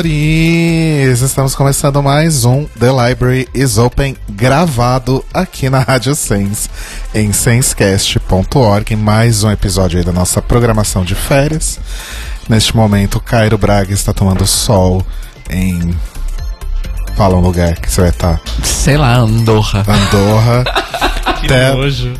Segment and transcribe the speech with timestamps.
[0.00, 1.20] Amores!
[1.20, 6.70] Estamos começando mais um The Library is Open gravado aqui na Rádio Sense,
[7.14, 11.78] em sensecast.org, mais um episódio aí da nossa programação de férias.
[12.48, 15.04] Neste momento, Cairo Braga está tomando sol
[15.50, 15.94] em.
[17.14, 18.40] Fala um lugar que você vai estar.
[18.64, 19.84] Sei lá, Andorra.
[19.86, 20.64] Andorra.
[21.40, 22.12] Que Te- nojo.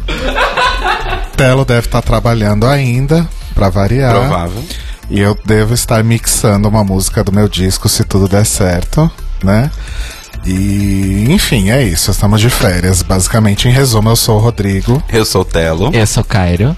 [1.37, 4.13] Telo deve estar trabalhando ainda, pra variar.
[4.15, 4.65] Provável.
[5.11, 9.11] E eu devo estar mixando uma música do meu disco, se tudo der certo,
[9.43, 9.71] né?
[10.47, 12.11] E, enfim, é isso.
[12.11, 13.03] Estamos de férias.
[13.03, 15.03] Basicamente, em resumo, eu sou o Rodrigo.
[15.09, 15.91] Eu sou o Telo.
[15.93, 16.77] Eu sou Cairo.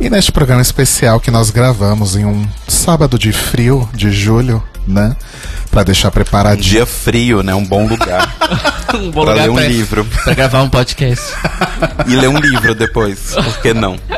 [0.00, 5.16] E neste programa especial que nós gravamos em um sábado de frio de julho, né?
[5.70, 6.62] Pra deixar Um preparadinho.
[6.64, 7.54] dia frio, né?
[7.54, 8.34] Um bom lugar
[8.94, 10.04] Um bom pra lugar ler um pra, livro.
[10.24, 11.24] pra gravar um podcast.
[12.06, 13.18] E ler um livro depois.
[13.34, 13.98] Por que não?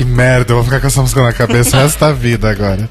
[0.00, 2.88] Que merda, eu vou ficar com essa música na cabeça o resto da vida agora.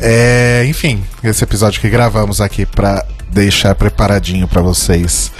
[0.00, 5.30] É, enfim, esse episódio que gravamos aqui pra deixar preparadinho pra vocês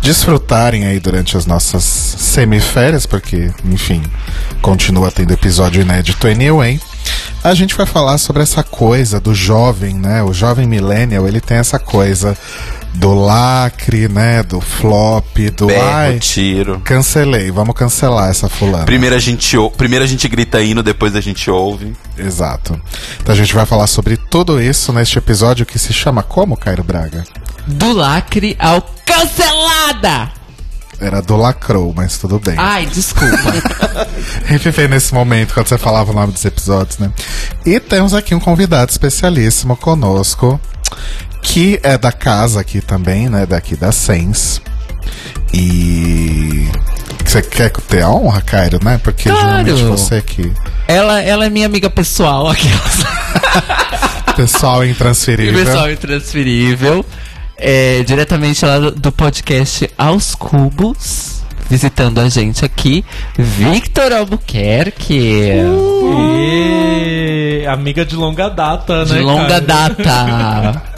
[0.00, 4.02] desfrutarem aí durante as nossas semiférias, porque, enfim,
[4.62, 6.80] continua tendo episódio inédito anyway.
[7.42, 10.22] A gente vai falar sobre essa coisa do jovem, né?
[10.22, 12.36] O jovem millennial, ele tem essa coisa
[12.94, 14.42] do lacre, né?
[14.42, 16.80] Do flop, do Berro, ai, tiro.
[16.80, 18.84] cancelei, vamos cancelar essa fulana.
[18.84, 21.94] Primeiro a, gente, primeiro a gente grita hino, depois a gente ouve.
[22.16, 22.80] Exato.
[23.20, 26.84] Então a gente vai falar sobre tudo isso neste episódio que se chama como, Cairo
[26.84, 27.24] Braga?
[27.66, 30.43] Do lacre ao cancelada!
[31.00, 32.54] Era do Lacrou, mas tudo bem.
[32.56, 33.36] Ai, desculpa.
[34.46, 37.10] Reviver nesse momento quando você falava o nome dos episódios, né?
[37.66, 40.58] E temos aqui um convidado especialíssimo conosco,
[41.42, 43.44] que é da casa aqui também, né?
[43.44, 44.62] Daqui da Sens.
[45.52, 46.68] E.
[47.24, 48.98] Você quer ter a honra, Cairo, né?
[49.02, 49.64] Porque Claro.
[49.66, 50.52] geralmente você que.
[50.86, 53.04] ela, ela é minha amiga pessoal, aquelas.
[54.36, 55.64] Pessoal intransferível.
[55.64, 57.04] pessoal intransferível.
[57.56, 61.42] É, diretamente lá do, podcast Aos Cubos.
[61.70, 63.02] Visitando a gente aqui,
[63.38, 65.50] Victor Albuquerque.
[66.36, 67.66] E...
[67.66, 69.20] Amiga de longa data, de né?
[69.20, 69.60] longa cara?
[69.60, 70.82] data.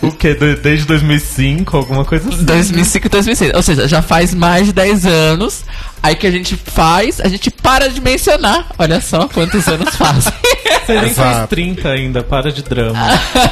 [0.00, 0.34] O quê?
[0.34, 2.42] De- Desde 2005, alguma coisa assim.
[2.42, 3.54] 2005 e 2006.
[3.54, 5.62] Ou seja, já faz mais de 10 anos.
[6.02, 8.66] Aí que a gente faz, a gente para de mencionar.
[8.78, 10.32] Olha só quantos anos fazem.
[10.88, 11.48] Você nem fez Exato.
[11.48, 12.98] 30 ainda, para de drama.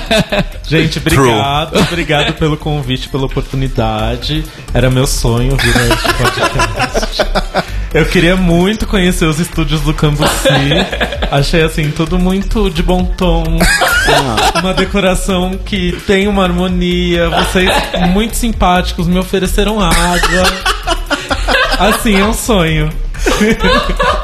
[0.66, 1.78] Gente, obrigado.
[1.78, 4.42] Obrigado pelo convite, pela oportunidade.
[4.72, 7.22] Era meu sonho vir a este podcast.
[7.92, 10.48] Eu queria muito conhecer os estúdios do Cambuci.
[11.30, 13.44] Achei assim, tudo muito de bom tom.
[14.58, 17.28] Uma decoração que tem uma harmonia.
[17.28, 17.70] Vocês
[18.12, 20.95] muito simpáticos, me ofereceram água.
[21.78, 22.90] Assim, é um sonho.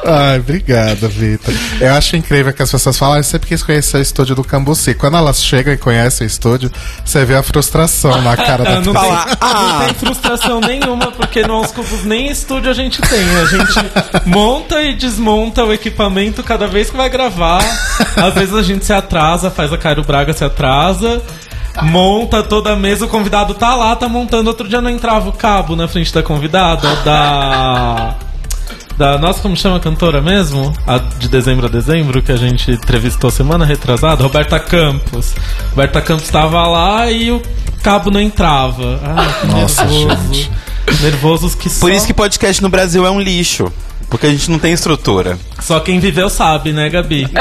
[0.04, 1.52] Ai, obrigado, Vitor.
[1.80, 4.44] Eu acho incrível que as pessoas falam, ah, eu sempre quis conhecer o estúdio do
[4.44, 4.94] Cambuci.
[4.94, 6.70] Quando elas chegam e conhecem o estúdio,
[7.04, 9.24] você vê a frustração na cara da Ah, não, pessoa.
[9.24, 13.24] tem, não tem frustração nenhuma, porque no Aos Cubos nem estúdio a gente tem.
[13.36, 17.62] A gente monta e desmonta o equipamento cada vez que vai gravar.
[18.16, 21.22] Às vezes a gente se atrasa, faz a Cairo Braga se atrasa.
[21.81, 24.49] Monta toda a mesa, o convidado tá lá, tá montando.
[24.49, 28.15] Outro dia não entrava o cabo na frente da convidada, da.
[28.99, 30.71] Da nossa, como chama a cantora mesmo?
[30.87, 35.34] A de dezembro a dezembro, que a gente entrevistou semana retrasada, Roberta Campos.
[35.71, 37.41] Roberta Campos estava lá e o
[37.82, 39.00] cabo não entrava.
[39.03, 40.34] Ai, Nossa, nervoso.
[40.34, 40.50] gente.
[41.00, 43.72] Nervosos que só, Por isso que podcast no Brasil é um lixo.
[44.11, 45.38] Porque a gente não tem estrutura.
[45.59, 47.27] só quem viveu sabe, né, Gabi?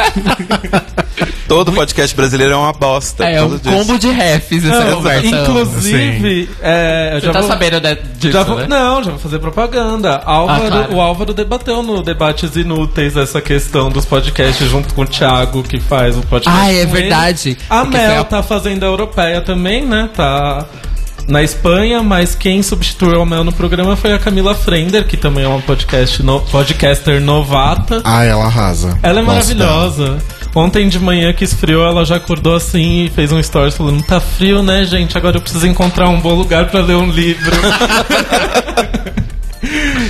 [1.46, 3.24] Todo podcast brasileiro é uma bosta.
[3.24, 3.70] É, por um disso.
[3.76, 5.26] combo de refs essa Não, conversa.
[5.26, 8.66] inclusive, é, eu Você já tá vou- sabendo né, disso, Já vou- né?
[8.68, 10.22] Não, já vou fazer propaganda.
[10.24, 10.94] Álvaro, Ah, claro.
[10.94, 15.80] O Álvaro debateu no Debates Inúteis essa questão dos podcasts junto com o Thiago, que
[15.80, 16.56] faz o podcast.
[16.62, 17.02] Ah, é com ele.
[17.02, 17.58] verdade.
[17.68, 20.08] A Porque Mel a- tá fazendo a europeia também, né?
[20.14, 20.64] Tá
[21.28, 25.44] na Espanha, mas quem substituiu a Mel no programa foi a Camila Frender, que também
[25.44, 28.00] é uma podcast no- podcaster novata.
[28.04, 28.98] Ai, ela arrasa.
[29.02, 29.70] Ela é Gosto dela.
[29.70, 30.18] maravilhosa.
[30.54, 34.18] Ontem de manhã que esfriou, ela já acordou assim e fez um story falando: tá
[34.20, 35.16] frio, né, gente?
[35.16, 37.52] Agora eu preciso encontrar um bom lugar pra ler um livro.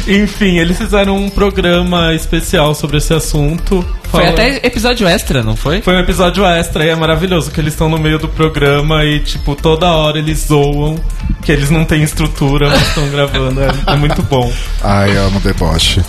[0.06, 3.84] Enfim, eles fizeram um programa especial sobre esse assunto.
[4.04, 5.82] Foi até episódio extra, não foi?
[5.82, 9.20] Foi um episódio extra e é maravilhoso que eles estão no meio do programa e,
[9.20, 10.98] tipo, toda hora eles zoam
[11.42, 13.60] que eles não têm estrutura, mas estão gravando.
[13.60, 14.52] É, é muito bom.
[14.82, 16.02] Ai, eu amo deboche.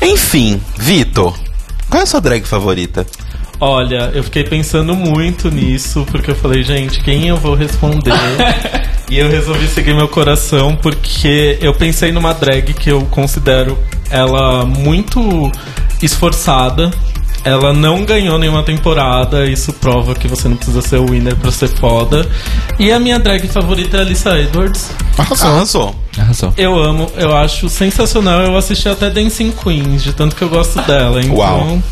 [0.00, 1.36] Enfim, Vitor,
[1.88, 3.06] qual é a sua drag favorita?
[3.60, 8.12] Olha, eu fiquei pensando muito nisso, porque eu falei, gente, quem eu vou responder?
[9.14, 13.78] e eu resolvi seguir meu coração, porque eu pensei numa drag que eu considero
[14.10, 15.52] ela muito
[16.02, 16.90] esforçada.
[17.44, 21.52] Ela não ganhou nenhuma temporada, isso prova que você não precisa ser o winner pra
[21.52, 22.28] ser foda.
[22.76, 24.90] E a minha drag favorita é a Alissa Edwards.
[25.16, 25.48] Arrasou.
[25.48, 25.94] Arrasou.
[26.18, 26.52] Arrasou.
[26.56, 28.40] Eu amo, eu acho sensacional.
[28.40, 31.20] Eu assisti até Dancing Queens, de tanto que eu gosto dela.
[31.20, 31.82] Então, Uau.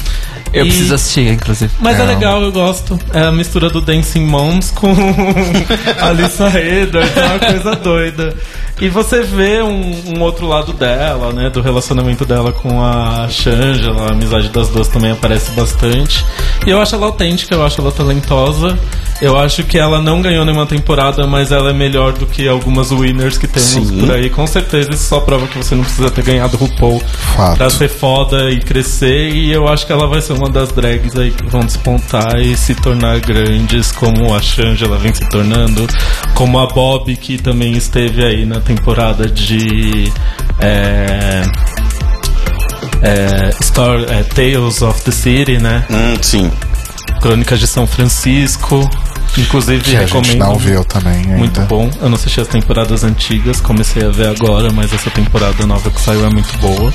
[0.53, 1.73] Eu E- preciso assistir, inclusive.
[1.81, 2.07] Mas é É.
[2.07, 2.99] legal, eu gosto.
[3.15, 4.93] É a mistura do Dancing Moms com
[6.01, 8.35] Alissa Edwards, é uma coisa doida.
[8.81, 11.51] E você vê um, um outro lado dela, né?
[11.51, 16.25] Do relacionamento dela com a Shangela, a amizade das duas também aparece bastante.
[16.67, 18.79] E eu acho ela autêntica, eu acho ela talentosa.
[19.23, 22.91] Eu acho que ela não ganhou nenhuma temporada, mas ela é melhor do que algumas
[22.91, 24.01] winners que temos Sim.
[24.01, 24.29] por aí.
[24.29, 27.01] Com certeza isso só prova que você não precisa ter ganhado o RuPaul
[27.37, 27.57] Fato.
[27.57, 29.29] pra ser foda e crescer.
[29.33, 32.57] E eu acho que ela vai ser uma das drags aí que vão despontar e
[32.57, 35.87] se tornar grandes, como a Shangela vem se tornando,
[36.35, 40.13] como a Bob, que também esteve aí na temporada de.
[40.59, 41.43] É,
[43.03, 45.87] é, Star, é, Tales of the City, né?
[45.89, 46.51] Hum, sim.
[47.21, 48.91] Crônicas de São Francisco.
[49.39, 50.25] Inclusive, que recomendo.
[50.25, 51.13] A gente não viu também.
[51.13, 51.37] Ainda.
[51.37, 51.91] Muito bom.
[52.01, 56.01] Eu não assisti as temporadas antigas, comecei a ver agora, mas essa temporada nova que
[56.01, 56.93] saiu é muito boa.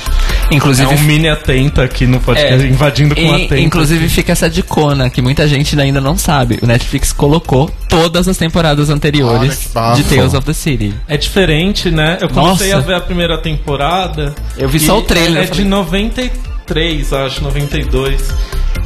[0.50, 3.58] Inclusive, é um mini atenta aqui no podcast, é, invadindo com e, atenta.
[3.58, 4.14] Inclusive, aqui.
[4.14, 6.58] fica essa dicona que muita gente ainda não sabe.
[6.62, 10.94] O Netflix colocou todas as temporadas anteriores Olha, de Tales of the City.
[11.06, 12.18] É diferente, né?
[12.20, 12.84] Eu comecei Nossa.
[12.84, 14.34] a ver a primeira temporada.
[14.56, 15.44] Eu vi só o trailer.
[15.44, 16.57] É de 94.
[16.68, 18.22] 3, acho, 92.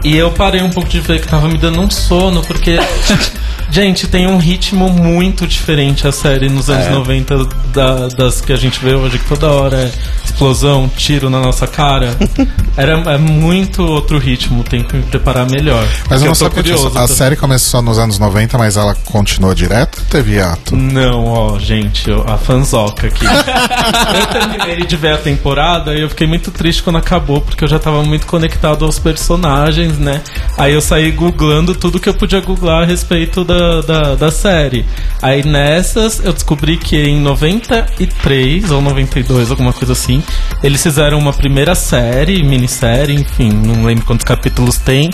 [0.04, 2.76] E eu parei um pouco de ver que tava me dando um sono, porque.
[3.70, 6.90] gente, tem um ritmo muito diferente a série nos anos é.
[6.90, 9.92] 90 da, das que a gente vê hoje, que toda hora é
[10.24, 12.16] explosão, tiro na nossa cara.
[12.76, 15.86] Era é muito outro ritmo, tem que me preparar melhor.
[16.08, 16.90] Mas eu não sou curioso.
[16.96, 20.76] A série começou nos anos 90, mas ela continuou direto teve ato?
[20.76, 23.24] Não, ó, gente, a fanzoca aqui.
[23.24, 27.68] eu terminei de ver a temporada e eu fiquei muito triste quando acabou, porque eu
[27.68, 30.22] já tava muito conectado aos personagens, né?
[30.56, 34.84] Aí eu saí googlando tudo que eu podia googlar a respeito da, da, da série.
[35.20, 40.22] Aí nessas eu descobri que em 93 ou 92, alguma coisa assim,
[40.62, 45.10] eles fizeram uma primeira série, minissérie, enfim, não lembro quantos capítulos tem,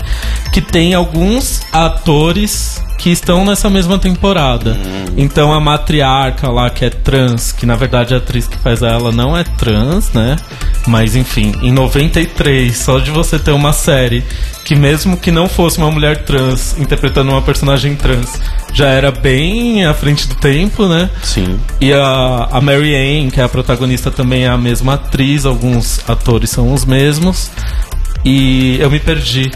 [0.51, 4.77] que tem alguns atores que estão nessa mesma temporada.
[5.17, 9.11] Então a matriarca lá, que é trans, que na verdade a atriz que faz ela
[9.11, 10.35] não é trans, né?
[10.85, 14.23] Mas enfim, em 93, só de você ter uma série
[14.65, 18.39] que mesmo que não fosse uma mulher trans interpretando uma personagem trans,
[18.71, 21.09] já era bem à frente do tempo, né?
[21.23, 21.59] Sim.
[21.81, 25.99] E a, a Mary Ann, que é a protagonista, também é a mesma atriz, alguns
[26.07, 27.49] atores são os mesmos.
[28.23, 29.51] E eu me perdi.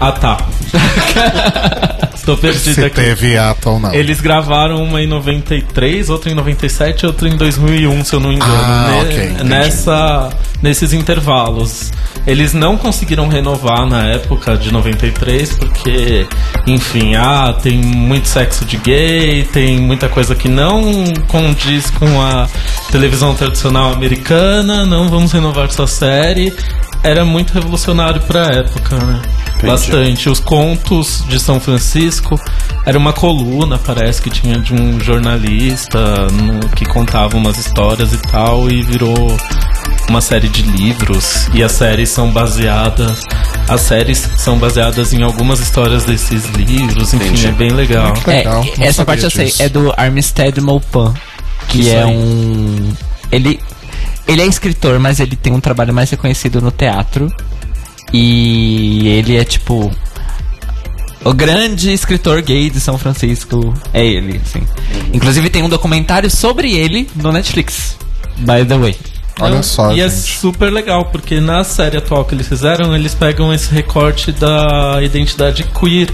[0.00, 0.36] Ah tá.
[2.14, 2.96] Estou perdido Se aqui.
[2.96, 3.94] teve ato ou não.
[3.94, 8.36] Eles gravaram uma em 93, outra em 97 outra em 2001, se eu não me
[8.36, 8.52] engano.
[8.54, 9.44] Ah, Ne- ok, entendi.
[9.44, 11.92] Nessa, nesses intervalos.
[12.26, 16.26] Eles não conseguiram renovar na época de 93, porque,
[16.66, 20.82] enfim, ah, tem muito sexo de gay, tem muita coisa que não
[21.28, 22.48] condiz com a
[22.90, 26.52] televisão tradicional americana, não vamos renovar sua série.
[27.02, 29.22] Era muito revolucionário pra época, né?
[29.50, 29.66] Entendi.
[29.66, 30.28] Bastante.
[30.28, 32.34] Os contos de São Francisco
[32.84, 38.18] era uma coluna, parece que tinha de um jornalista no- que contava umas histórias e
[38.18, 39.36] tal, e virou
[40.08, 41.48] uma série de livros.
[41.52, 43.20] E as séries são baseadas.
[43.68, 47.46] As séries são baseadas em algumas histórias desses livros, enfim, Entendi.
[47.48, 48.08] é bem legal.
[48.12, 48.64] Muito legal.
[48.78, 49.62] É, essa parte eu sei, disso.
[49.62, 51.12] é do Armistead Maupin,
[51.68, 52.16] que Isso é aí.
[52.16, 52.92] um
[53.32, 53.60] ele
[54.28, 57.32] ele é escritor, mas ele tem um trabalho mais reconhecido no teatro.
[58.12, 59.90] E ele é tipo
[61.24, 64.62] o grande escritor gay de São Francisco é ele, assim.
[65.12, 67.96] Inclusive tem um documentário sobre ele no Netflix.
[68.38, 68.96] By the way.
[69.40, 70.38] Olha só, E é gente.
[70.38, 75.64] super legal, porque na série atual que eles fizeram, eles pegam esse recorte da identidade
[75.64, 76.08] queer.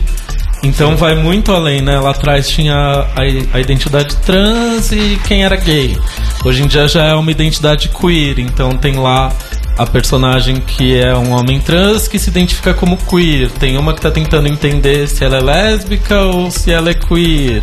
[0.65, 1.99] Então vai muito além, né?
[1.99, 3.21] Lá atrás tinha a,
[3.53, 5.99] a identidade trans e quem era gay.
[6.45, 9.33] Hoje em dia já é uma identidade queer, então tem lá
[9.77, 13.51] a personagem que é um homem trans que se identifica como queer.
[13.51, 17.63] Tem uma que tá tentando entender se ela é lésbica ou se ela é queer.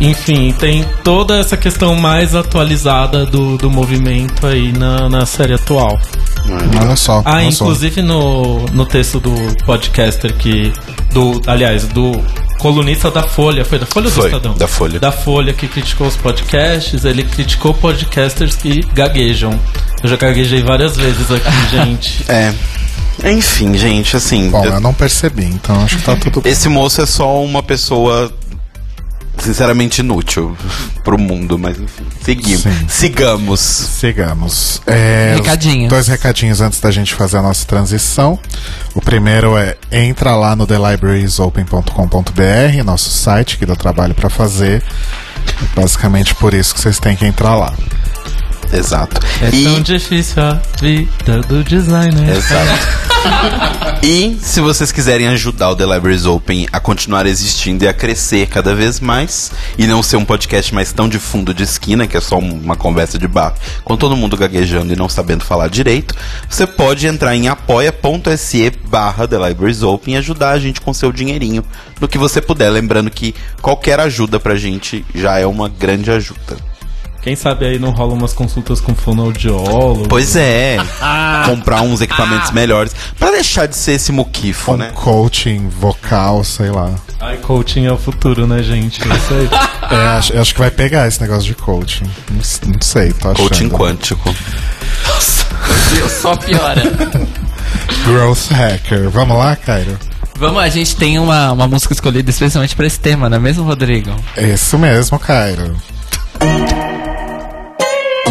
[0.00, 5.98] Enfim, tem toda essa questão mais atualizada do, do movimento aí na, na série atual.
[6.80, 7.22] Olha só.
[7.24, 7.64] Ah, olha só.
[7.64, 9.32] inclusive no, no texto do
[9.64, 10.72] podcaster que.
[11.12, 12.12] Do, aliás, do
[12.62, 13.64] colunista da Folha.
[13.64, 14.54] Foi da Folha ou do Foi, Estadão?
[14.54, 15.00] da Folha.
[15.00, 19.58] Da Folha que criticou os podcasts, ele criticou podcasters que gaguejam.
[20.02, 22.24] Eu já gaguejei várias vezes aqui, gente.
[22.30, 22.54] É.
[23.30, 24.48] Enfim, gente, assim.
[24.48, 26.52] Bom, eu- eu não percebi, então acho que tá tudo bem.
[26.52, 28.32] esse moço é só uma pessoa.
[29.42, 30.56] Sinceramente inútil
[31.02, 32.04] pro mundo, mas enfim.
[32.22, 32.62] Seguimos.
[32.62, 32.88] Sim.
[32.88, 33.60] Sigamos.
[33.60, 34.80] Sigamos.
[34.86, 35.88] É, os Recadinhos.
[35.88, 38.38] Dois recadinhos antes da gente fazer a nossa transição.
[38.94, 44.82] O primeiro é entra lá no thelibrariesopen.com.br, nosso site que dá trabalho para fazer.
[45.46, 47.74] É basicamente por isso que vocês têm que entrar lá.
[48.72, 49.20] Exato.
[49.40, 49.64] É e...
[49.64, 52.36] tão difícil a vida do designer.
[52.36, 53.02] Exato.
[54.02, 58.46] e se vocês quiserem ajudar o The Libraries Open a continuar existindo e a crescer
[58.46, 62.16] cada vez mais, e não ser um podcast mais tão de fundo de esquina, que
[62.16, 66.14] é só uma conversa de bar, com todo mundo gaguejando e não sabendo falar direito,
[66.48, 71.12] você pode entrar em apoia.se barra The Libraries Open e ajudar a gente com seu
[71.12, 71.64] dinheirinho
[72.00, 72.70] no que você puder.
[72.70, 76.71] Lembrando que qualquer ajuda pra gente já é uma grande ajuda.
[77.22, 80.08] Quem sabe aí não rola umas consultas com fonoaudiólogo.
[80.08, 80.76] Pois é,
[81.46, 84.90] comprar uns equipamentos melhores pra deixar de ser esse muquifo, Um né?
[84.92, 86.90] coaching vocal, sei lá.
[87.20, 89.00] Ai, coaching é o futuro, né, gente?
[89.02, 89.48] É isso aí.
[89.92, 92.06] É, acho, acho que vai pegar esse negócio de coaching.
[92.30, 93.36] Não, não sei, tô achando.
[93.48, 94.34] Coaching quântico.
[95.92, 96.82] Deus, só piora.
[98.06, 99.10] Growth hacker.
[99.10, 99.98] Vamos lá, Cairo?
[100.38, 103.64] Vamos, a gente tem uma, uma música escolhida especialmente pra esse tema, não é mesmo,
[103.64, 104.10] Rodrigo?
[104.34, 105.76] Isso mesmo, Cairo.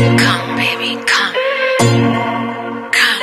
[0.01, 1.34] Come, baby, come.
[2.98, 3.22] Come.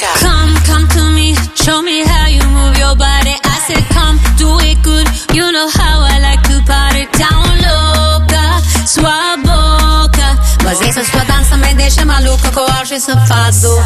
[0.00, 0.12] Cá.
[0.18, 1.36] Come, come to me.
[1.54, 3.34] Show me how you move your body.
[3.44, 5.06] I said, come, do it good.
[5.32, 7.06] You know how I like to party.
[7.16, 10.28] Down louca, sua boca.
[10.64, 13.78] Mas essa sua dança me deixa maluca com o auge safado.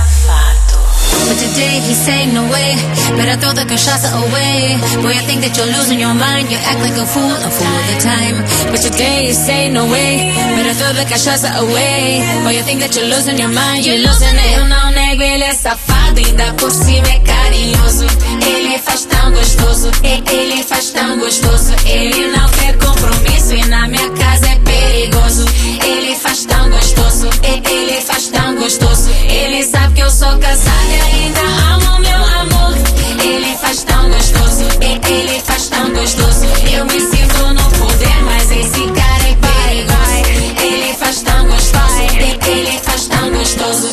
[1.27, 2.77] But today he say no way.
[3.17, 4.79] Better throw the cachaça away.
[5.03, 6.51] Boy, I think that you're losing your mind.
[6.53, 8.37] You act like a fool, a fool all the time.
[8.71, 10.33] But today he say no way.
[10.57, 12.23] Better throw the cachaça away.
[12.45, 13.87] Boy, you think that you're losing your mind.
[13.87, 14.59] You're losing it.
[14.59, 16.19] Eu não nego, ele é safado.
[16.19, 18.07] Ainda por cima é carinhoso.
[18.47, 19.91] Ele faz tão gostoso.
[20.03, 21.73] Ele faz tão gostoso.
[21.87, 23.55] Ele não quer compromisso.
[23.55, 24.48] E na minha casa
[24.89, 25.45] perigoso.
[25.85, 27.29] Ele faz tão gostoso.
[27.43, 29.11] E- Ele faz tão gostoso.
[29.29, 31.41] Ele sabe que eu sou casada e ainda
[31.75, 32.75] amo meu amor.
[33.23, 34.65] Ele faz tão gostoso.
[34.81, 36.45] E- Ele faz tão gostoso.
[36.73, 40.63] Eu me sinto no poder, mas esse cara é perigoso.
[40.63, 42.01] Ele faz tão gostoso.
[42.21, 43.89] E- Ele faz tão gostoso.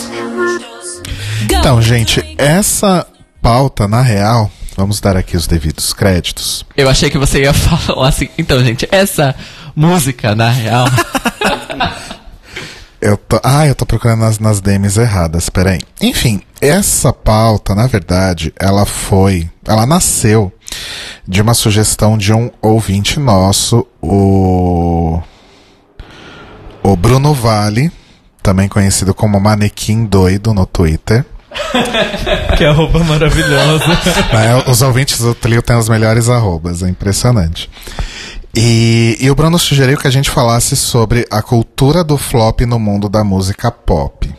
[1.50, 1.56] Go.
[1.60, 3.06] Então, gente, essa
[3.42, 6.66] pauta, na real, vamos dar aqui os devidos créditos.
[6.76, 8.30] Eu achei que você ia falar assim.
[8.38, 9.36] Então, gente, essa
[9.76, 10.86] música, na real.
[13.02, 15.80] Eu tô, ah, eu tô procurando nas, nas DMs erradas, peraí.
[16.02, 19.48] Enfim, essa pauta, na verdade, ela foi.
[19.64, 20.52] Ela nasceu
[21.28, 25.22] de uma sugestão de um ouvinte nosso, o.
[26.82, 27.92] O Bruno Vale,
[28.42, 31.24] também conhecido como Manequim Doido no Twitter.
[32.58, 33.88] que é roupa maravilhosa.
[33.88, 37.70] Né, Os ouvintes do Trio têm os melhores arrobas, é impressionante.
[38.56, 42.80] E, e o Bruno sugeriu que a gente falasse sobre a cultura do flop no
[42.80, 44.34] mundo da música pop.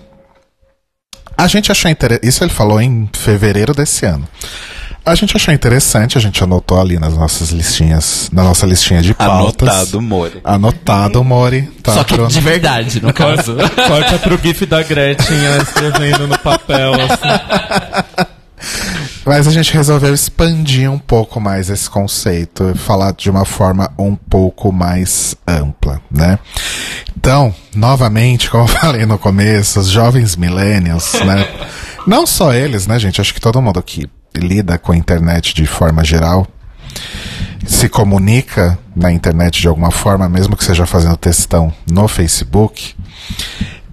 [1.37, 2.26] A gente achou interessante.
[2.26, 4.26] Isso ele falou em fevereiro desse ano.
[5.04, 9.14] A gente achou interessante, a gente anotou ali nas nossas listinhas, na nossa listinha de
[9.14, 9.68] pautas.
[9.68, 10.40] Anotado, Mori.
[10.42, 11.62] Anotado, Mori.
[11.82, 13.54] Tá, Só que de verdade, no caso.
[13.87, 18.26] Corta pro gif da Gretchen escrevendo no papel, assim.
[19.26, 24.14] Mas a gente resolveu expandir um pouco mais esse conceito falar de uma forma um
[24.14, 26.38] pouco mais ampla, né?
[27.16, 31.45] Então, novamente, como eu falei no começo, os jovens millennials, né?
[32.06, 33.21] Não só eles, né, gente?
[33.21, 36.47] Acho que todo mundo que lida com a internet de forma geral
[37.66, 42.95] se comunica na internet de alguma forma, mesmo que seja fazendo textão no Facebook,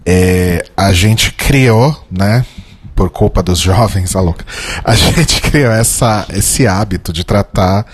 [0.06, 2.46] é, a gente criou, né?
[2.96, 4.46] Por culpa dos jovens, a louca.
[4.84, 7.86] A gente criou essa, esse hábito de tratar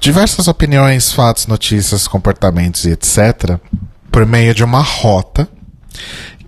[0.00, 3.58] diversas opiniões, fatos, notícias, comportamentos e etc.
[4.10, 5.48] por meio de uma rota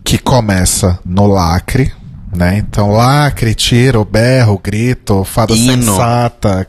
[0.04, 1.92] que começa no lacre,
[2.34, 2.58] né?
[2.58, 5.82] Então, lacre, tiro, berro, grito, fada Hino.
[5.82, 6.66] sensata,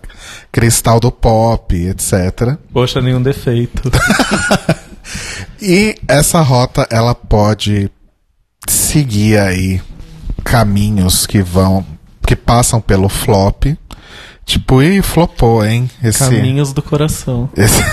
[0.52, 2.58] cristal do pop, etc.
[2.74, 3.90] Poxa, nenhum defeito.
[5.62, 7.92] E essa rota, ela pode
[8.68, 9.82] seguir aí
[10.42, 11.86] caminhos que vão.
[12.26, 13.66] que passam pelo flop.
[14.46, 15.90] Tipo, e flopou, hein?
[16.04, 17.50] Esse, Caminhos do coração.
[17.56, 17.84] esse,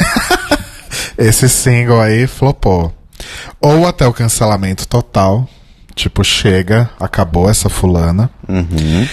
[1.19, 2.95] esse single aí flopou.
[3.61, 5.47] Ou até o cancelamento total.
[5.95, 8.31] Tipo, chega, acabou essa fulana.
[8.49, 9.07] Uhum.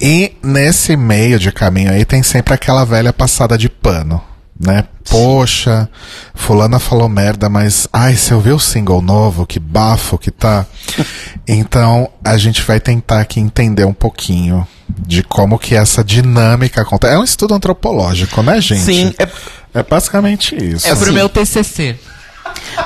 [0.00, 4.22] E nesse meio de caminho aí tem sempre aquela velha passada de pano,
[4.64, 4.84] né?
[5.10, 5.88] Poxa,
[6.34, 10.64] fulana falou merda, mas ai, você ouviu o single novo, que bafo que tá.
[11.46, 17.12] Então, a gente vai tentar aqui entender um pouquinho de como que essa dinâmica acontece.
[17.14, 18.82] É um estudo antropológico, né, gente?
[18.82, 19.28] Sim, é-
[19.74, 20.86] É basicamente isso.
[20.86, 21.98] É pro Assim, meu TCC.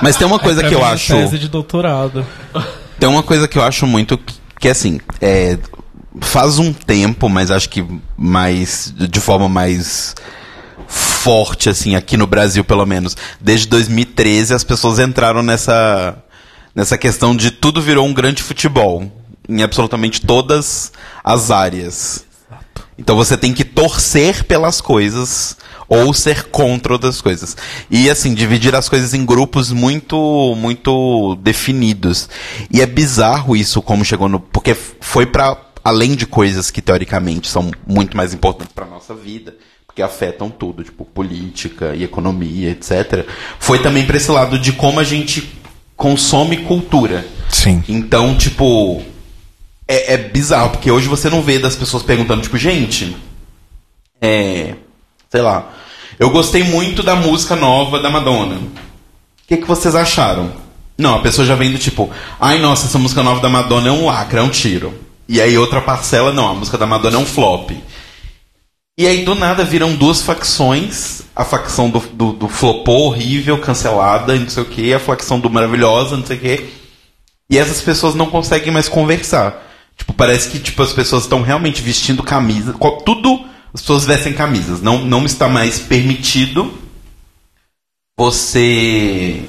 [0.00, 1.12] mas tem uma coisa Pra que eu acho.
[1.12, 2.24] Tese de doutorado.
[2.98, 5.58] Tem uma coisa que eu acho muito que, que, assim, é,
[6.20, 7.84] faz um tempo, mas acho que
[8.16, 10.14] mais de forma mais
[11.26, 16.22] forte assim aqui no Brasil, pelo menos, desde 2013 as pessoas entraram nessa
[16.72, 19.10] nessa questão de tudo virou um grande futebol
[19.48, 20.92] em absolutamente todas
[21.24, 22.24] as áreas.
[22.96, 25.56] Então você tem que torcer pelas coisas
[25.88, 27.56] ou ser contra outras coisas.
[27.90, 32.28] E assim, dividir as coisas em grupos muito muito definidos.
[32.70, 37.48] E é bizarro isso como chegou no porque foi para além de coisas que teoricamente
[37.48, 39.56] são muito mais importantes para nossa vida,
[39.96, 43.26] porque afetam tudo, tipo política e economia, etc.
[43.58, 45.58] Foi também para esse lado de como a gente
[45.96, 47.26] consome cultura.
[47.48, 47.82] Sim.
[47.88, 49.02] Então, tipo,
[49.88, 53.16] é, é bizarro, porque hoje você não vê das pessoas perguntando, tipo, gente,
[54.20, 54.74] é.
[55.30, 55.72] Sei lá.
[56.18, 58.56] Eu gostei muito da música nova da Madonna.
[58.56, 58.68] O
[59.48, 60.52] que, que vocês acharam?
[60.98, 63.92] Não, a pessoa já vem do tipo, ai nossa, essa música nova da Madonna é
[63.92, 64.92] um lacre, é um tiro.
[65.26, 67.70] E aí outra parcela, não, a música da Madonna é um flop.
[68.98, 74.34] E aí do nada viram duas facções, a facção do, do, do flopou, horrível, cancelada,
[74.34, 76.70] não sei o que, a facção do maravilhosa, não sei o que.
[77.50, 79.62] E essas pessoas não conseguem mais conversar.
[79.96, 82.74] Tipo, parece que tipo, as pessoas estão realmente vestindo camisa.
[83.04, 84.80] Tudo as pessoas vestem camisas.
[84.80, 86.72] Não, não está mais permitido
[88.18, 89.42] você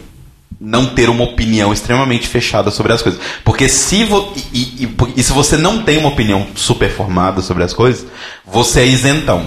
[0.59, 3.19] não ter uma opinião extremamente fechada sobre as coisas.
[3.43, 7.63] Porque se, vo e, e- e- se você não tem uma opinião super formada sobre
[7.63, 8.05] as coisas,
[8.45, 9.45] você é isentão.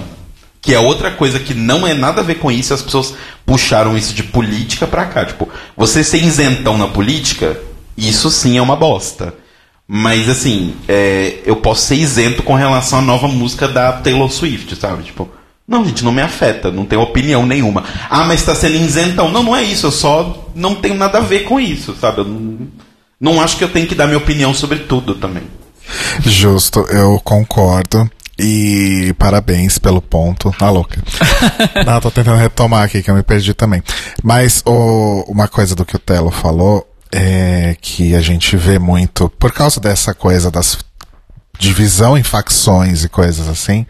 [0.61, 3.15] Que é outra coisa que não é nada a ver com isso, as pessoas
[3.45, 5.25] puxaram isso de política pra cá.
[5.25, 7.59] Tipo, você ser isentão na política,
[7.97, 9.33] isso sim é uma bosta.
[9.87, 14.75] Mas assim, é, eu posso ser isento com relação à nova música da Taylor Swift,
[14.77, 15.03] sabe?
[15.03, 15.27] Tipo,
[15.71, 17.83] não, gente, não me afeta, não tenho opinião nenhuma.
[18.09, 19.31] Ah, mas tá sendo isentão.
[19.31, 22.19] Não, não é isso, eu só não tenho nada a ver com isso, sabe?
[22.19, 22.67] Eu não,
[23.19, 25.43] não acho que eu tenho que dar minha opinião sobre tudo também.
[26.21, 28.09] Justo, eu concordo.
[28.39, 30.51] E parabéns pelo ponto.
[30.57, 30.99] Tá louca.
[31.85, 33.83] Não, tô tentando retomar aqui, que eu me perdi também.
[34.23, 39.29] Mas o- uma coisa do que o Telo falou é que a gente vê muito,
[39.37, 40.75] por causa dessa coisa das
[41.61, 43.85] divisão em facções e coisas assim,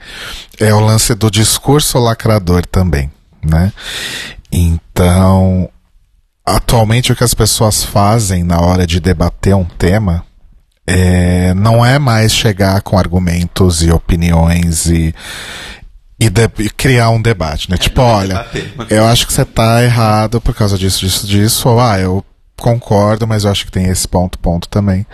[0.59, 3.09] é o lance do discurso lacrador também,
[3.41, 3.71] né?
[4.51, 5.69] Então,
[6.45, 10.25] atualmente o que as pessoas fazem na hora de debater um tema
[10.85, 15.15] é, não é mais chegar com argumentos e opiniões e,
[16.19, 17.77] e, de- e criar um debate, né?
[17.77, 18.97] tipo, olha, debater.
[18.97, 22.25] eu acho que você tá errado por causa disso, disso, disso, ou ah, eu
[22.59, 25.05] concordo, mas eu acho que tem esse ponto, ponto também.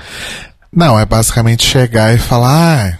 [0.78, 3.00] Não, é basicamente chegar e falar,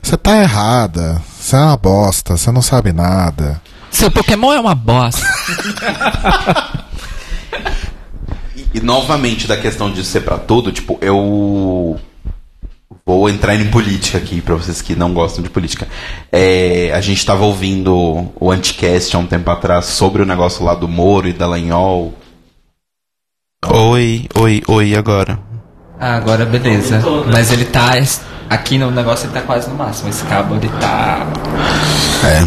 [0.00, 3.60] você tá errada, você é uma bosta, você não sabe nada.
[3.90, 5.26] Seu Pokémon é uma bosta.
[8.54, 11.98] E, e, novamente da questão de ser pra tudo, tipo, eu
[13.04, 15.88] vou entrar em política aqui pra vocês que não gostam de política.
[16.30, 20.72] É, a gente tava ouvindo o Anticast há um tempo atrás sobre o negócio lá
[20.72, 22.14] do Moro e da Lanhol.
[23.66, 25.47] Oi, oi, oi, agora.
[26.00, 27.02] Ah, agora beleza.
[27.32, 27.92] Mas ele tá.
[28.48, 30.08] Aqui no negócio ele tá quase no máximo.
[30.08, 31.26] Esse cabo ele tá.
[32.24, 32.46] É,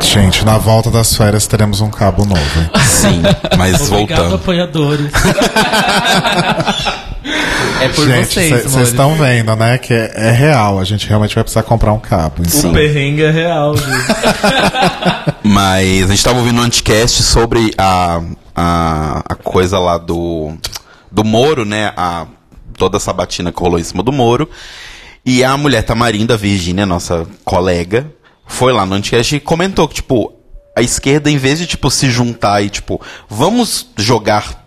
[0.00, 2.40] Gente, na volta das férias teremos um cabo novo.
[2.60, 2.70] hein?
[2.86, 3.22] sim,
[3.56, 4.34] mas Obrigado, voltando.
[4.36, 5.10] apoiadores.
[7.78, 9.76] É por gente, vocês, vocês estão vendo, né?
[9.76, 10.78] Que é, é real.
[10.78, 12.36] A gente realmente vai precisar comprar um cabo.
[12.40, 12.70] Então.
[12.70, 13.90] O perrengue é real, gente.
[15.44, 18.20] Mas a gente tava ouvindo um anticast sobre a,
[18.54, 20.54] a, a coisa lá do,
[21.12, 21.92] do Moro, né?
[21.96, 22.26] A,
[22.76, 24.48] toda a sabatina que rolou em cima do Moro.
[25.24, 28.12] E a mulher Tamarinda, Virgínia, nossa colega,
[28.46, 30.32] foi lá no anticast e comentou que, tipo,
[30.76, 34.66] a esquerda, em vez de, tipo, se juntar e, tipo, vamos jogar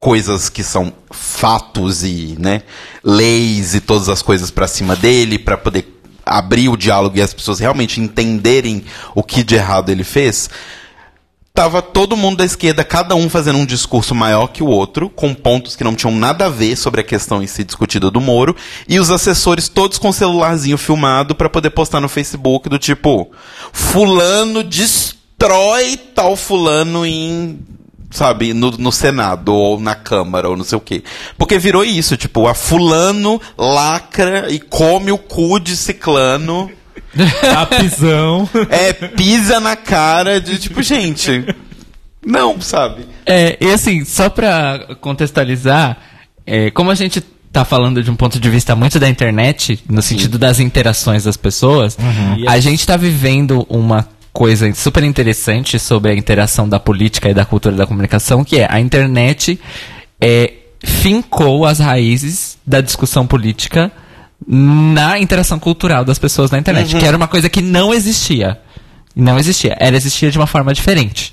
[0.00, 2.62] coisas que são fatos e, né,
[3.02, 7.32] leis e todas as coisas pra cima dele pra poder abrir o diálogo e as
[7.32, 10.50] pessoas realmente entenderem o que de errado ele fez.
[11.56, 15.32] Tava todo mundo da esquerda, cada um fazendo um discurso maior que o outro, com
[15.32, 18.54] pontos que não tinham nada a ver sobre a questão em si discutida do Moro,
[18.86, 23.30] e os assessores todos com o celularzinho filmado pra poder postar no Facebook do tipo,
[23.72, 27.58] fulano destrói tal fulano em
[28.10, 31.02] sabe, no, no Senado, ou na Câmara, ou não sei o quê.
[31.38, 36.70] Porque virou isso, tipo, a fulano lacra e come o cu de ciclano.
[37.40, 38.48] Tapizão.
[38.70, 41.44] É, pisa na cara de tipo, gente.
[42.24, 43.06] Não, sabe?
[43.24, 45.96] É, e assim, só pra contextualizar,
[46.44, 47.20] é, como a gente
[47.52, 51.36] tá falando de um ponto de vista muito da internet, no sentido das interações das
[51.36, 51.96] pessoas,
[52.46, 57.46] a gente tá vivendo uma coisa super interessante sobre a interação da política e da
[57.46, 59.58] cultura da comunicação, que é a internet
[60.20, 60.52] é,
[60.84, 63.90] fincou as raízes da discussão política
[64.46, 68.58] na interação cultural das pessoas na internet, que era uma coisa que não existia.
[69.14, 69.76] Não existia.
[69.80, 71.32] Ela existia de uma forma diferente.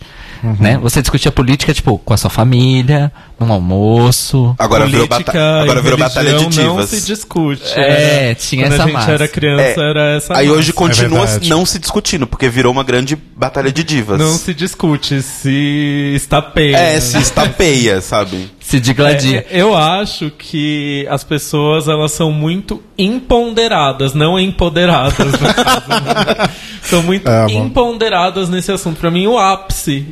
[0.60, 0.78] Né?
[0.80, 4.54] Você discutia política, tipo, com a sua família, num almoço.
[4.60, 6.90] Agora virou, bata Política agora e virou batalha de religião Não divas.
[6.90, 7.64] se discute.
[7.80, 8.36] É, né?
[8.36, 9.12] tinha Quando essa a gente massa.
[9.12, 9.90] era criança, É.
[9.90, 10.60] era essa Aí massa.
[10.60, 11.50] hoje continua verdade.
[11.50, 14.20] não se discutindo, porque virou uma grande batalha de divas.
[14.20, 16.76] Não se discute, se estapeia.
[16.76, 18.52] É, se estapeia, sabe?
[18.74, 19.46] Se digladia.
[19.52, 25.32] É, eu acho que as pessoas elas são muito imponderadas, não empoderadas.
[25.32, 26.50] no caso, né?
[26.82, 27.52] São muito Amo.
[27.52, 29.00] imponderadas nesse assunto.
[29.00, 30.08] Pra mim, o ápice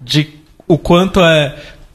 [0.00, 0.28] de
[0.66, 1.54] o quanto é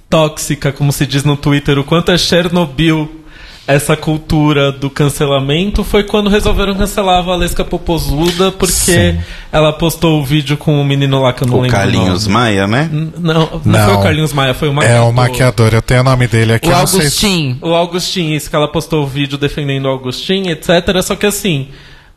[0.10, 3.25] tóxica, como se diz no Twitter, o quanto é Chernobyl
[3.68, 9.20] essa cultura do cancelamento foi quando resolveram cancelar a Valesca Popozuda porque Sim.
[9.52, 11.76] ela postou o vídeo com o menino lá que eu não O lembro.
[11.76, 12.42] Carlinhos o nome.
[12.44, 12.90] Maia, né?
[12.94, 13.86] N- Não, não, Não.
[13.86, 15.10] foi o Carlinhos Maia, foi o É maquiador.
[15.10, 16.68] o maquiador, eu tenho o nome dele aqui.
[16.70, 17.58] O sei Augustin.
[17.62, 21.02] O Augustin, isso que ela postou o vídeo defendendo o Augustin, etc.
[21.02, 21.70] Só que assim,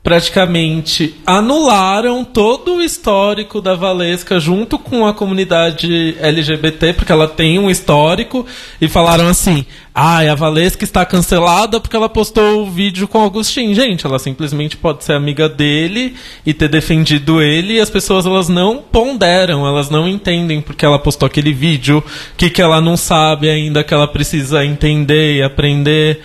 [0.03, 7.59] praticamente anularam todo o histórico da Valesca junto com a comunidade LGBT, porque ela tem
[7.59, 8.47] um histórico,
[8.81, 13.23] e falaram assim: ah, a Valesca está cancelada porque ela postou o vídeo com o
[13.23, 13.75] Augustin.
[13.75, 16.15] Gente, ela simplesmente pode ser amiga dele
[16.47, 20.99] e ter defendido ele, e as pessoas elas não ponderam, elas não entendem porque ela
[20.99, 25.43] postou aquele vídeo, o que, que ela não sabe ainda que ela precisa entender e
[25.43, 26.23] aprender.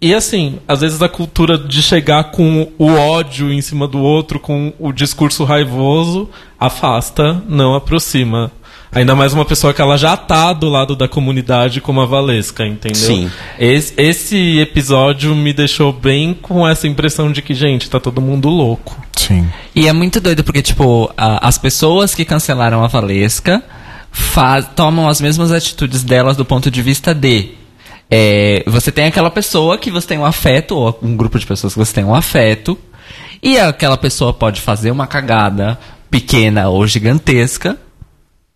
[0.00, 4.38] E assim, às vezes a cultura de chegar com o ódio em cima do outro,
[4.38, 8.52] com o discurso raivoso, afasta, não aproxima.
[8.92, 12.64] Ainda mais uma pessoa que ela já tá do lado da comunidade como a Valesca,
[12.66, 12.96] entendeu?
[13.00, 13.30] Sim.
[13.58, 18.48] Esse, esse episódio me deixou bem com essa impressão de que, gente, tá todo mundo
[18.48, 18.96] louco.
[19.16, 19.46] Sim.
[19.74, 23.62] E é muito doido porque, tipo, a- as pessoas que cancelaram a Valesca
[24.10, 27.57] faz- tomam as mesmas atitudes delas do ponto de vista de.
[28.10, 31.74] É, você tem aquela pessoa que você tem um afeto, ou um grupo de pessoas
[31.74, 32.78] que você tem um afeto,
[33.42, 35.78] e aquela pessoa pode fazer uma cagada
[36.10, 37.76] pequena ou gigantesca.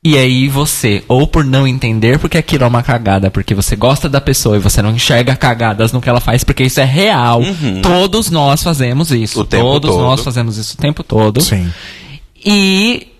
[0.04, 4.08] E aí você, ou por não entender porque aquilo é uma cagada, porque você gosta
[4.08, 7.40] da pessoa e você não enxerga cagadas no que ela faz, porque isso é real.
[7.82, 9.42] Todos nós fazemos isso.
[9.42, 10.02] O tempo Todos todo.
[10.02, 11.40] nós fazemos isso o tempo todo.
[11.40, 11.70] Sim.
[12.44, 13.11] E,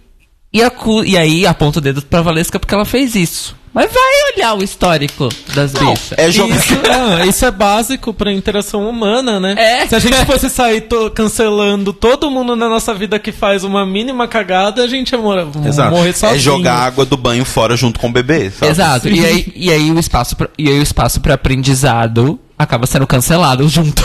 [0.53, 3.61] e, acu- e aí aponta o dedo pra Valesca porque ela fez isso.
[3.75, 4.03] Mas vai
[4.37, 6.13] olhar o histórico das bichas.
[6.19, 6.57] É jogar.
[6.57, 9.55] Isso, ah, isso é básico pra interação humana, né?
[9.57, 9.87] É.
[9.87, 13.87] Se a gente fosse sair to- cancelando todo mundo na nossa vida que faz uma
[13.87, 15.91] mínima cagada, a gente ia mora- Exato.
[15.91, 16.37] morrer sozinho.
[16.37, 18.71] É jogar a água do banho fora junto com o bebê, sabe?
[18.73, 19.09] Exato.
[19.09, 23.07] E aí, e aí o espaço pra, e aí o espaço para aprendizado acaba sendo
[23.07, 24.03] cancelado junto.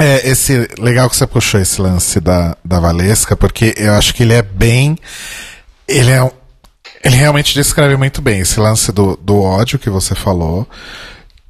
[0.00, 4.22] É, esse legal que você puxou esse lance da, da Valesca, porque eu acho que
[4.22, 4.96] ele é bem.
[5.86, 6.32] Ele é
[7.04, 10.66] Ele realmente descreve muito bem esse lance do, do ódio que você falou,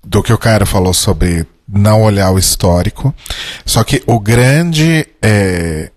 [0.05, 3.15] do que o cara falou sobre não olhar o histórico.
[3.65, 5.93] Só que o grande é,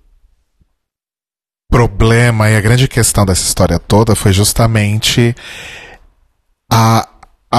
[1.72, 5.36] problema e a grande questão dessa história toda foi justamente
[6.72, 7.08] a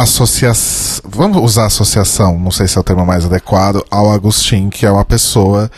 [0.02, 1.08] associação.
[1.08, 4.90] Vamos usar associação, não sei se é o termo mais adequado, ao Agostinho, que é
[4.90, 5.70] uma pessoa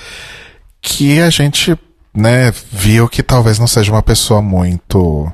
[0.81, 1.79] que a gente
[2.15, 5.31] né, viu que talvez não seja uma pessoa muito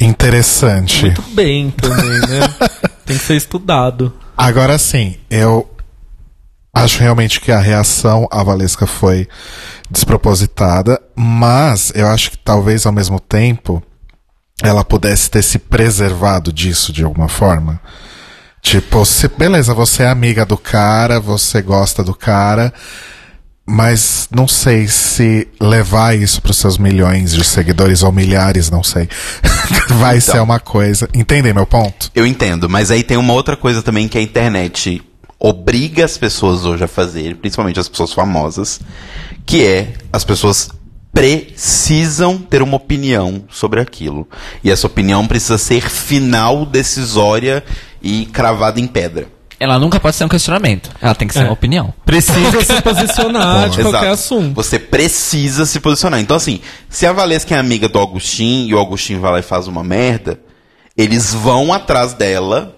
[0.00, 1.02] interessante.
[1.02, 2.40] Muito bem também, né?
[3.04, 4.14] Tem que ser estudado.
[4.36, 5.68] Agora sim, eu
[6.72, 9.28] acho realmente que a reação à Valesca foi
[9.90, 13.82] despropositada, mas eu acho que talvez ao mesmo tempo
[14.62, 17.80] ela pudesse ter se preservado disso de alguma forma.
[18.60, 22.72] Tipo, se, beleza, você é amiga do cara, você gosta do cara,
[23.64, 28.82] mas não sei se levar isso para os seus milhões de seguidores ou milhares, não
[28.82, 29.08] sei,
[30.00, 31.08] vai ser uma coisa.
[31.14, 32.10] Entendem meu ponto?
[32.14, 35.02] Eu entendo, mas aí tem uma outra coisa também que a internet
[35.38, 38.80] obriga as pessoas hoje a fazer, principalmente as pessoas famosas,
[39.46, 40.70] que é as pessoas
[41.12, 44.28] precisam ter uma opinião sobre aquilo.
[44.62, 47.64] E essa opinião precisa ser final, decisória
[48.02, 49.26] e cravada em pedra.
[49.60, 50.88] Ela nunca pode ser um questionamento.
[51.02, 51.44] Ela tem que ser É.
[51.44, 51.92] uma opinião.
[52.04, 54.12] Precisa se posicionar de qualquer Exato.
[54.12, 54.54] assunto.
[54.54, 56.20] Você precisa se posicionar.
[56.20, 59.42] Então, assim, se a Valesca é amiga do Agostinho e o Agostinho vai lá e
[59.42, 60.38] faz uma merda,
[60.96, 62.76] eles vão atrás dela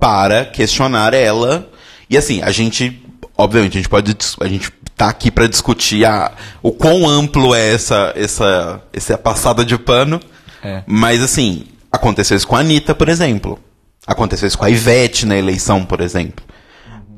[0.00, 1.70] para questionar ela.
[2.10, 3.00] E assim, a gente,
[3.38, 6.32] obviamente, a gente pode, a gente tá aqui para discutir a,
[6.62, 10.20] o quão amplo é essa, essa, essa passada de pano.
[10.62, 10.82] É.
[10.86, 13.58] Mas assim, aconteceu isso com a Anitta, por exemplo.
[14.06, 16.44] Aconteceu isso com a Ivete na eleição, por exemplo.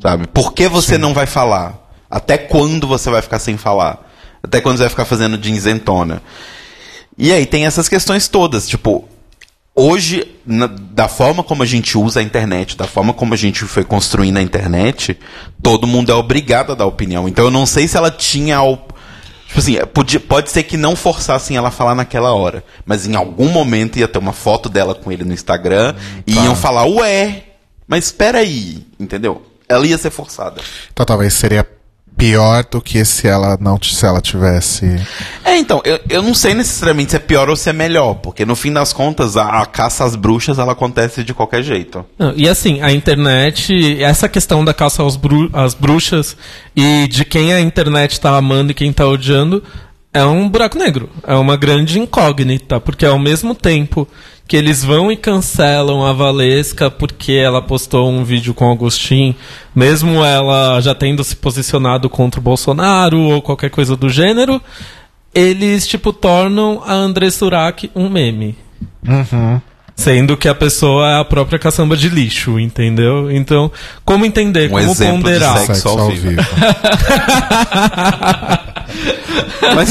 [0.03, 0.27] Sabe?
[0.27, 1.89] Por que você não vai falar?
[2.11, 4.09] Até quando você vai ficar sem falar?
[4.43, 6.23] Até quando você vai ficar fazendo de isentona?
[7.17, 9.09] E aí tem essas questões todas, tipo,
[9.79, 13.65] hoje, na- da forma como a gente usa a internet, da forma como a gente
[13.65, 15.19] foi construindo a internet,
[15.63, 17.29] todo mundo é obrigado a dar opinião.
[17.29, 18.59] Então eu não sei se ela tinha
[19.47, 22.63] Tipo assim, podia, pode ser que não forçassem ela a falar naquela hora.
[22.85, 25.95] Mas em algum momento ia ter uma foto dela com ele no Instagram
[26.27, 27.45] e iam falar, ué,
[27.87, 29.41] mas espera aí, entendeu?
[29.67, 30.61] Ela ia ser forçada.
[30.93, 31.67] Então talvez seria
[32.19, 34.85] pior do que se ela não se ela tivesse.
[35.45, 38.45] É, então, eu, eu não sei necessariamente se é pior ou se é melhor, porque
[38.45, 42.05] no fim das contas, a, a caça às bruxas, ela acontece de qualquer jeito.
[42.19, 46.37] Não, E assim, a internet, essa questão da caça aos bru- às bruxas
[46.77, 49.63] e de quem a internet tá amando e quem tá odiando,
[50.19, 51.09] é um buraco negro.
[51.27, 54.07] É uma grande incógnita, porque ao mesmo tempo
[54.47, 59.37] que eles vão e cancelam a Valesca porque ela postou um vídeo com o Agostinho,
[59.75, 64.61] mesmo ela já tendo se posicionado contra o Bolsonaro ou qualquer coisa do gênero,
[65.35, 68.57] eles, tipo, tornam a André Surak um meme.
[69.99, 73.29] Sendo que a pessoa é a própria caçamba de lixo, entendeu?
[73.33, 73.69] Então,
[74.05, 75.57] como entender, Um como exemplo de ponderar?
[75.59, 75.73] sexo.
[75.75, 76.29] Sexo ao vivo.
[76.31, 76.43] vivo.
[79.75, 79.91] Mas,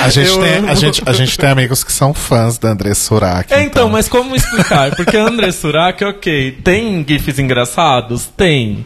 [0.00, 0.68] A gente, Eu tem, amo.
[0.70, 3.52] a, gente, a gente tem amigos que são fãs da André Surak.
[3.52, 4.94] É, então, mas como explicar?
[4.96, 8.26] Porque a André Surak, ok, tem gifs engraçados?
[8.36, 8.84] Tem.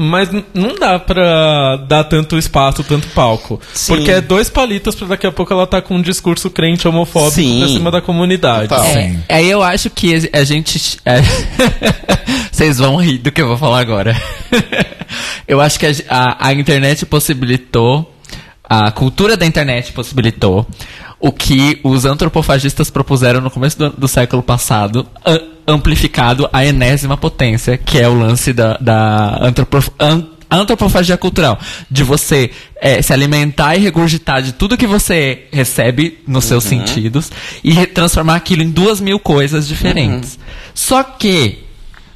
[0.00, 3.60] Mas não dá pra dar tanto espaço, tanto palco.
[3.74, 3.96] Sim.
[3.96, 7.32] Porque é dois palitos pra daqui a pouco ela tá com um discurso crente homofóbico
[7.32, 7.58] Sim.
[7.58, 8.68] pra cima da comunidade.
[8.68, 8.84] Total.
[8.84, 9.22] É, Sim.
[9.28, 10.98] aí eu acho que a gente.
[11.04, 11.16] é,
[12.52, 14.16] Vocês vão rir do que eu vou falar agora.
[15.48, 18.14] eu acho que a, a- a internet possibilitou,
[18.62, 20.64] a cultura da internet possibilitou
[21.20, 27.16] o que os antropofagistas propuseram no começo do, do século passado, a- amplificado à enésima
[27.16, 31.58] potência, que é o lance da, da antropo- an- antropofagia cultural,
[31.90, 32.50] de você
[32.80, 37.30] é, se alimentar e regurgitar de tudo que você recebe nos seus sentidos
[37.62, 40.38] e transformar aquilo em duas mil coisas diferentes.
[40.74, 41.58] Só que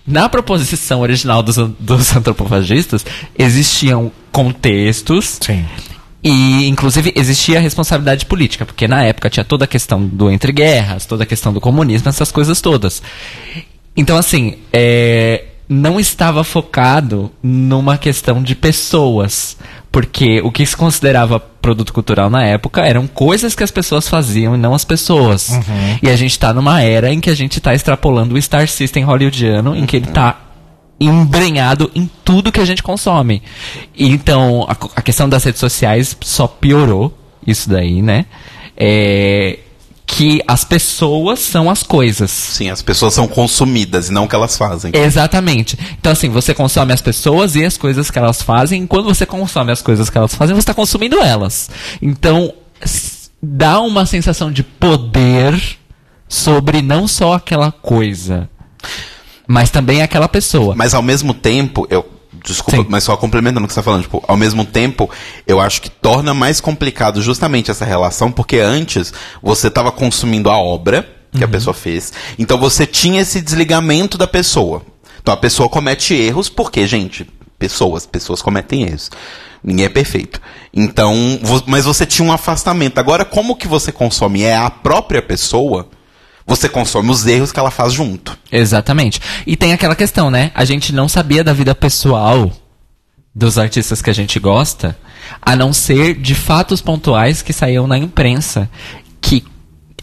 [0.06, 3.04] na proposição original dos, dos antropofagistas
[3.38, 5.64] existiam contextos Sim.
[6.24, 10.52] E, inclusive, existia a responsabilidade política, porque na época tinha toda a questão do entre
[10.52, 13.02] guerras, toda a questão do comunismo, essas coisas todas.
[13.96, 19.56] Então, assim, é, não estava focado numa questão de pessoas,
[19.90, 24.54] porque o que se considerava produto cultural na época eram coisas que as pessoas faziam
[24.54, 25.50] e não as pessoas.
[26.02, 29.02] E a gente está numa era em que a gente está extrapolando o Star System
[29.02, 30.38] hollywoodiano, em que ele está
[31.06, 33.42] embrenhado em tudo que a gente consome.
[33.96, 38.26] Então, a, a questão das redes sociais só piorou isso daí, né?
[38.76, 39.58] É,
[40.06, 42.30] que as pessoas são as coisas.
[42.30, 44.92] sim, as pessoas são consumidas e não o que elas fazem.
[44.94, 45.78] Exatamente.
[45.98, 48.84] Então, assim, você consome as pessoas e as coisas que elas fazem.
[48.84, 51.70] E quando você consome as coisas que elas fazem, você está consumindo elas.
[52.00, 52.52] Então,
[53.42, 55.58] dá uma sensação de poder
[56.28, 58.48] sobre não só aquela coisa,
[59.46, 60.74] mas também aquela pessoa.
[60.74, 62.08] Mas ao mesmo tempo, eu.
[62.44, 62.86] Desculpa, Sim.
[62.88, 65.08] mas só complementando o que você está falando, tipo, ao mesmo tempo,
[65.46, 70.56] eu acho que torna mais complicado justamente essa relação, porque antes você estava consumindo a
[70.56, 74.82] obra que a pessoa fez, então você tinha esse desligamento da pessoa.
[75.20, 77.28] Então a pessoa comete erros, porque, gente,
[77.58, 79.08] pessoas, pessoas cometem erros.
[79.62, 80.40] Ninguém é perfeito.
[80.74, 81.14] Então,
[81.66, 82.98] mas você tinha um afastamento.
[82.98, 84.42] Agora, como que você consome?
[84.42, 85.88] É a própria pessoa?
[86.46, 88.36] Você consome os erros que ela faz junto.
[88.50, 89.20] Exatamente.
[89.46, 90.50] E tem aquela questão, né?
[90.54, 92.50] A gente não sabia da vida pessoal
[93.34, 94.96] dos artistas que a gente gosta,
[95.40, 98.68] a não ser de fatos pontuais que saíam na imprensa.
[99.20, 99.44] Que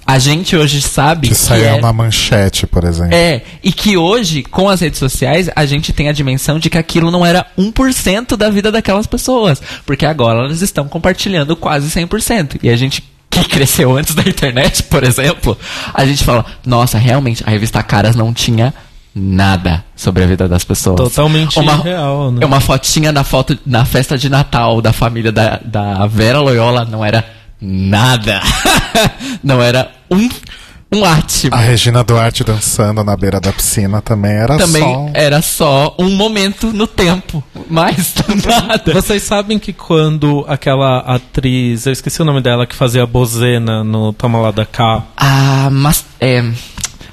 [0.07, 3.13] a gente hoje sabe Que que, saia é, uma manchete, por exemplo.
[3.13, 6.77] é, e que hoje, com as redes sociais, a gente tem a dimensão de que
[6.79, 9.61] aquilo não era 1% da vida daquelas pessoas.
[9.85, 12.59] Porque agora elas estão compartilhando quase 100%.
[12.63, 15.57] E a gente que cresceu antes da internet, por exemplo,
[15.93, 18.73] a gente fala, nossa, realmente, a revista Caras não tinha
[19.13, 20.97] nada sobre a vida das pessoas.
[20.97, 21.91] Totalmente uma, né?
[22.41, 26.85] É uma fotinha na foto na festa de Natal da família da, da Vera Loyola
[26.85, 27.25] não era
[27.61, 28.41] nada.
[29.43, 30.29] não era um
[30.91, 31.55] um átimo.
[31.55, 34.97] A Regina Duarte dançando na beira da piscina também era Também só.
[35.01, 38.13] um- era só um momento no tempo, mais
[38.45, 38.91] nada.
[38.93, 43.83] Vocês sabem que quando aquela atriz, eu esqueci o nome dela, que fazia a Bozena
[43.83, 46.43] no Toma Lá da Cá, Ah, mas é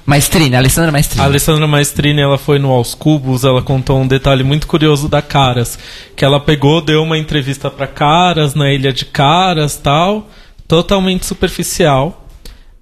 [0.06, 1.24] Maestrina, Alessandra Maestrina.
[1.24, 5.20] A Alessandra Maestrini, ela foi no Aos Cubos, ela contou um detalhe muito curioso da
[5.20, 5.76] Caras,
[6.14, 10.28] que ela pegou, deu uma entrevista pra Caras, na Ilha de Caras, tal,
[10.68, 12.22] totalmente superficial.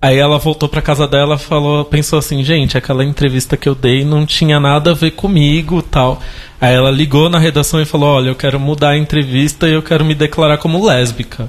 [0.05, 4.05] Aí ela voltou pra casa dela, falou, pensou assim, gente, aquela entrevista que eu dei
[4.05, 6.21] não tinha nada a ver comigo, tal.
[6.61, 9.81] Aí ela ligou na redação e falou, olha, eu quero mudar a entrevista e eu
[9.83, 11.49] quero me declarar como lésbica.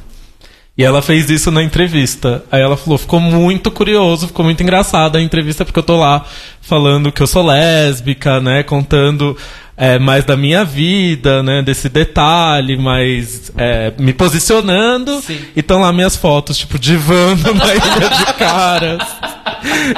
[0.78, 2.46] E ela fez isso na entrevista.
[2.50, 6.24] Aí ela falou, ficou muito curioso, ficou muito engraçada a entrevista, porque eu tô lá
[6.62, 8.64] falando que eu sou lésbica, né?
[8.64, 9.36] Contando
[9.78, 11.62] é, mais da minha vida, né?
[11.62, 15.22] Desse detalhe, mas é, me posicionando.
[15.56, 19.02] E estão lá minhas fotos, tipo, divando na ilha de caras.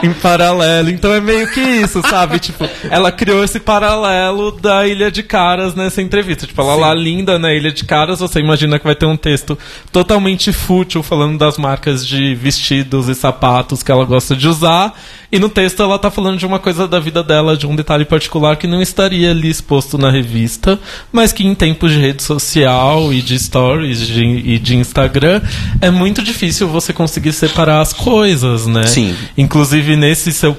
[0.04, 0.90] em paralelo.
[0.90, 2.40] Então é meio que isso, sabe?
[2.40, 6.48] Tipo, ela criou esse paralelo da Ilha de Caras nessa entrevista.
[6.48, 9.58] Tipo, ela lá linda na Ilha de Caras, você imagina que vai ter um texto
[9.92, 14.94] totalmente fútil falando das marcas de vestidos e sapatos que ela gosta de usar.
[15.32, 18.06] E no texto ela tá falando de uma coisa da vida dela, de um detalhe
[18.06, 20.80] particular que não estaria ali exposto na revista,
[21.12, 25.41] mas que em tempos de rede social e de stories de- e de Instagram
[25.82, 28.88] é muito difícil você conseguir separar as coisas, né?
[28.88, 29.13] Sim.
[29.38, 30.58] Inclusive nesse seu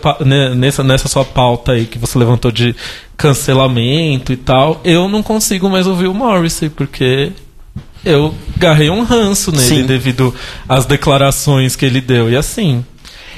[0.54, 2.76] nessa, nessa sua pauta aí que você levantou de
[3.16, 7.32] cancelamento e tal, eu não consigo mais ouvir o Morrissey porque
[8.04, 9.86] eu garrei um ranço nele Sim.
[9.86, 10.34] devido
[10.68, 12.30] às declarações que ele deu.
[12.30, 12.84] E assim,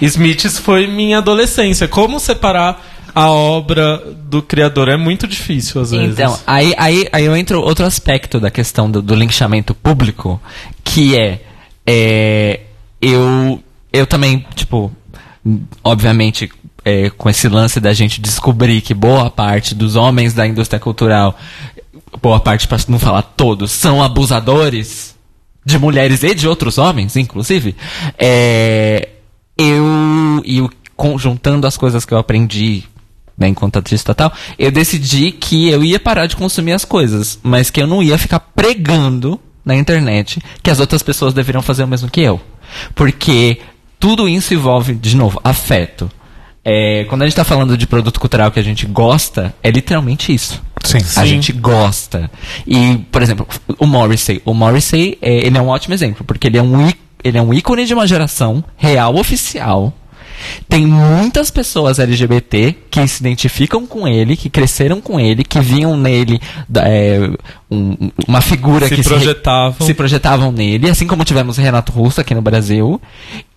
[0.03, 1.87] Smiths foi minha adolescência.
[1.87, 4.89] Como separar a obra do criador?
[4.89, 6.13] É muito difícil às vezes.
[6.13, 10.41] Então, aí, aí, aí eu entro outro aspecto da questão do, do linchamento público,
[10.85, 11.41] que é,
[11.87, 12.61] é,
[13.01, 14.91] eu, eu também, tipo,
[15.83, 16.51] obviamente,
[16.85, 21.37] é, com esse lance da gente descobrir que boa parte dos homens da indústria cultural,
[22.23, 25.15] boa parte, para não falar todos, são abusadores
[25.65, 27.77] de mulheres e de outros homens, inclusive,
[28.19, 29.09] é,
[29.59, 32.85] eu, e o- conjuntando as coisas que eu aprendi
[33.41, 37.39] né, enquanto artista e tal, eu decidi que eu ia parar de consumir as coisas,
[37.43, 41.83] mas que eu não ia ficar pregando na internet que as outras pessoas deveriam fazer
[41.83, 42.39] o mesmo que eu.
[42.95, 43.59] Porque
[43.99, 46.11] tudo isso envolve, de novo, afeto.
[46.63, 50.35] É, quando a gente tá falando de produto cultural que a gente gosta, é literalmente
[50.35, 50.63] isso.
[50.85, 50.99] Sim.
[50.99, 51.27] A Sim.
[51.27, 52.31] gente gosta.
[52.67, 53.47] E, por exemplo,
[53.79, 54.43] o Morrissey.
[54.45, 56.91] O Morrissey, é, ele é um ótimo exemplo, porque ele é um,
[57.25, 59.93] ele é um ícone de uma geração real oficial.
[60.69, 65.97] Tem muitas pessoas LGBT que se identificam com ele, que cresceram com ele, que viam
[65.97, 66.41] nele
[66.77, 67.31] é,
[67.71, 69.87] um- uma figura Se que projetavam.
[69.87, 73.01] se projetavam nele, assim como tivemos o Renato Russo aqui no Brasil,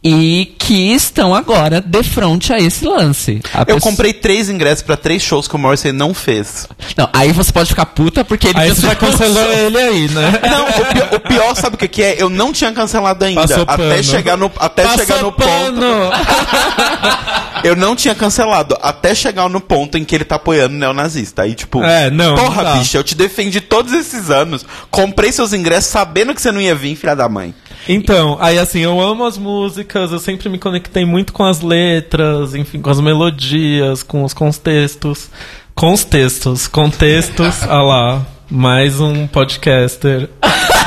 [0.04, 3.42] e que estão agora de frente a esse lance.
[3.54, 6.68] A Eu pessoa- comprei três ingressos pra três shows que o Morrissey não fez.
[6.98, 10.40] Não, aí você pode ficar puta porque ele Aí você já cancelou ele aí, né?
[10.50, 12.16] Não, o pior, o pior, sabe o que, que é?
[12.22, 13.42] Eu não tinha cancelado ainda.
[13.42, 14.04] Passou Até pano.
[14.04, 15.48] chegar no, até Passou chegar no ponto.
[17.64, 18.78] Eu não tinha cancelado.
[18.82, 21.44] Até chegar no ponto em que ele tá apoiando o neonazista.
[21.44, 24.66] Aí, tipo, É, não, porra, não bicha, eu te defendi todos esses anos.
[24.90, 27.54] Comprei seus ingressos sabendo que você não ia vir, filha da mãe.
[27.88, 32.56] Então, aí assim, eu amo as músicas, eu sempre me conectei muito com as letras,
[32.56, 35.30] enfim, com as melodias, com os contextos.
[35.76, 40.30] Com os textos, contextos, ah lá, mais um podcaster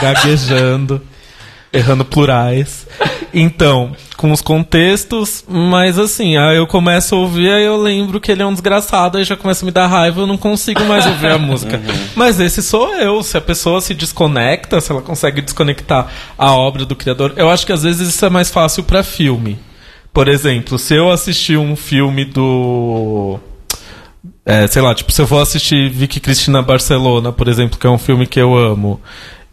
[0.01, 1.03] gaguejando,
[1.77, 2.87] errando plurais.
[3.33, 8.33] Então, com os contextos, mas assim, aí eu começo a ouvir, aí eu lembro que
[8.33, 11.05] ele é um desgraçado, aí já começa a me dar raiva, eu não consigo mais
[11.07, 11.81] ouvir a música.
[12.15, 16.09] Mas esse sou eu, se a pessoa se desconecta, se ela consegue desconectar
[16.39, 19.59] a obra do criador, eu acho que às vezes isso é mais fácil pra filme.
[20.13, 23.39] Por exemplo, se eu assistir um filme do
[24.47, 27.91] é, sei lá, tipo, se eu for assistir Vicky Cristina Barcelona, por exemplo, que é
[27.91, 29.01] um filme que eu amo,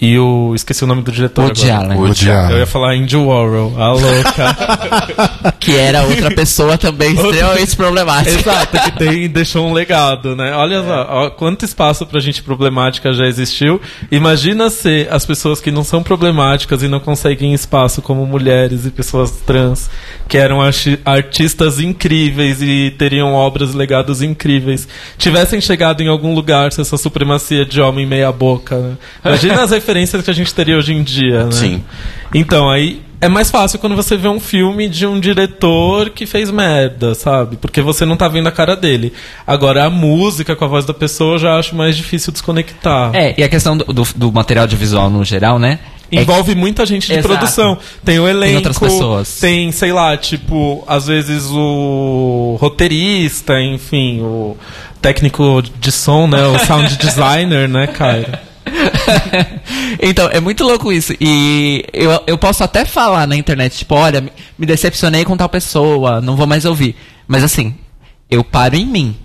[0.05, 0.53] e o.
[0.55, 1.45] Esqueci o nome do diretor.
[1.45, 1.85] Woody agora.
[1.93, 1.97] Allen.
[1.99, 2.57] Woody Eu Allen.
[2.57, 5.53] ia falar Andy Warhol, a louca.
[5.59, 8.31] Que era outra pessoa também extremamente problemática.
[8.37, 10.53] Exato, que tem, deixou um legado, né?
[10.55, 13.79] Olha só, ó, quanto espaço pra gente problemática já existiu.
[14.11, 18.91] Imagina se as pessoas que não são problemáticas e não conseguem espaço, como mulheres e
[18.91, 19.89] pessoas trans,
[20.27, 24.85] que eram arti- artistas incríveis e teriam obras, legados incríveis,
[25.17, 28.97] tivessem chegado em algum lugar se essa supremacia de homem meia boca, né?
[29.23, 31.51] Imagina as referências referências que a gente teria hoje em dia, né?
[31.51, 31.83] Sim.
[32.33, 36.49] Então, aí é mais fácil quando você vê um filme de um diretor que fez
[36.49, 37.57] merda, sabe?
[37.57, 39.13] Porque você não tá vendo a cara dele.
[39.45, 43.15] Agora, a música com a voz da pessoa eu já acho mais difícil desconectar.
[43.15, 45.79] É, e a questão do, do, do material de visual no geral, né?
[46.11, 47.27] é Envolve muita gente de Exato.
[47.27, 47.77] produção.
[48.03, 48.55] Tem o elenco.
[48.57, 49.39] outras pessoas.
[49.39, 54.57] Tem, sei lá, tipo, às vezes o roteirista, enfim, o
[55.01, 56.45] técnico de som, né?
[56.47, 58.41] O sound designer, né, cara?
[60.01, 61.13] então, é muito louco isso.
[61.19, 65.49] E eu, eu posso até falar na internet, tipo, olha, me- me decepcionei com tal
[65.49, 66.95] pessoa, não vou mais ouvir.
[67.27, 67.75] Mas assim,
[68.29, 69.15] eu paro em mim.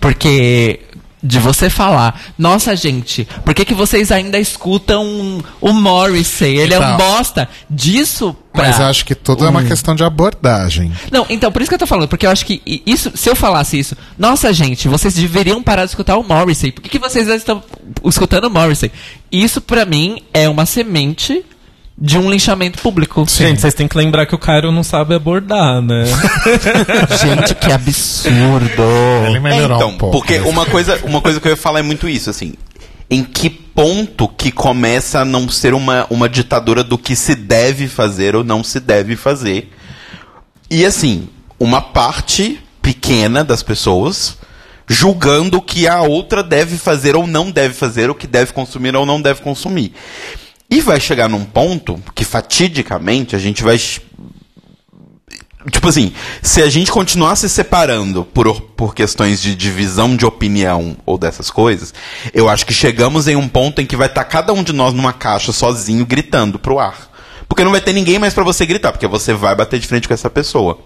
[0.00, 0.80] Porque
[1.22, 6.56] de você falar, nossa gente, por que, que vocês ainda escutam o Morrissey?
[6.58, 6.96] Ele é um Então.
[6.98, 7.48] bosta.
[7.68, 8.66] Disso pra...
[8.66, 10.92] Mas eu acho que tudo é uma questão de abordagem.
[11.10, 13.34] Não, então, por isso que eu tô falando, porque eu acho que isso, se eu
[13.34, 16.70] falasse isso, nossa gente, vocês deveriam parar de escutar o Morrissey.
[16.70, 17.62] Por que, que vocês ainda estão
[18.04, 18.92] escutando o Morrissey?
[19.32, 21.44] Isso pra mim é uma semente
[21.98, 23.24] de um linchamento público.
[23.28, 26.04] Gente, vocês têm que lembrar que o Cairo não sabe abordar, né?
[27.20, 28.82] Gente, que absurdo.
[29.26, 30.18] Ele melhorou então, um pouco.
[30.18, 32.54] porque uma coisa, uma coisa que eu ia falar é muito isso, assim.
[33.08, 37.88] Em que ponto que começa a não ser uma, uma ditadura do que se deve
[37.88, 39.72] fazer ou não se deve fazer?
[40.68, 41.28] E assim,
[41.58, 44.36] uma parte pequena das pessoas
[44.88, 48.94] julgando o que a outra deve fazer ou não deve fazer, o que deve consumir
[48.94, 49.92] ou não deve consumir.
[50.70, 53.78] E vai chegar num ponto que fatidicamente a gente vai
[55.70, 56.12] Tipo assim,
[56.42, 61.50] se a gente continuar se separando por, por questões de divisão de opinião ou dessas
[61.50, 61.92] coisas,
[62.32, 64.94] eu acho que chegamos em um ponto em que vai estar cada um de nós
[64.94, 67.10] numa caixa sozinho gritando pro ar.
[67.48, 70.06] Porque não vai ter ninguém mais pra você gritar, porque você vai bater de frente
[70.06, 70.78] com essa pessoa.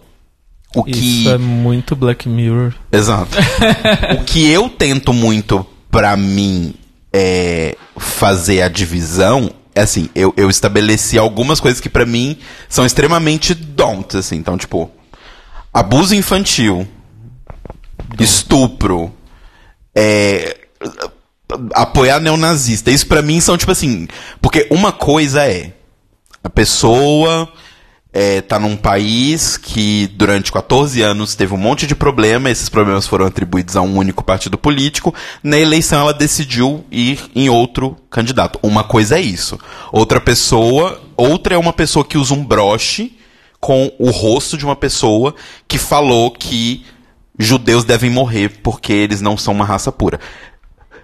[0.75, 1.21] O que.
[1.21, 2.73] Isso é muito Black Mirror.
[2.91, 3.37] Exato.
[4.19, 6.75] o que eu tento muito pra mim
[7.13, 13.55] é fazer a divisão assim, eu, eu estabeleci algumas coisas que pra mim são extremamente
[13.55, 14.37] don't, assim.
[14.37, 14.91] Então, tipo,
[15.73, 16.87] abuso infantil,
[18.19, 19.13] estupro,
[19.95, 20.57] é,
[21.75, 22.91] apoiar neonazista.
[22.91, 24.09] Isso pra mim são tipo assim,
[24.41, 25.73] porque uma coisa é
[26.43, 27.53] a pessoa
[28.13, 33.07] é, tá num país que durante 14 anos teve um monte de problema, esses problemas
[33.07, 35.15] foram atribuídos a um único partido político.
[35.43, 38.59] Na eleição ela decidiu ir em outro candidato.
[38.63, 39.59] Uma coisa é isso.
[39.93, 43.17] Outra pessoa, outra é uma pessoa que usa um broche
[43.61, 45.35] com o rosto de uma pessoa
[45.69, 46.85] que falou que
[47.39, 50.19] judeus devem morrer porque eles não são uma raça pura.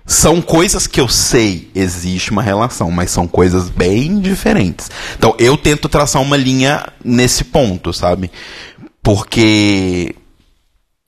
[0.07, 4.89] São coisas que eu sei existe uma relação, mas são coisas bem diferentes.
[5.19, 8.31] Então eu tento traçar uma linha nesse ponto, sabe?
[9.03, 10.15] Porque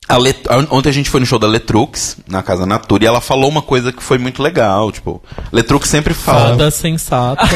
[0.09, 0.37] a Let...
[0.71, 3.61] ontem a gente foi no show da Letrux, na Casa Natura, e ela falou uma
[3.61, 4.91] coisa que foi muito legal.
[4.91, 5.21] Tipo,
[5.51, 6.49] Letrux sempre fala.
[6.49, 7.47] Foda sensata.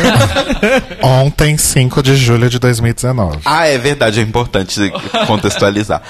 [1.01, 3.39] Ontem, 5 de julho de 2019.
[3.43, 4.79] Ah, é verdade, é importante
[5.25, 6.03] contextualizar.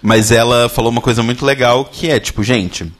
[0.00, 2.92] Mas ela falou uma coisa muito legal que é, tipo, gente,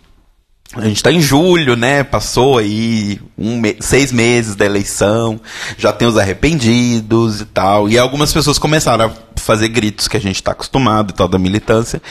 [0.74, 2.04] a gente tá em julho, né?
[2.04, 5.40] Passou aí um me- seis meses da eleição,
[5.78, 7.88] já tem os arrependidos e tal.
[7.88, 11.38] E algumas pessoas começaram a fazer gritos que a gente tá acostumado e tal, da
[11.38, 12.02] militância.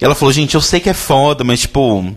[0.00, 2.12] E ela falou, gente, eu sei que é foda, mas tipo,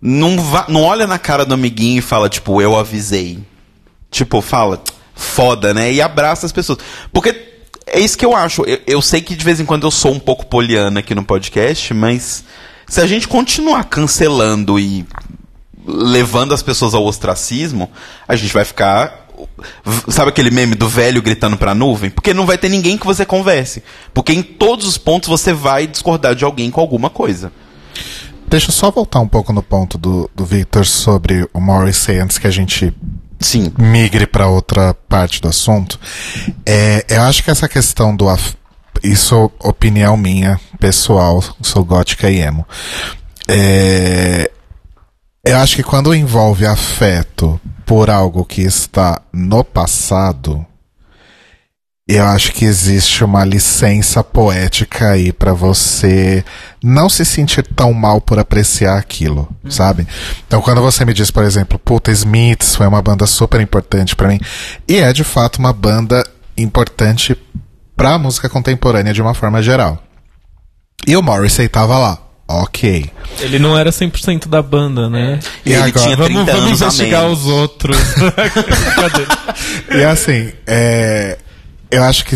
[0.00, 0.36] não,
[0.68, 3.38] não olha na cara do amiguinho e fala, tipo, eu avisei.
[4.10, 4.82] Tipo, fala,
[5.14, 5.92] foda, né?
[5.92, 6.78] E abraça as pessoas.
[7.12, 7.34] Porque
[7.86, 8.62] é isso que eu acho.
[8.62, 11.22] Eu, eu sei que de vez em quando eu sou um pouco poliana aqui no
[11.22, 12.44] podcast, mas
[12.86, 15.04] se a gente continuar cancelando e
[15.88, 17.90] levando as pessoas ao ostracismo,
[18.26, 19.26] a gente vai ficar.
[20.08, 22.10] Sabe aquele meme do velho gritando pra nuvem?
[22.10, 23.82] Porque não vai ter ninguém que você converse.
[24.12, 27.52] Porque em todos os pontos você vai discordar de alguém com alguma coisa.
[28.48, 32.36] Deixa eu só voltar um pouco no ponto do, do Victor sobre o Morrissey antes
[32.38, 32.92] que a gente
[33.38, 33.72] Sim.
[33.78, 36.00] migre para outra parte do assunto.
[36.66, 38.28] É, eu acho que essa questão do.
[38.28, 38.56] af-
[39.04, 42.66] Isso é opinião minha, pessoal, sou gótica e emo.
[43.46, 44.50] É,
[45.44, 50.64] eu acho que quando envolve afeto por algo que está no passado,
[52.08, 56.42] eu acho que existe uma licença poética aí pra você
[56.82, 60.08] não se sentir tão mal por apreciar aquilo, sabe?
[60.46, 64.28] Então, quando você me diz, por exemplo, puta, Smiths foi uma banda super importante pra
[64.28, 64.40] mim,
[64.88, 66.26] e é de fato uma banda
[66.56, 67.36] importante
[67.94, 70.02] pra música contemporânea de uma forma geral.
[71.06, 72.18] E o Morrissey tava lá,
[72.48, 73.10] ok.
[73.40, 75.38] Ele não era 100% da banda, né?
[75.64, 76.04] E, E ele agora?
[76.04, 77.96] tinha 30 Vamos, vamos investigar os outros.
[78.96, 79.98] Cadê?
[79.98, 81.38] E assim, é,
[81.90, 82.34] eu acho que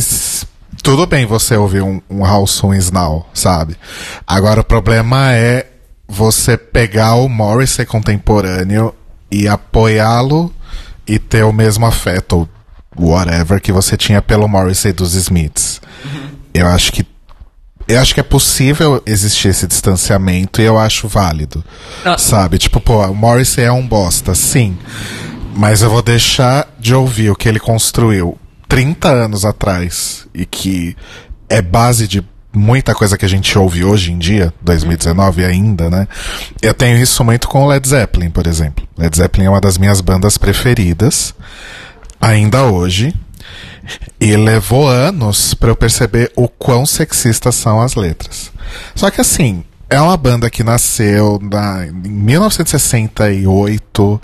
[0.83, 3.77] tudo bem você ouvir um, um Is Now, sabe?
[4.27, 5.67] Agora o problema é
[6.09, 8.95] você pegar o Morrissey contemporâneo
[9.31, 10.53] e apoiá-lo
[11.07, 12.49] e ter o mesmo afeto,
[12.97, 15.81] ou whatever, que você tinha pelo Morrissey dos Smiths.
[16.53, 17.07] Eu acho que.
[17.93, 21.63] Eu acho que é possível existir esse distanciamento e eu acho válido.
[22.05, 22.17] Ah.
[22.17, 22.57] Sabe?
[22.57, 24.79] Tipo, pô, o Morrissey é um bosta, sim.
[25.55, 30.97] Mas eu vou deixar de ouvir o que ele construiu 30 anos atrás e que
[31.49, 32.25] é base de
[32.55, 36.09] muita coisa que a gente ouve hoje em dia, 2019 ainda, né?
[36.63, 38.87] Eu tenho isso muito com o Led Zeppelin, por exemplo.
[38.97, 41.35] Led Zeppelin é uma das minhas bandas preferidas,
[42.21, 43.15] ainda hoje.
[44.21, 48.51] E levou anos pra eu perceber o quão sexistas são as letras.
[48.95, 54.23] Só que assim, é uma banda que nasceu na, em 1968.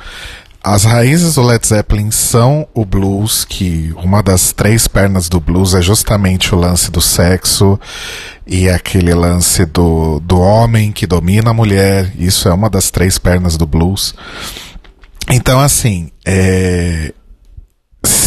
[0.62, 5.74] As raízes do Led Zeppelin são o blues, que uma das três pernas do blues
[5.74, 7.78] é justamente o lance do sexo
[8.46, 12.12] e aquele lance do, do homem que domina a mulher.
[12.18, 14.14] Isso é uma das três pernas do blues.
[15.30, 17.12] Então, assim, é,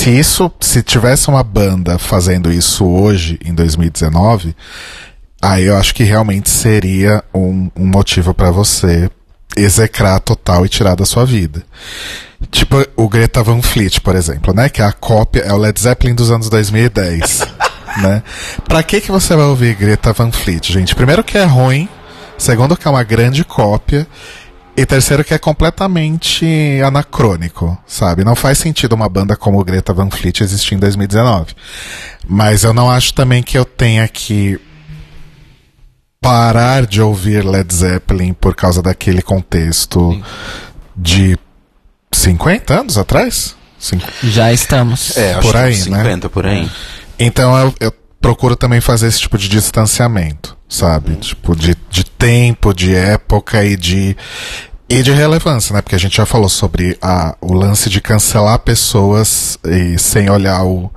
[0.02, 4.56] se isso, se tivesse uma banda fazendo isso hoje, em 2019,
[5.40, 9.12] aí eu acho que realmente seria um, um motivo pra você
[9.56, 11.62] execrar total e tirar da sua vida.
[12.50, 14.70] Tipo o Greta Van Fleet, por exemplo, né?
[14.70, 17.42] Que é a cópia, é o Led Zeppelin dos anos 2010,
[18.02, 18.24] né?
[18.68, 20.96] Pra que que você vai ouvir Greta Van Fleet, gente?
[20.96, 21.88] Primeiro que é ruim,
[22.40, 24.08] segundo que é uma grande cópia,
[24.82, 26.46] e terceiro que é completamente
[26.86, 28.24] anacrônico, sabe?
[28.24, 31.54] Não faz sentido uma banda como Greta Van Fleet existir em 2019.
[32.28, 34.60] Mas eu não acho também que eu tenha que
[36.20, 40.22] parar de ouvir Led Zeppelin por causa daquele contexto
[40.96, 41.38] de
[42.14, 43.56] 50 anos atrás?
[43.80, 45.18] Cin- Já estamos.
[45.18, 45.98] É, acho Por que aí, uns né?
[46.04, 46.70] 50 por aí.
[47.18, 51.16] Então eu, eu procuro também fazer esse tipo de distanciamento, sabe?
[51.16, 54.16] Tipo, de, de tempo, de época e de.
[54.92, 55.82] E de relevância, né?
[55.82, 60.66] Porque a gente já falou sobre a, o lance de cancelar pessoas e sem olhar
[60.66, 60.92] o,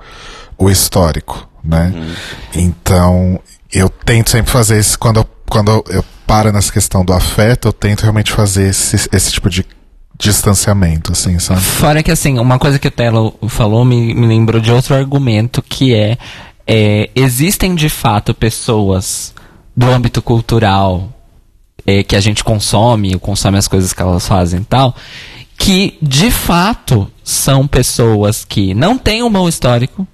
[0.57, 1.93] o histórico, né?
[2.53, 3.39] Então,
[3.71, 7.73] eu tento sempre fazer isso quando eu, quando eu paro nessa questão do afeto, eu
[7.73, 9.65] tento realmente fazer esse, esse tipo de
[10.19, 11.61] distanciamento, assim, sabe?
[11.61, 15.61] Fora que, assim, uma coisa que o Telo falou me, me lembrou de outro argumento
[15.61, 16.17] que é,
[16.67, 19.33] é, existem de fato pessoas
[19.73, 21.15] do âmbito cultural
[21.85, 24.95] é, que a gente consome, consome as coisas que elas fazem e tal,
[25.57, 30.07] que de fato são pessoas que não têm um bom histórico,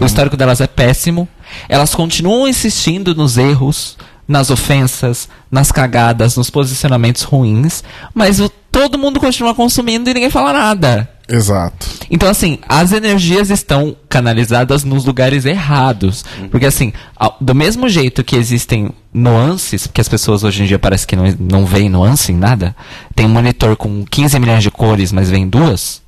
[0.00, 1.28] o histórico delas é péssimo,
[1.68, 3.96] elas continuam insistindo nos erros,
[4.28, 7.82] nas ofensas, nas cagadas, nos posicionamentos ruins,
[8.14, 11.10] mas o- todo mundo continua consumindo e ninguém fala nada.
[11.32, 11.86] Exato.
[12.10, 16.26] Então, assim, as energias estão canalizadas nos lugares errados.
[16.50, 16.92] Porque, assim,
[17.40, 21.24] do mesmo jeito que existem nuances, porque as pessoas hoje em dia parece que não,
[21.40, 22.76] não veem nuance em nada,
[23.14, 26.01] tem um monitor com 15 milhões de cores, mas vem duas.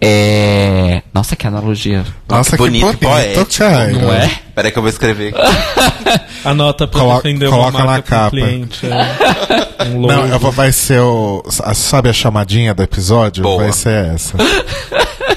[0.00, 1.02] É...
[1.12, 2.04] Nossa, que analogia.
[2.28, 3.98] Nossa, que bonito, bonito, poético, Caio.
[4.00, 4.30] Não é?
[4.54, 6.20] Peraí que eu vou escrever aqui.
[6.44, 8.30] Anota pra Coloca- defender coloca uma na marca pro capa.
[8.30, 8.86] cliente.
[8.86, 9.64] É.
[9.84, 10.06] Um.
[10.06, 11.44] Não, eu vou, vai ser o.
[11.74, 13.42] Sabe a chamadinha do episódio?
[13.42, 13.64] Boa.
[13.64, 14.38] Vai ser essa.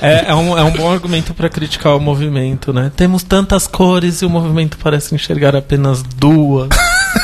[0.01, 2.89] É, é um, é um bom argumento pra criticar o movimento, né?
[2.95, 6.69] Temos tantas cores e o movimento parece enxergar apenas duas.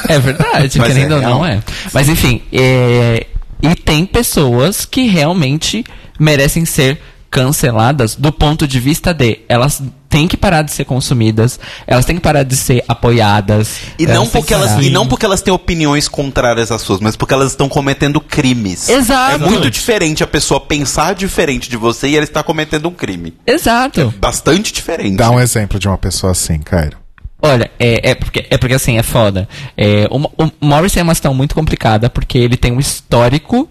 [0.09, 1.61] É verdade, Mas querendo é ou não é.
[1.93, 3.25] Mas enfim, é...
[3.61, 5.85] e tem pessoas que realmente
[6.19, 6.99] merecem ser
[7.33, 12.15] canceladas do ponto de vista de elas têm que parar de ser consumidas, elas têm
[12.15, 13.79] que parar de ser apoiadas.
[13.97, 17.33] E não, porque elas, e não porque elas têm opiniões contrárias às suas, mas porque
[17.33, 18.87] elas estão cometendo crimes.
[18.87, 19.43] Exato.
[19.43, 23.33] É muito diferente a pessoa pensar diferente de você e ela está cometendo um crime.
[23.47, 24.13] Exato.
[24.19, 25.17] Bastante diferente.
[25.17, 26.97] Dá um exemplo de uma pessoa assim, Cairo.
[27.41, 29.49] Olha, é, é, porque, é porque assim, é foda.
[29.75, 33.67] É, o, o Morrison é uma situação muito complicada porque ele tem um histórico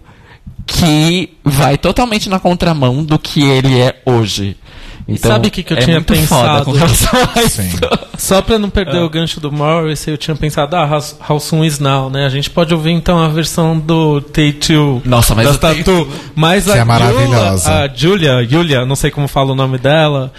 [0.65, 4.57] que vai totalmente na contramão do que ele é hoje.
[5.05, 6.71] Então, Sabe o que que eu é tinha muito pensado?
[8.17, 10.89] Só pra não perder o gancho do Morris, eu tinha pensado, ah,
[11.29, 12.25] How- Soon Is Now, né?
[12.25, 16.07] A gente pode ouvir então a versão do Take-Two Nossa, mas da Tatu.
[16.35, 17.91] Mas Que a é maravilhosa.
[17.95, 20.31] Julia, a Julia, Julia, não sei como fala o nome dela,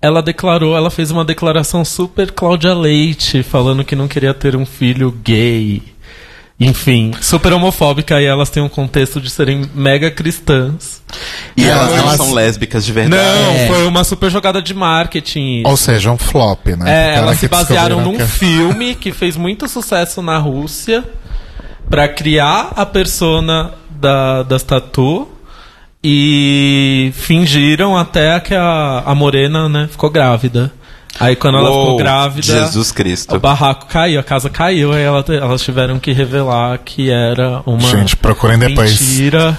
[0.00, 4.64] ela declarou, ela fez uma declaração super Cláudia Leite, falando que não queria ter um
[4.64, 5.82] filho gay.
[6.58, 11.02] Enfim, super homofóbica e elas têm um contexto de serem mega cristãs.
[11.54, 13.22] E Elas- elas não elas- são lésbicas de verdade.
[13.22, 13.66] Não, É.
[13.68, 15.58] foi uma super jogada de marketing.
[15.60, 15.68] isso.
[15.68, 16.90] Ou seja, um flop, né?
[16.90, 21.04] É, ela elas se basearam num que- filme que fez muito sucesso na Rússia
[21.90, 25.28] pra criar a persona da, das Tatu
[26.02, 30.72] e fingiram até que a, a Morena, né, ficou grávida.
[31.18, 33.38] Aí quando ela Uou, ficou grávida, Jesus o Cristo.
[33.40, 38.16] barraco caiu, a casa caiu, aí ela, elas tiveram que revelar que era uma Gente,
[38.16, 39.56] procurem depois mentira.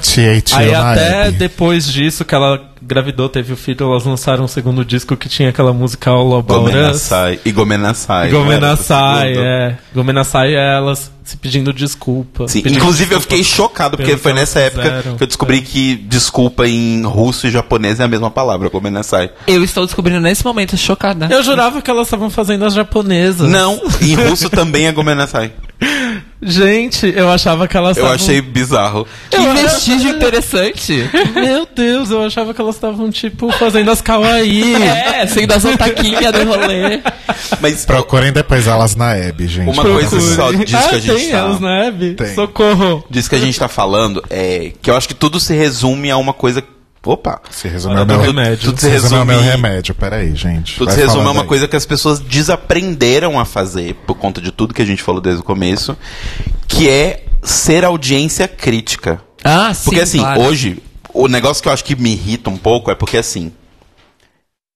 [0.53, 5.15] Aí até depois disso que ela engravidou, teve o filho, elas lançaram um segundo disco
[5.15, 6.71] que tinha aquela música All About Us.
[6.71, 7.39] Gomenasai.
[7.45, 8.30] E Gomenasai.
[8.30, 9.41] Gomenasai, era?
[9.41, 9.78] é.
[9.93, 12.47] Gomenasai é elas se pedindo desculpa.
[12.47, 15.17] Sim, pedindo inclusive eu desculpa fiquei chocado, porque foi nessa época fizeram.
[15.17, 19.32] que eu descobri que desculpa em russo e japonês é a mesma palavra, Gomenasai.
[19.45, 21.28] Eu estou descobrindo nesse momento, chocada.
[21.30, 23.49] Eu jurava que elas estavam fazendo as japonesas.
[23.49, 25.51] Não, em russo também é Gomenasai.
[26.42, 29.08] Gente, eu achava que elas Eu achei bizarro.
[29.30, 31.10] Que vestígio interessante.
[31.34, 34.76] Meu Deus, eu achava que elas estavam, tipo, fazendo as kawaii.
[34.76, 37.02] É, sendo as otaquinhas do rolê.
[37.60, 39.70] Mas Procurem depois elas na Hebe, gente.
[39.70, 42.14] Uma coisa só disso ah, que a gente tem tá- elas na Hebe?
[42.14, 42.36] Tem.
[42.36, 43.04] Socorro.
[43.10, 46.18] disso que a gente tá falando é que eu acho que tudo se resume a
[46.18, 46.64] uma coisa.
[47.08, 47.41] Opa!
[47.49, 48.66] Se resume ao meu remédio.
[48.70, 50.76] Tudo se Se resume ao meu remédio, peraí, gente.
[50.78, 51.47] Tudo Vai se resume a uma aí.
[51.47, 55.22] coisa que as pessoas desaprenderam a fazer por conta de tudo que a gente falou
[55.22, 55.97] desde o começo,
[56.68, 59.22] que é ser audiência crítica.
[59.43, 60.41] Ah, sim, Porque assim, claro.
[60.41, 60.84] hoje,
[61.14, 63.51] o negócio que eu acho que me irrita um pouco é porque assim.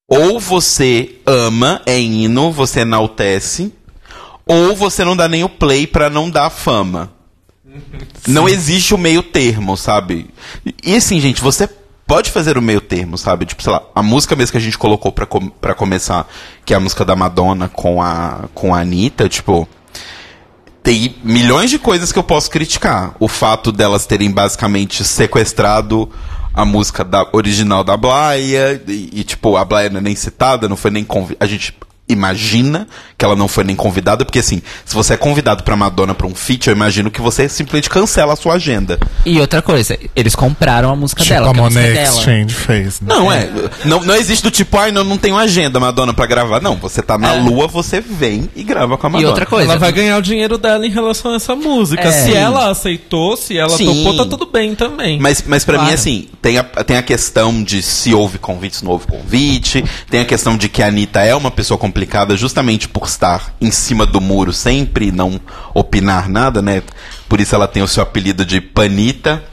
[0.08, 3.74] Ou você ama, é hino, você enaltece,
[4.46, 7.12] ou você não dá nem o play pra não dar fama.
[8.28, 10.30] Não existe o meio termo, sabe?
[10.84, 11.70] E assim, gente, você
[12.12, 13.46] pode fazer o meio termo, sabe?
[13.46, 16.28] Tipo, sei lá, a música mesmo que a gente colocou pra, com pra começar,
[16.66, 19.66] que é a música da Madonna com a, com a Anitta, tipo
[20.84, 23.16] tem milhões de coisas que eu posso criticar.
[23.18, 26.12] O fato delas terem basicamente sequestrado
[26.54, 30.68] a música da, original da Blaia, e, e, tipo, a Blaia não é nem citada,
[30.68, 31.46] não foi nem convidada.
[31.46, 31.74] A gente
[32.10, 32.90] imagina
[33.22, 36.26] que ela não foi nem convidada, porque assim, se você é convidado pra Madonna pra
[36.26, 38.98] um feat, eu imagino que você simplesmente cancela a sua agenda.
[39.24, 41.46] E outra coisa, eles compraram a música Tipo dela.
[41.46, 42.18] a porque música Monet é dela.
[42.18, 43.08] Exchange fez, né?
[43.14, 43.48] Não, é.
[43.86, 46.60] Não, não existe do tipo, ai, não, não tenho agenda, Madonna, pra gravar.
[46.64, 47.40] Não, você tá na É.
[47.40, 49.30] lua, você vem e grava com a E Madonna.
[49.30, 49.70] outra coisa.
[49.72, 52.02] Ela vai ganhar o dinheiro dela em relação a essa música.
[52.02, 52.12] É.
[52.12, 53.86] Se ela aceitou, se ela Sim.
[53.86, 55.20] topou, tá tudo bem também.
[55.20, 55.90] Mas, mas pra Claro.
[55.90, 59.86] mim, assim, tem a, tem a questão de se houve convite, se não houve convite.
[60.10, 63.72] Tem a questão de que a Anitta é uma pessoa complicada justamente por estar em
[63.72, 65.40] cima do muro sempre e não
[65.74, 66.82] opinar nada, né?
[67.30, 69.44] Por isso ela tem o seu apelido de Panita.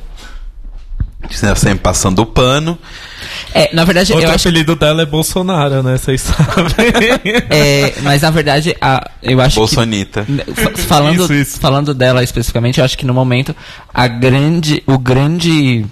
[1.30, 2.78] Sempre passando o pano.
[3.52, 5.98] É, na verdade, Outro eu acho apelido dela é Bolsonaro, né?
[5.98, 6.74] Vocês sabem.
[7.50, 10.24] É, mas na verdade, a, eu acho Bolsonita.
[10.24, 10.54] que.
[10.54, 11.60] fa- Falando, Isso, isso.
[11.60, 13.54] falando dela especificamente, eu acho que no momento
[13.92, 15.84] a grande, o grande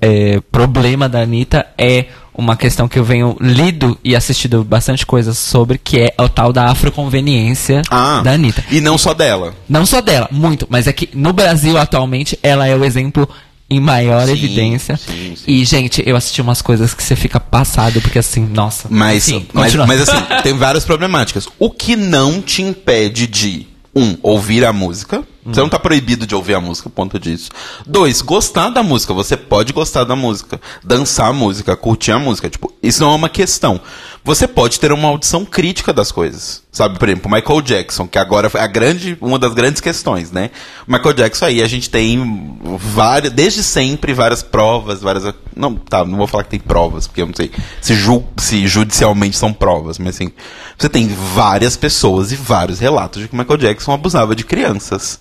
[0.00, 5.36] é, problema da Anitta é uma questão que eu venho lido e assistido bastante coisas
[5.38, 8.64] sobre, que é o tal da afroconveniência Ah, da Anitta.
[8.70, 9.54] e não só dela.
[9.68, 13.28] Não só dela, muito, mas é que no Brasil atualmente ela é o exemplo
[13.68, 14.96] em maior Sim, evidência.
[14.96, 15.44] sim, sim.
[15.46, 18.86] E, gente, eu assisti umas coisas que você fica passado, porque assim, nossa.
[18.90, 21.48] Mas, Enfim, mas, mas assim, tem várias problemáticas.
[21.58, 25.22] O que não te impede de, um, ouvir a música.
[25.44, 27.50] Você não tá proibido de ouvir a música, ponto disso.
[27.84, 29.12] Dois, gostar da música.
[29.12, 30.60] Você pode gostar da música.
[30.84, 32.48] Dançar a música, curtir a música.
[32.48, 33.80] Tipo, isso não é uma questão.
[34.24, 36.62] Você pode ter uma audição crítica das coisas.
[36.70, 40.50] Sabe, por exemplo, Michael Jackson, que agora é a grande, uma das grandes questões, né?
[40.86, 45.34] Michael Jackson aí, a gente tem várias, desde sempre, várias provas, várias.
[45.56, 48.68] Não, tá, não vou falar que tem provas, porque eu não sei se, ju, se
[48.68, 50.30] judicialmente são provas, mas assim,
[50.78, 55.20] você tem várias pessoas e vários relatos de que Michael Jackson abusava de crianças.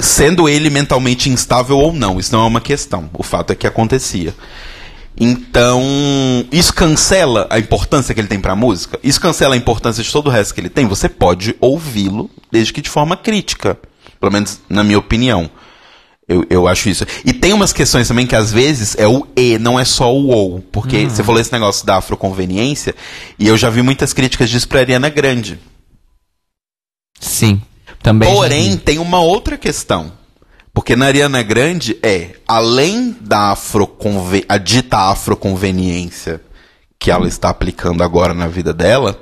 [0.00, 3.08] Sendo ele mentalmente instável ou não, isso não é uma questão.
[3.14, 4.34] O fato é que acontecia.
[5.18, 5.82] Então,
[6.52, 9.00] isso cancela a importância que ele tem pra música?
[9.02, 10.86] Isso cancela a importância de todo o resto que ele tem?
[10.86, 13.78] Você pode ouvi-lo, desde que de forma crítica.
[14.20, 15.50] Pelo menos na minha opinião.
[16.28, 17.06] Eu, eu acho isso.
[17.24, 20.28] E tem umas questões também que às vezes é o E, não é só o
[20.28, 20.60] OU.
[20.72, 22.94] Porque você falou esse negócio da afroconveniência,
[23.38, 25.58] e eu já vi muitas críticas disso pra Ariana Grande.
[27.18, 27.62] Sim.
[28.02, 28.32] Também.
[28.32, 28.76] Porém, vi.
[28.76, 30.12] tem uma outra questão.
[30.72, 36.40] Porque na Ariana Grande é, além da afroconve a dita afroconveniência
[36.98, 39.18] que ela está aplicando agora na vida dela,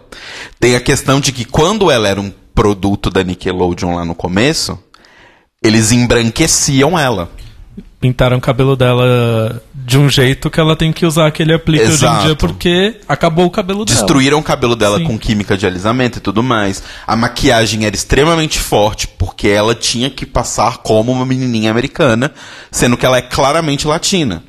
[0.59, 4.79] tem a questão de que quando ela era um produto da Nickelodeon lá no começo,
[5.62, 7.31] eles embranqueciam ela.
[8.05, 11.92] Pintaram o cabelo dela de um jeito que ela tem que usar aquele aplique hoje
[11.92, 12.26] em Exato.
[12.26, 13.96] dia porque acabou o cabelo dela.
[13.98, 15.05] Destruíram o cabelo dela Sim.
[15.05, 16.82] com química de alisamento e tudo mais.
[17.07, 22.30] A maquiagem era extremamente forte, porque ela tinha que passar como uma menininha americana,
[22.70, 24.44] sendo que ela é claramente latina.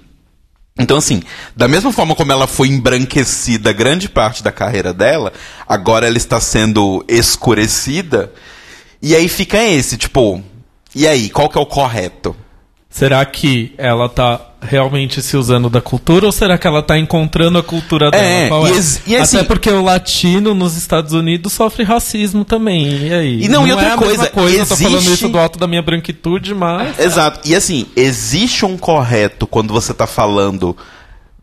[0.78, 1.24] Então, assim,
[1.56, 5.32] da mesma forma como ela foi embranquecida grande parte da carreira dela,
[5.66, 8.34] agora ela está sendo escurecida.
[9.02, 10.44] E aí fica esse, tipo,
[10.94, 12.36] e aí, qual que é o correto?
[12.96, 17.58] Será que ela tá realmente se usando da cultura ou será que ela tá encontrando
[17.58, 18.24] a cultura dela?
[18.24, 18.72] É, Qual e
[19.06, 22.88] e assim- Até porque o latino nos Estados Unidos sofre racismo também.
[23.08, 23.44] E aí?
[23.44, 25.68] E não, e outra é coisa, coisa, eu tô falando existe- isso do alto da
[25.68, 26.98] minha branquitude, mas.
[26.98, 27.42] Exato.
[27.46, 30.74] E assim, existe um correto quando você tá falando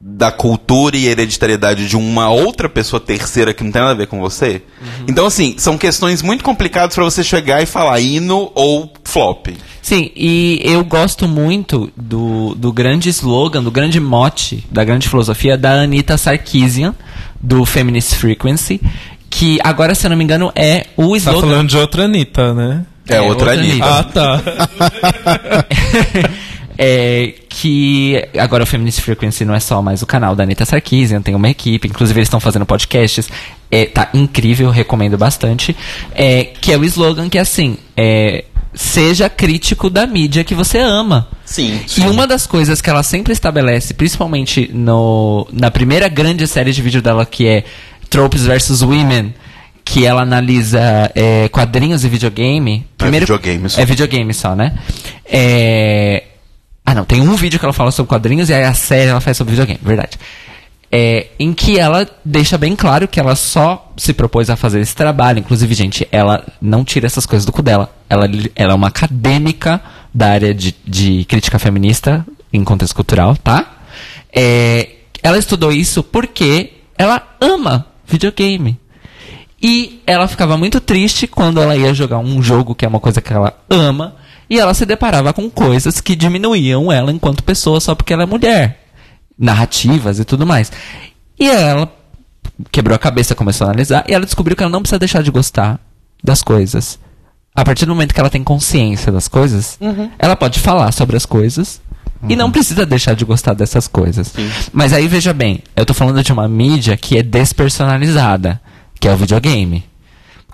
[0.05, 4.09] da cultura e hereditariedade de uma outra pessoa terceira que não tem nada a ver
[4.09, 4.61] com você.
[5.07, 9.47] Então, assim, são questões muito complicadas pra você chegar e falar hino ou flop.
[9.81, 15.57] Sim, e eu gosto muito do, do grande slogan, do grande mote, da grande filosofia
[15.57, 16.95] da Anita Sarkeesian,
[17.41, 18.81] do Feminist Frequency,
[19.31, 21.41] que agora, se eu não me engano, é o Tá slogan.
[21.41, 22.85] falando de outra Anitta, né?
[23.09, 23.87] É, É, outra outra Anitta.
[23.87, 24.43] Ah, tá.
[26.79, 31.23] é, que agora o Feminist Frequency não é só mais o canal da Anitta Sarkeesian,
[31.23, 33.29] tem uma equipe, inclusive eles estão fazendo podcasts,
[33.71, 35.77] é, tá incrível, recomendo bastante,
[36.15, 38.45] é, que é o slogan que é assim, é,
[38.75, 41.29] seja crítico da mídia que você ama.
[41.45, 41.81] Sim.
[41.99, 46.81] E uma das coisas que ela sempre estabelece, principalmente no, na primeira grande série de
[46.81, 47.65] vídeo dela, que é
[48.09, 48.83] Tropes vs.
[48.83, 49.35] Women,
[49.85, 52.87] que ela analisa é, quadrinhos e videogame.
[53.21, 53.81] videogame só.
[53.81, 54.75] É videogame só, né?
[55.25, 56.23] É...
[56.85, 59.21] Ah, não, tem um vídeo que ela fala sobre quadrinhos e aí a série ela
[59.21, 60.19] faz sobre videogame, verdade.
[60.91, 64.95] É, em que ela deixa bem claro que ela só se propôs a fazer esse
[64.95, 65.39] trabalho.
[65.39, 67.91] Inclusive, gente, ela não tira essas coisas do cu dela.
[68.11, 69.81] Ela, ela é uma acadêmica
[70.13, 73.73] da área de, de crítica feminista em contexto cultural, tá?
[74.31, 74.91] É,
[75.23, 78.79] ela estudou isso porque ela ama videogame.
[79.63, 83.23] E ela ficava muito triste quando ela ia jogar um jogo que é uma coisa
[83.23, 84.17] que ela ama
[84.53, 88.27] e ela se deparava com coisas que diminuíam ela enquanto pessoa só porque ela é
[88.27, 88.85] mulher.
[89.39, 90.71] Narrativas e tudo mais.
[91.41, 91.91] E ela
[92.71, 95.31] quebrou a cabeça, começou a analisar e ela descobriu que ela não precisa deixar de
[95.31, 95.81] gostar
[96.23, 96.99] das coisas.
[97.55, 99.79] A partir do momento que ela tem consciência das coisas,
[100.19, 101.81] ela pode falar sobre as coisas
[102.29, 104.35] e não precisa deixar de gostar dessas coisas.
[104.71, 108.61] Mas aí veja bem, eu tô falando de uma mídia que é despersonalizada,
[109.01, 109.83] que é o videogame.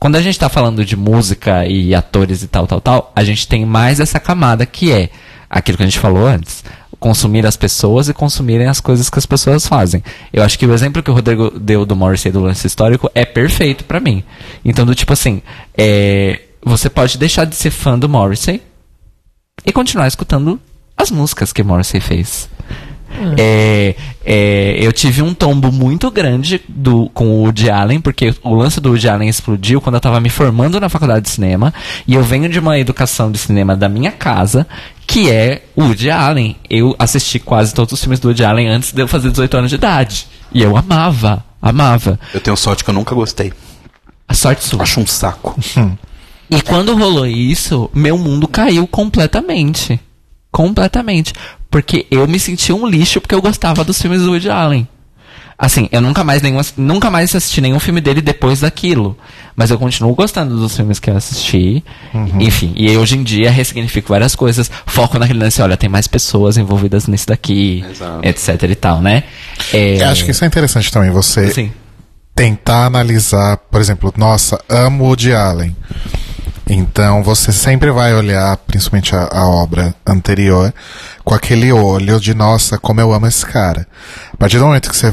[0.00, 3.48] Quando a gente tá falando de música e atores e tal, tal, tal, a gente
[3.48, 5.10] tem mais essa camada que é
[5.50, 6.64] aquilo que a gente falou antes.
[7.00, 10.02] Consumir as pessoas e consumirem as coisas que as pessoas fazem.
[10.32, 13.24] Eu acho que o exemplo que o Rodrigo deu do Morrissey do lance histórico é
[13.24, 14.22] perfeito pra mim.
[14.64, 15.42] Então, do tipo assim,
[15.76, 18.62] é, você pode deixar de ser fã do Morrissey
[19.64, 20.60] e continuar escutando
[20.96, 22.48] as músicas que Morrissey fez.
[23.36, 23.94] É,
[24.24, 28.80] é, eu tive um tombo muito grande do, com o Woody Allen, porque o lance
[28.80, 31.72] do Woody Allen explodiu quando eu tava me formando na faculdade de cinema,
[32.06, 34.66] e eu venho de uma educação de cinema da minha casa,
[35.06, 36.56] que é o Woody Allen.
[36.68, 39.70] Eu assisti quase todos os filmes do Woody Allen antes de eu fazer 18 anos
[39.70, 40.26] de idade.
[40.52, 42.18] E eu amava, amava.
[42.32, 43.52] Eu tenho sorte que eu nunca gostei.
[44.26, 44.82] A sorte sua.
[44.82, 45.58] Acho um saco.
[46.50, 50.00] E quando rolou isso, meu mundo caiu completamente.
[50.50, 51.32] Completamente.
[51.70, 54.88] Porque eu me senti um lixo porque eu gostava dos filmes do Woody Allen.
[55.60, 59.18] Assim, eu nunca mais, nenhum, nunca mais assisti nenhum filme dele depois daquilo.
[59.56, 61.82] Mas eu continuo gostando dos filmes que eu assisti.
[62.38, 64.70] Enfim, e hoje em dia ressignifico várias coisas.
[64.86, 68.20] Foco naquele lance, olha, tem mais pessoas envolvidas nisso daqui, Exato.
[68.22, 69.24] etc e tal, né?
[69.72, 71.72] É, Eu acho que isso é interessante também, você Sim.
[72.36, 75.76] tentar analisar, por exemplo, nossa, amo o Woody Allen.
[76.68, 80.72] Então você sempre vai olhar, principalmente a, a obra anterior,
[81.24, 83.86] com aquele olho de nossa, como eu amo esse cara.
[84.32, 85.12] A partir do momento que você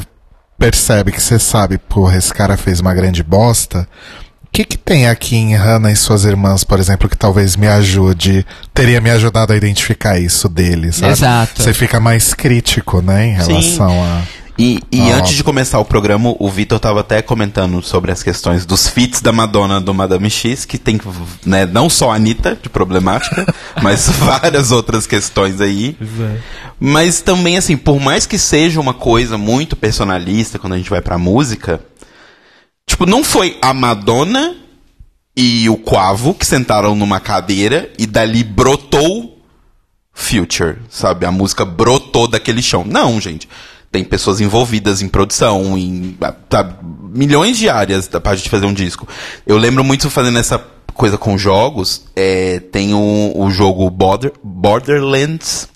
[0.58, 3.88] percebe que você sabe, porra, esse cara fez uma grande bosta.
[4.44, 7.68] O que, que tem aqui em Hannah e suas irmãs, por exemplo, que talvez me
[7.68, 11.12] ajude, teria me ajudado a identificar isso dele, sabe?
[11.12, 11.62] Exato.
[11.62, 13.52] Você fica mais crítico, né, em Sim.
[13.52, 14.22] relação a.
[14.58, 18.22] E, e Ah, antes de começar o programa, o Vitor tava até comentando sobre as
[18.22, 20.98] questões dos feats da Madonna do Madame X, que tem
[21.44, 23.46] né, não só a Anitta de problemática,
[23.82, 25.96] mas várias outras questões aí.
[26.80, 31.02] Mas também, assim, por mais que seja uma coisa muito personalista quando a gente vai
[31.02, 31.80] pra música,
[32.88, 34.56] tipo, não foi a Madonna
[35.36, 39.36] e o Quavo que sentaram numa cadeira e dali brotou
[40.18, 41.26] Future, sabe?
[41.26, 42.82] A música brotou daquele chão.
[42.86, 43.46] Não, gente.
[43.96, 46.14] Tem pessoas envolvidas em produção, em
[46.50, 46.76] tá,
[47.14, 49.08] milhões de áreas pra gente fazer um disco.
[49.46, 50.58] Eu lembro muito fazendo essa
[50.92, 52.04] coisa com jogos.
[52.14, 55.66] é, tem o, o jogo Border, Borderlands,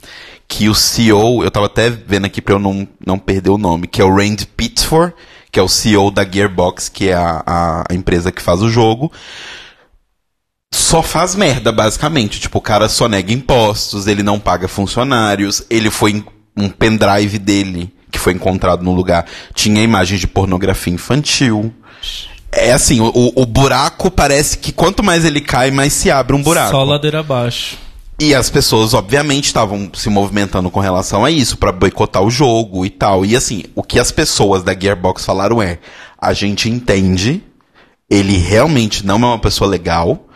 [0.46, 3.86] que o CEO, eu tava até vendo aqui pra eu não, não perder o nome,
[3.86, 5.14] que é o Randy Pitchford,
[5.50, 9.10] que é o CEO da Gearbox, que é a, a, empresa que faz o jogo
[10.74, 12.38] só faz merda, basicamente.
[12.38, 16.22] Tipo, o cara só nega impostos, ele não paga funcionários, ele foi
[16.54, 21.72] um pendrive dele que foi encontrado no lugar, tinha imagens de pornografia infantil.
[22.52, 26.42] É assim, o, o buraco parece que quanto mais ele cai, mais se abre um
[26.42, 26.72] buraco.
[26.72, 27.78] Só ladeira abaixo.
[28.20, 32.84] E as pessoas, obviamente, estavam se movimentando com relação a isso, pra boicotar o jogo
[32.84, 33.24] e tal.
[33.24, 35.78] E assim, o que as pessoas da Gearbox falaram é:
[36.20, 37.42] a gente entende,
[38.10, 40.26] ele realmente não é uma pessoa legal,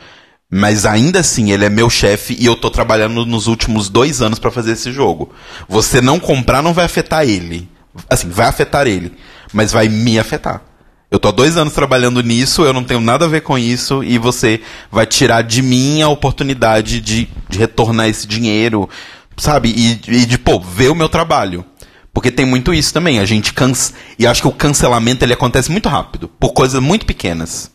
[0.56, 4.38] mas ainda assim ele é meu chefe e eu tô trabalhando nos últimos dois anos
[4.38, 5.32] pra fazer esse jogo.
[5.68, 7.68] Você não comprar não vai afetar ele.
[8.08, 9.12] Assim, vai afetar ele,
[9.52, 10.62] mas vai me afetar.
[11.10, 14.04] Eu tô há dois anos trabalhando nisso, eu não tenho nada a ver com isso,
[14.04, 14.60] e você
[14.92, 18.88] vai tirar de mim a oportunidade de, de retornar esse dinheiro,
[19.36, 19.74] sabe?
[19.76, 21.64] E, e de, pô, ver o meu trabalho.
[22.12, 23.92] Porque tem muito isso também, a gente cansa.
[24.16, 27.73] E acho que o cancelamento ele acontece muito rápido, por coisas muito pequenas.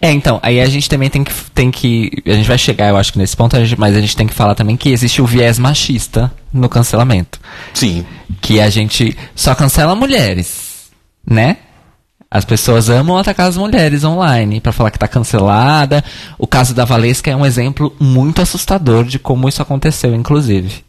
[0.00, 2.10] É, então, aí a gente também tem que, tem que.
[2.26, 4.26] A gente vai chegar, eu acho que nesse ponto, a gente- mas a gente tem
[4.26, 7.38] que falar também que existe o viés machista no cancelamento.
[7.72, 8.04] Sim.
[8.40, 10.90] Que a gente só cancela mulheres,
[11.26, 11.58] né?
[12.30, 16.04] As pessoas amam atacar as mulheres online pra falar que tá cancelada.
[16.36, 20.84] O caso da Valesca é um exemplo muito assustador de como isso aconteceu, inclusive.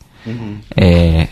[0.76, 1.28] É,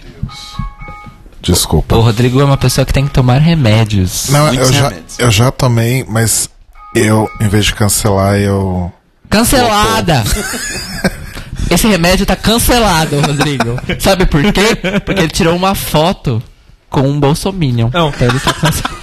[1.42, 1.96] Desculpa.
[1.96, 4.30] o Rodrigo é uma pessoa que tem que tomar remédios.
[4.30, 5.20] Não, Muitos eu já, remédios.
[5.20, 6.50] eu já tomei, mas
[6.98, 8.92] eu, em vez de cancelar, eu.
[9.30, 10.24] Cancelada!
[11.70, 13.80] Esse remédio tá cancelado, Rodrigo.
[14.00, 14.76] Sabe por quê?
[15.06, 16.42] Porque ele tirou uma foto
[16.90, 17.90] com um bolsominion.
[17.94, 18.10] Não.
[18.10, 18.98] Então ele tá cancelado.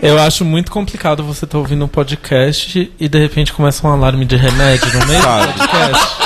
[0.00, 4.24] Eu acho muito complicado você estar ouvindo um podcast e de repente começa um alarme
[4.24, 6.16] de remédio no meio do podcast.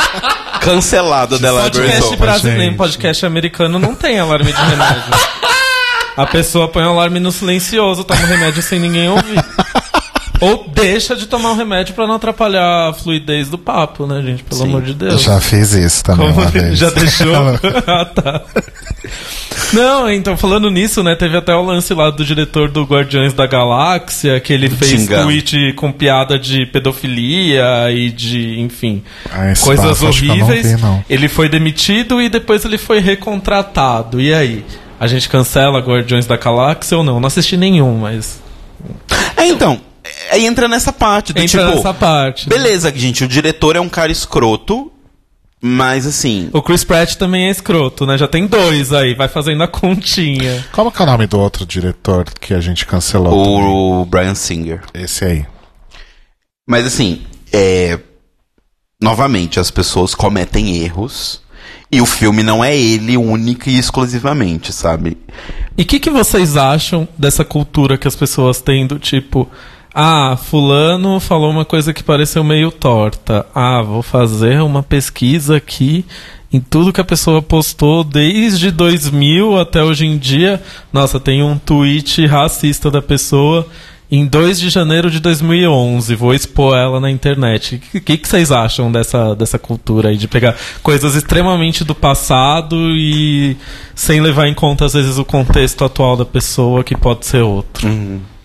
[0.61, 5.03] Cancelado Library Podcast brasileiro, podcast americano não tem alarme de remédio.
[6.17, 9.43] A pessoa põe o alarme no silencioso, toma o remédio sem ninguém ouvir.
[10.43, 14.43] Ou deixa de tomar o remédio pra não atrapalhar a fluidez do papo, né, gente?
[14.43, 14.69] Pelo Sim.
[14.69, 15.23] amor de Eu Deus.
[15.23, 16.77] já fiz isso também Como uma vez.
[16.79, 17.33] já deixou?
[17.87, 18.43] ah, tá.
[19.73, 23.47] Não, então, falando nisso, né, teve até o lance lá do diretor do Guardiões da
[23.47, 25.25] Galáxia, que ele fez Xingando.
[25.25, 30.73] tweet com piada de pedofilia e de, enfim, Ah, coisas bafo eu não horríveis.
[30.75, 31.05] vi, não.
[31.09, 34.21] Ele foi demitido e depois ele foi recontratado.
[34.21, 34.65] E aí?
[35.01, 37.19] A gente cancela Guardiões da Galáxia ou não?
[37.19, 38.41] Não assisti nenhum, mas.
[39.37, 39.81] É, então,
[40.31, 41.77] aí entra nessa parte do Entra tipo.
[41.77, 42.49] nessa parte.
[42.49, 42.57] né?
[42.57, 44.93] Beleza, gente, o diretor é um cara escroto,
[45.61, 46.51] mas assim.
[46.53, 48.19] O Chris Pratt também é escroto, né?
[48.19, 50.65] Já tem dois aí, vai fazendo a continha.
[50.73, 53.31] Como que é o nome do outro diretor que a gente cancelou?
[53.45, 53.71] também?
[53.71, 54.81] O Brian Singer.
[54.93, 55.47] Esse aí.
[56.67, 57.99] Mas assim, é.
[59.01, 61.43] Novamente, as pessoas cometem erros.
[61.91, 65.19] E o filme não é ele única e exclusivamente, sabe?
[65.77, 69.47] E o que, que vocês acham dessa cultura que as pessoas têm do tipo,
[69.95, 73.45] ah, fulano falou uma coisa que pareceu meio torta.
[73.55, 76.05] Ah, vou fazer uma pesquisa aqui
[76.53, 80.63] em tudo que a pessoa postou desde 2000 até hoje em dia.
[80.93, 83.67] Nossa, tem um tweet racista da pessoa
[84.11, 86.15] em 2 de janeiro de 2011.
[86.15, 87.81] Vou expor ela na internet.
[87.95, 92.77] O que, que vocês acham dessa, dessa cultura aí de pegar coisas extremamente do passado
[92.95, 93.57] e
[93.95, 97.89] sem levar em conta, às vezes, o contexto atual da pessoa, que pode ser outro?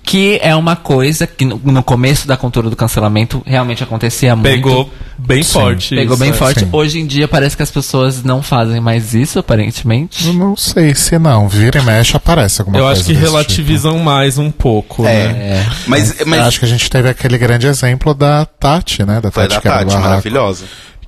[0.07, 4.49] Que é uma coisa que no, no começo da cultura do cancelamento realmente acontecia muito.
[4.49, 5.93] Pegou bem forte.
[5.95, 6.33] Pegou isso, bem é.
[6.33, 6.61] forte.
[6.61, 6.69] Sim.
[6.71, 10.25] Hoje em dia parece que as pessoas não fazem mais isso, aparentemente.
[10.25, 11.49] Eu não sei se não.
[11.49, 13.01] Vira e mexe, aparece alguma Eu coisa.
[13.01, 15.27] acho que desse relativizam mais um pouco, É.
[15.27, 15.57] né?
[15.57, 15.65] É.
[15.87, 16.29] Mas, tipo.
[16.29, 19.19] mas Acho que a gente teve aquele grande exemplo da Tati, né?
[19.19, 20.63] Da foi Tati, da Tati, barraco, maravilhosa.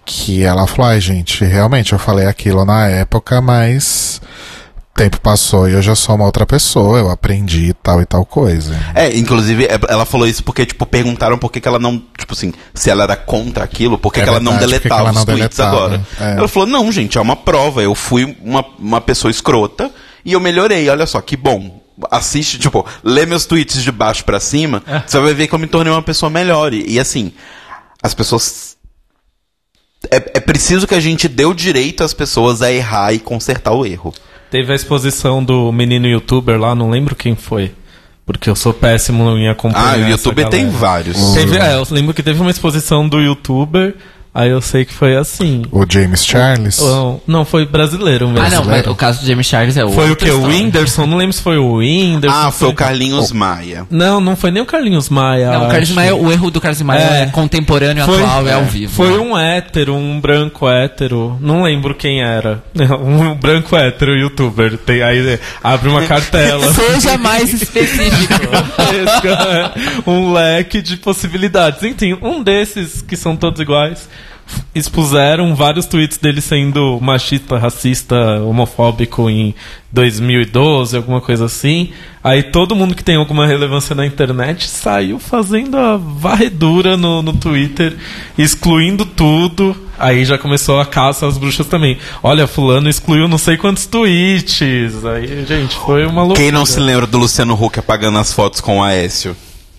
[0.05, 4.19] Que ela falou, ai gente, realmente eu falei aquilo na época, mas
[4.99, 8.77] tempo passou e eu já sou uma outra pessoa, eu aprendi tal e tal coisa.
[8.93, 12.33] É, inclusive, é- ela falou isso porque, tipo, perguntaram por que, que ela não, tipo
[12.33, 14.89] assim, se ela era contra aquilo, por que, É que ela não verdade, que que
[14.89, 16.01] deletava ela não os tweets deletava, agora.
[16.19, 16.37] é.
[16.37, 19.89] Ela falou, não, gente, é uma prova, eu fui uma, uma pessoa escrota
[20.25, 21.79] e eu melhorei, olha só, que bom.
[22.11, 25.67] Assiste, tipo, lê meus tweets de baixo pra cima, você vai ver que eu me
[25.67, 26.73] tornei uma pessoa melhor.
[26.73, 27.31] E, e, assim,
[28.03, 28.75] as pessoas.
[30.11, 33.71] É, é preciso que a gente dê o direito às pessoas a errar e consertar
[33.73, 34.13] o erro.
[34.49, 37.71] Teve a exposição do menino youtuber lá, não lembro quem foi.
[38.25, 39.95] Porque eu sou péssimo em acompanhar.
[39.95, 41.33] Ah, o essa YouTube tem vários.
[41.33, 43.95] Teve, é, eu lembro que teve uma exposição do youtuber,
[44.33, 45.63] aí eu sei que foi assim.
[45.71, 46.79] O James Charles.
[46.79, 48.45] Não, não, foi brasileiro mesmo.
[48.45, 49.99] Ah, não, mas o caso do James Charles é outro.
[49.99, 50.29] Foi o que?
[50.29, 51.05] O Whindersson?
[51.05, 52.35] Não lembro se foi o Whindersson.
[52.37, 53.85] Ah, foi o Carlinhos Maia.
[53.89, 55.51] Não, não foi nem o Carlinhos Maia.
[55.51, 55.93] Não, o, Carlos acho.
[55.95, 57.25] Maia, o erro do Carlos Maia é, É.
[57.27, 58.93] contemporâneo, Foi- atual, é, é, ao vivo.
[58.93, 61.37] Foi um hétero, um branco hétero.
[61.41, 62.63] Não lembro quem era.
[62.99, 64.77] Um branco hétero youtuber.
[64.77, 66.71] Tem, aí abre uma cartela.
[66.73, 68.33] Seja mais específico.
[69.19, 71.83] É um leque de possibilidades.
[71.83, 74.07] Enfim, um desses que são todos iguais
[74.73, 79.53] expuseram vários tweets dele sendo machista, racista, homofóbico em
[79.91, 81.89] 2012, alguma coisa assim.
[82.23, 87.33] Aí todo mundo que tem alguma relevância na internet saiu fazendo a varredura no, no
[87.33, 87.95] Twitter,
[88.37, 89.75] excluindo tudo.
[89.97, 91.97] Aí já começou a caça às bruxas também.
[92.23, 95.05] Olha, fulano excluiu não sei quantos tweets.
[95.05, 96.39] Aí, gente, foi uma loucura.
[96.39, 99.35] Quem não se lembra do Luciano Huck apagando as fotos com o Aécio?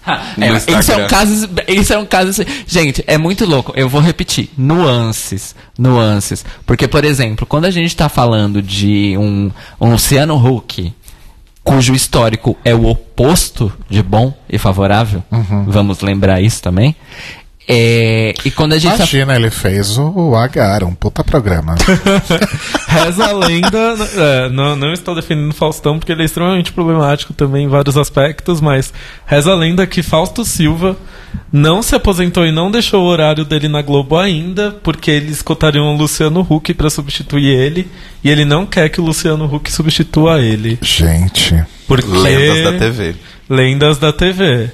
[0.07, 1.51] É, isso é um caso.
[1.69, 2.45] Isso é um caso.
[2.67, 3.73] Gente, é muito louco.
[3.77, 4.51] Eu vou repetir.
[4.57, 5.55] Nuances.
[5.79, 6.45] Nuances.
[6.65, 10.93] Porque, por exemplo, quando a gente tá falando de um, um Luciano Huck
[11.63, 15.23] cujo histórico é o oposto de bom e favorável.
[15.67, 16.97] Vamos lembrar isso também.
[17.73, 21.75] É, e quando a gente tá- Imagina, ele fez o Agar, um puta programa.
[22.89, 23.97] Reza a lenda.
[24.17, 28.61] é, não, não estou defendendo Faustão porque ele é extremamente problemático também em vários aspectos,
[28.61, 28.93] mas
[29.27, 30.97] reza a lenda que Fausto Silva
[31.53, 35.95] não se aposentou e não deixou o horário dele na Globo ainda, porque eles cotariam
[35.95, 37.89] o Luciano Huck para substituir ele,
[38.23, 40.79] e ele não quer que o Luciano Huck substitua ele.
[40.83, 41.63] Gente.
[41.87, 42.09] Porque...
[42.09, 43.15] Lendas da TV.
[43.49, 44.71] Lendas da TV.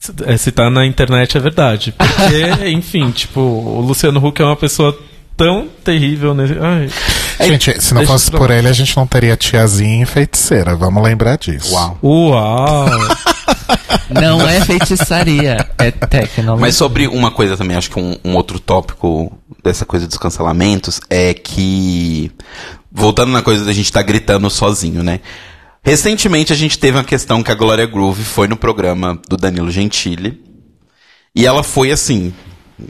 [0.00, 1.92] Se- é, se tá na internet é verdade.
[1.92, 4.98] Porque, enfim, tipo, o Luciano Huck é uma pessoa
[5.36, 6.34] tão terrível.
[6.34, 6.54] Nesse...
[6.58, 6.88] Ai.
[7.46, 10.74] Gente, se não deixa fosse por ele, a gente não teria tiazinha e feiticeira.
[10.74, 11.74] Vamos lembrar disso.
[11.74, 11.98] Uau.
[12.02, 12.86] Uau!
[14.10, 16.60] não é feitiçaria, é tecnologia.
[16.60, 19.30] Mas sobre uma coisa também, acho que um, um outro tópico
[19.62, 22.32] dessa coisa dos cancelamentos é que.
[22.90, 25.20] Voltando na coisa da gente estar gritando sozinho, né?
[25.82, 29.70] Recentemente a gente teve uma questão que a Glória Groove foi no programa do Danilo
[29.70, 30.40] Gentili.
[31.34, 32.34] E ela foi assim,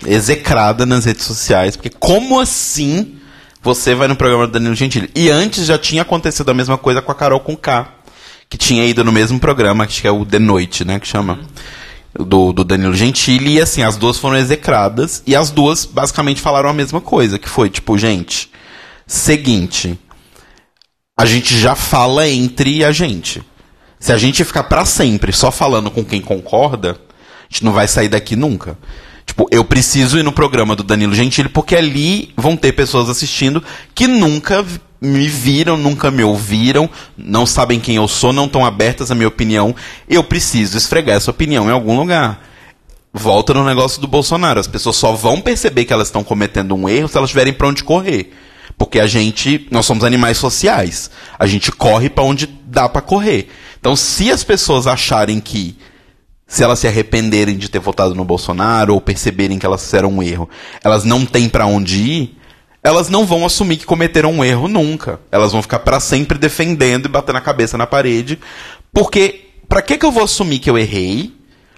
[0.07, 3.16] execrada nas redes sociais, porque como assim
[3.62, 5.11] você vai no programa do Danilo Gentili?
[5.14, 7.86] E antes já tinha acontecido a mesma coisa com a Carol com K,
[8.49, 11.41] que tinha ido no mesmo programa, que é o The Noite, né, que chama.
[12.12, 16.68] Do, do Danilo Gentili, e assim, as duas foram execradas, e as duas basicamente falaram
[16.68, 18.51] a mesma coisa, que foi tipo, gente,
[19.07, 19.97] seguinte,
[21.21, 23.43] a gente já fala entre a gente.
[23.99, 27.87] Se a gente ficar pra sempre só falando com quem concorda, a gente não vai
[27.87, 28.79] sair daqui nunca.
[29.27, 33.62] Tipo, eu preciso ir no programa do Danilo Gentili porque ali vão ter pessoas assistindo
[33.95, 34.64] que nunca
[34.99, 39.29] me viram, nunca me ouviram, não sabem quem eu sou, não estão abertas à minha
[39.29, 39.77] opinião.
[40.09, 42.43] Eu preciso esfregar essa opinião em algum lugar.
[43.12, 44.59] Volta no negócio do Bolsonaro.
[44.59, 47.68] As pessoas só vão perceber que elas estão cometendo um erro se elas tiverem pra
[47.68, 48.33] onde correr.
[48.81, 51.11] Porque a gente, nós somos animais sociais.
[51.39, 53.51] A gente corre pra onde dá pra correr.
[53.78, 55.76] Então, se as pessoas acharem que
[56.47, 60.22] se elas se arrependerem de ter votado no Bolsonaro ou perceberem que elas fizeram um
[60.22, 60.49] erro,
[60.83, 62.39] elas não têm pra onde ir,
[62.83, 65.20] elas não vão assumir que cometeram um erro nunca.
[65.31, 68.39] Elas vão ficar pra sempre defendendo e batendo a cabeça na parede,
[68.95, 71.35] porque pra que que eu vou assumir que eu errei?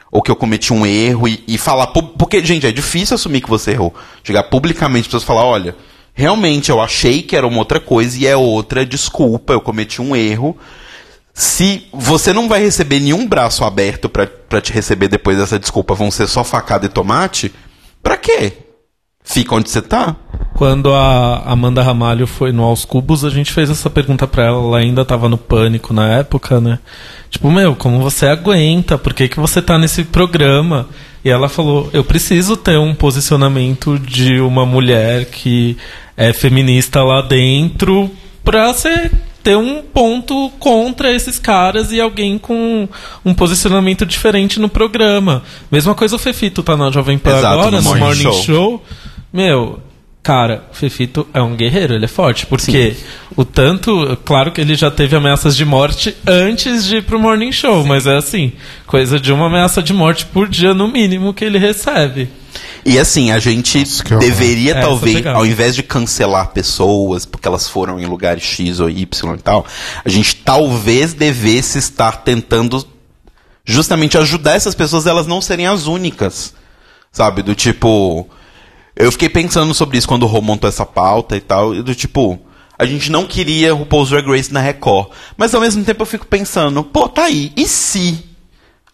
[0.08, 1.88] Ou que eu cometi um erro e, e falar.
[1.88, 3.92] Porque, gente, é difícil assumir que você errou.
[4.22, 5.74] Chegar publicamente para pessoas falar: olha,
[6.12, 10.14] realmente eu achei que era uma outra coisa e é outra, desculpa, eu cometi um
[10.14, 10.56] erro.
[11.34, 16.10] Se você não vai receber nenhum braço aberto pra te receber depois dessa desculpa, vão
[16.10, 17.52] ser só facada e tomate,
[18.02, 18.52] pra quê?
[19.24, 20.16] Fica onde você tá.
[20.54, 24.58] Quando a Amanda Ramalho foi no Aos Cubos, a gente fez essa pergunta pra ela,
[24.58, 26.78] ela ainda tava no pânico na época, né?
[27.30, 28.98] Tipo, meu, como você aguenta?
[28.98, 30.88] Por que, que você tá nesse programa?
[31.24, 35.76] E ela falou, eu preciso ter um posicionamento de uma mulher que
[36.16, 38.10] é feminista lá dentro
[38.44, 39.12] pra ser,
[39.42, 42.88] ter um ponto contra esses caras e alguém com
[43.24, 45.42] um posicionamento diferente no programa.
[45.70, 48.42] Mesma coisa o Fefito tá na Jovem Pan Exato, agora, no no Morning Morning Show.
[48.42, 48.84] Show.
[49.32, 49.80] Meu,
[50.22, 52.46] cara, o Fefito é um guerreiro, ele é forte.
[52.46, 52.94] Porque
[53.36, 54.16] o tanto.
[54.24, 58.06] Claro que ele já teve ameaças de morte antes de ir pro Morning Show, mas
[58.06, 58.52] é assim:
[58.86, 62.28] coisa de uma ameaça de morte por dia, no mínimo, que ele recebe.
[62.84, 64.18] E assim, a gente horror.
[64.18, 65.38] deveria, talvez, pegada.
[65.38, 69.64] ao invés de cancelar pessoas porque elas foram em lugares X ou Y e tal,
[70.04, 72.84] a gente talvez devesse estar tentando
[73.64, 76.54] justamente ajudar essas pessoas a elas não serem as únicas.
[77.12, 77.42] Sabe?
[77.42, 78.28] Do tipo.
[78.94, 81.94] Eu fiquei pensando sobre isso quando o Rô montou essa pauta e tal, e do
[81.94, 82.38] tipo.
[82.78, 85.10] A gente não queria o Paul's Drag Race na Record.
[85.36, 88.24] Mas ao mesmo tempo eu fico pensando, pô, tá aí, e se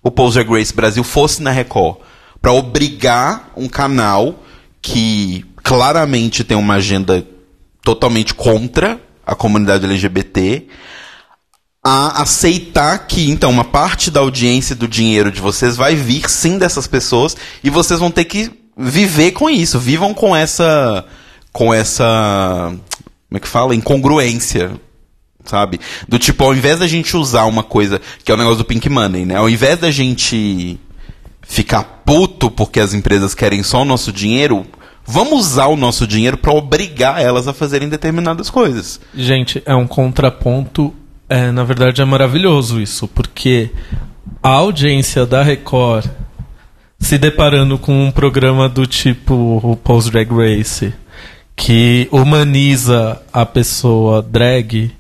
[0.03, 1.97] o Paul's Drag Race Brasil fosse na Record
[2.41, 4.43] para obrigar um canal
[4.83, 7.27] que claramente tem uma agenda
[7.83, 10.67] totalmente contra a comunidade LGBT
[11.83, 16.29] a aceitar que então uma parte da audiência e do dinheiro de vocês vai vir
[16.29, 21.05] sim dessas pessoas e vocês vão ter que viver com isso, vivam com essa
[21.53, 22.73] com essa
[23.29, 23.75] como é que fala?
[23.75, 24.71] incongruência
[25.45, 25.81] sabe?
[26.07, 28.89] Do tipo, ao invés da gente usar uma coisa que é o negócio do Pink
[28.89, 29.37] Money, né?
[29.37, 30.79] Ao invés da gente
[31.43, 34.67] ficar puto porque as empresas querem só o nosso dinheiro,
[35.05, 39.01] vamos usar o nosso dinheiro para obrigar elas a fazerem determinadas coisas.
[39.15, 40.95] Gente, é um contraponto.
[41.29, 43.71] É, na verdade, é maravilhoso isso, porque
[44.43, 46.07] a audiência da Record
[46.99, 50.93] se deparando com um programa do tipo o Post Drag Race,
[51.55, 54.91] que humaniza a pessoa drag,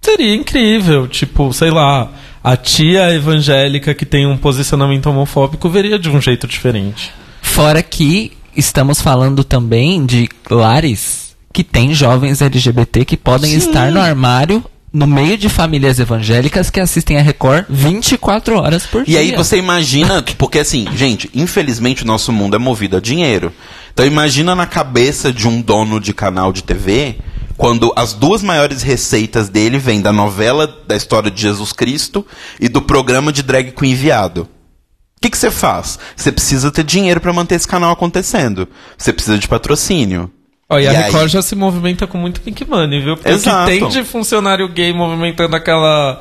[0.00, 1.06] seria incrível.
[1.08, 2.10] Tipo, sei lá,
[2.42, 7.12] a tia evangélica que tem um posicionamento homofóbico veria de um jeito diferente.
[7.42, 14.00] Fora que estamos falando também de lares que tem jovens LGBT que podem estar no
[14.00, 19.14] armário no meio de famílias evangélicas que assistem a Record 24 horas por dia.
[19.14, 23.52] E aí você imagina, porque assim, gente, infelizmente o nosso mundo é movido a dinheiro.
[23.92, 27.18] Então imagina na cabeça de um dono de canal de TV,
[27.56, 32.26] quando as duas maiores receitas dele vêm da novela da história de Jesus Cristo
[32.58, 34.42] e do programa de drag queen viado.
[34.42, 35.98] O que que você faz?
[36.16, 38.66] Você precisa ter dinheiro pra manter esse canal acontecendo.
[38.96, 40.30] Você precisa de patrocínio.
[40.70, 40.96] Ó, e, E a aí?
[40.96, 43.16] Record já se movimenta com muito Pink Money, viu?
[43.16, 43.68] Porque Exato.
[43.68, 46.20] o que tem de funcionário gay movimentando aquela,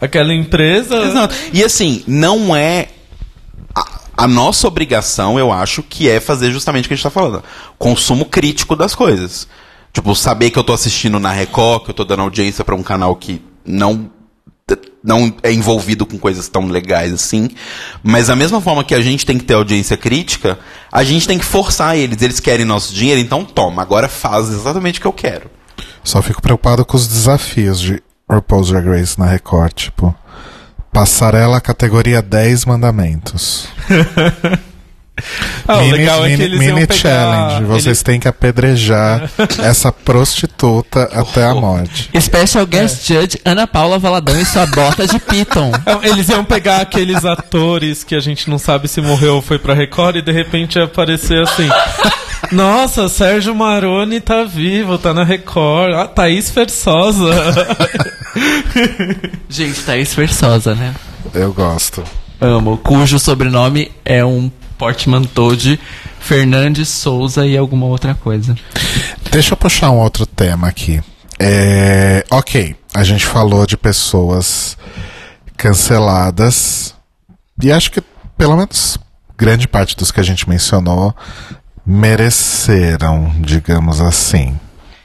[0.00, 0.96] aquela empresa.
[0.96, 1.34] Exato.
[1.52, 2.88] E assim, não é.
[3.74, 7.10] A, a nossa obrigação, eu acho, que é fazer justamente o que a gente tá
[7.10, 7.44] falando.
[7.78, 9.46] Consumo crítico das coisas.
[9.92, 12.82] Tipo, saber que eu tô assistindo na Record, que eu tô dando audiência pra um
[12.82, 14.10] canal que não.
[15.02, 17.50] Não é envolvido com coisas tão legais assim.
[18.02, 20.58] Mas da mesma forma que a gente tem que ter audiência crítica,
[20.92, 22.20] a gente tem que forçar eles.
[22.20, 25.50] Eles querem nosso dinheiro, então toma, agora faz exatamente o que eu quero.
[26.04, 30.14] Só fico preocupado com os desafios de RuPaul's Drag Race na Record, tipo.
[30.92, 33.68] Passarela categoria 10 mandamentos.
[35.68, 36.94] Ah, o mini legal é que mini- eles mini iam pegar...
[36.94, 37.64] challenge.
[37.64, 39.30] Vocês eles- têm que apedrejar
[39.62, 42.10] essa prostituta até a morte.
[42.18, 45.70] Special Guest Judge Ana Paula Valadão e sua bota de Python.
[45.84, 49.58] É, Eles iam pegar aqueles atores que a gente não sabe se morreu ou foi
[49.58, 51.68] pra Record e de repente ia aparecer assim.
[52.52, 55.94] Nossa, Sérgio Maroni tá vivo, tá na Record.
[55.94, 57.30] Ah, Thaís Fersosa.
[59.48, 60.94] Gente, Thaís Versosa, né?
[61.34, 62.02] Eu gosto.
[62.40, 62.78] Amo.
[62.78, 64.50] Cujo sobrenome é um
[64.80, 65.78] portmanteau de
[66.18, 68.56] Fernandes Souza e alguma outra coisa.
[69.30, 71.02] Deixa eu puxar um outro tema aqui.
[71.38, 74.78] É, ok, a gente falou de pessoas
[75.54, 76.94] canceladas
[77.62, 78.02] e acho que
[78.38, 78.98] pelo menos
[79.36, 81.14] grande parte dos que a gente mencionou
[81.84, 84.58] mereceram, digamos assim.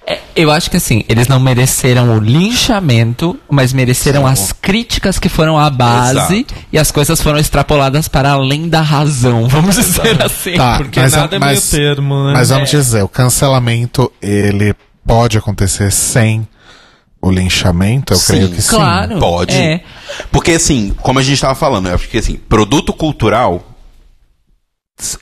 [0.07, 5.27] É, eu acho que assim, eles não mereceram o linchamento, mas mereceram as críticas que
[5.27, 6.55] foram à base Exato.
[6.71, 10.53] e as coisas foram extrapoladas para além da razão, vamos dizer assim.
[10.57, 12.33] Tá, Porque mas, nada é meio mas, termo, né?
[12.33, 14.75] mas vamos dizer, o cancelamento ele
[15.05, 16.47] pode acontecer sem
[17.19, 18.13] o linchamento?
[18.13, 18.75] Eu Sim, creio que sim.
[18.75, 19.17] Claro.
[19.17, 19.55] Pode.
[19.55, 19.81] É.
[20.31, 23.63] Porque assim, como a gente tava falando, eu acho que assim, produto cultural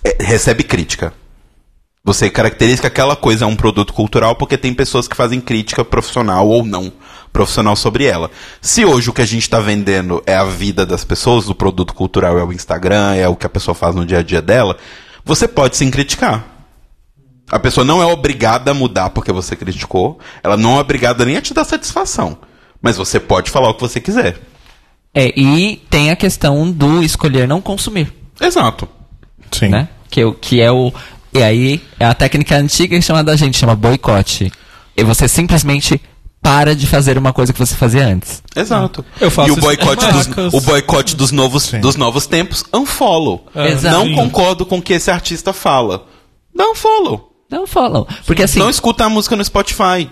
[0.03, 1.13] é, recebe crítica.
[2.05, 5.85] Você caracteriza que aquela coisa é um produto cultural porque tem pessoas que fazem crítica
[5.85, 6.91] profissional ou não
[7.31, 8.29] profissional sobre ela.
[8.61, 11.93] Se hoje o que a gente está vendendo é a vida das pessoas, o produto
[11.93, 14.75] cultural é o Instagram, é o que a pessoa faz no dia a dia dela,
[15.23, 16.45] você pode sim criticar.
[17.49, 21.37] A pessoa não é obrigada a mudar porque você criticou, ela não é obrigada nem
[21.37, 22.37] a te dar satisfação.
[22.81, 24.41] Mas você pode falar o que você quiser.
[25.13, 28.89] É, e tem a questão do escolher não consumir, Exato.
[29.51, 29.69] Sim.
[29.69, 29.87] né?
[30.09, 30.93] Que, é que é o.
[31.33, 34.51] E aí, é a técnica antiga que chama da gente, chama boicote.
[34.95, 35.99] E você simplesmente
[36.43, 38.43] para de fazer uma coisa que você fazia antes.
[38.53, 39.03] Exato.
[39.19, 41.79] Eu faço e o isso boicote, com dos, o boicote dos novos, Sim.
[41.79, 43.47] dos novos tempos, unfollow.
[43.55, 44.05] É, Exato.
[44.05, 46.05] Não concordo com o que esse artista fala.
[46.53, 47.33] Dá um follow.
[47.49, 48.05] Não falam.
[48.25, 48.59] Porque assim.
[48.59, 50.09] Não escuta a música no Spotify.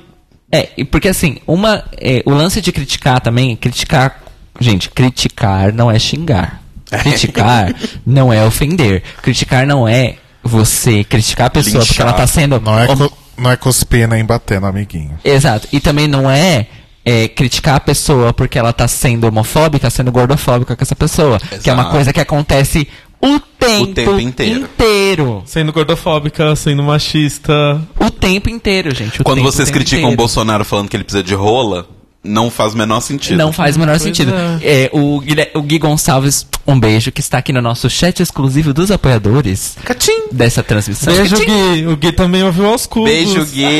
[0.51, 1.84] É, e porque assim, uma.
[1.97, 4.22] é, o lance de criticar também, criticar.
[4.59, 6.61] Gente, criticar não é xingar.
[6.89, 7.74] Criticar
[8.05, 9.01] não é ofender.
[9.22, 12.59] Criticar não é você criticar a pessoa porque ela tá sendo.
[12.59, 15.17] Não é, cu- não é cuspir nem bater no amiguinho.
[15.23, 15.67] Exato.
[15.71, 16.67] E também não é,
[17.05, 21.39] é, criticar a pessoa porque ela tá sendo homofóbica, sendo gordofóbica com essa pessoa.
[21.61, 21.95] Que é uma Exato.
[21.95, 22.87] coisa que acontece
[23.23, 24.61] o tempo, tempo inteiro.
[24.61, 25.43] inteiro.
[25.45, 27.53] Sendo gordofóbica, sendo machista.
[27.99, 29.21] O tempo inteiro, gente.
[29.21, 30.17] o Quando tempo, vocês tempo criticam o inteiro.
[30.17, 31.87] Bolsonaro falando que ele precisa de rola,
[32.24, 33.38] não faz o menor sentido.
[33.38, 34.32] Não faz o menor Pois sentido.
[34.61, 38.74] É, o, Guilher- o Gui Gonçalves, um beijo, que está aqui no nosso chat exclusivo
[38.74, 40.28] dos apoiadores Catim.
[40.32, 41.13] dessa transmissão.
[41.13, 41.88] Beijo, Gui.
[41.88, 43.09] O Gui também ouviu aos cubos.
[43.09, 43.80] Beijo, Gui.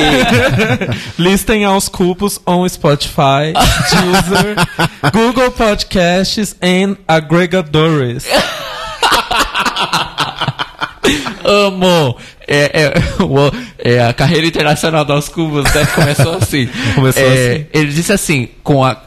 [1.20, 3.54] Listem aos cubos on Spotify,
[3.92, 4.56] Deezer,
[5.14, 8.26] Google Podcasts and agregadores.
[11.43, 12.15] Amo!
[12.48, 16.68] É, é, o- é, a carreira internacional dos cubos né, começou assim.
[16.95, 17.65] Começou É, assim.
[17.73, 18.98] Ele disse assim, com a.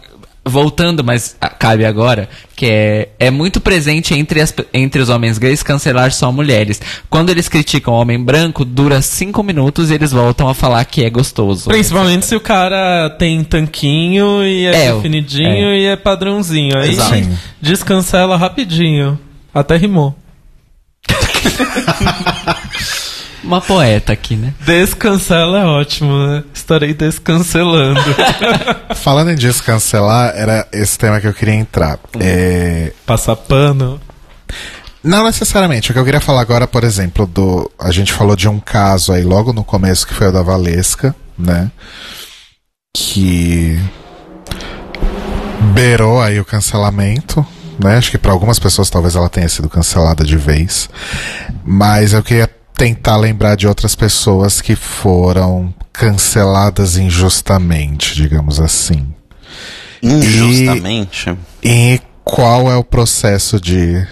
[0.47, 5.63] Voltando, mas cabe agora, que é, é muito presente entre, as, entre os homens gays
[5.63, 6.83] cancelar só mulheres.
[7.09, 11.03] Quando eles criticam o homem branco, dura cinco minutos e eles voltam a falar que
[11.03, 11.71] é gostoso.
[11.71, 15.79] Principalmente se o cara tem tanquinho e é, É, definidinho é.
[15.79, 16.77] e é padrãozinho.
[16.77, 17.15] Aí Exato.
[17.15, 17.39] Sim.
[17.63, 19.19] descancela rapidinho.
[19.55, 20.15] Até rimou.
[23.45, 24.55] Uma poeta aqui, né?
[24.61, 26.45] Descancela é ótimo, né?
[26.55, 28.01] Estarei descancelando.
[28.97, 31.99] Falando em descancelar, era esse tema que eu queria entrar.
[32.19, 34.01] É, Passar pano.
[35.03, 35.91] Não necessariamente.
[35.91, 37.71] O que eu queria falar agora, por exemplo, do.
[37.79, 41.15] A gente falou de um caso aí logo no começo que foi o da Valesca,
[41.39, 41.71] né?
[42.97, 43.79] Que
[45.75, 47.47] beirou aí o cancelamento,
[47.79, 47.97] né?
[47.97, 50.89] Acho que para algumas pessoas talvez ela tenha sido cancelada de vez.
[51.65, 59.07] Mas eu queria tentar lembrar de outras pessoas que foram canceladas injustamente, digamos assim.
[60.03, 61.37] Injustamente.
[61.63, 64.07] E qual é o processo de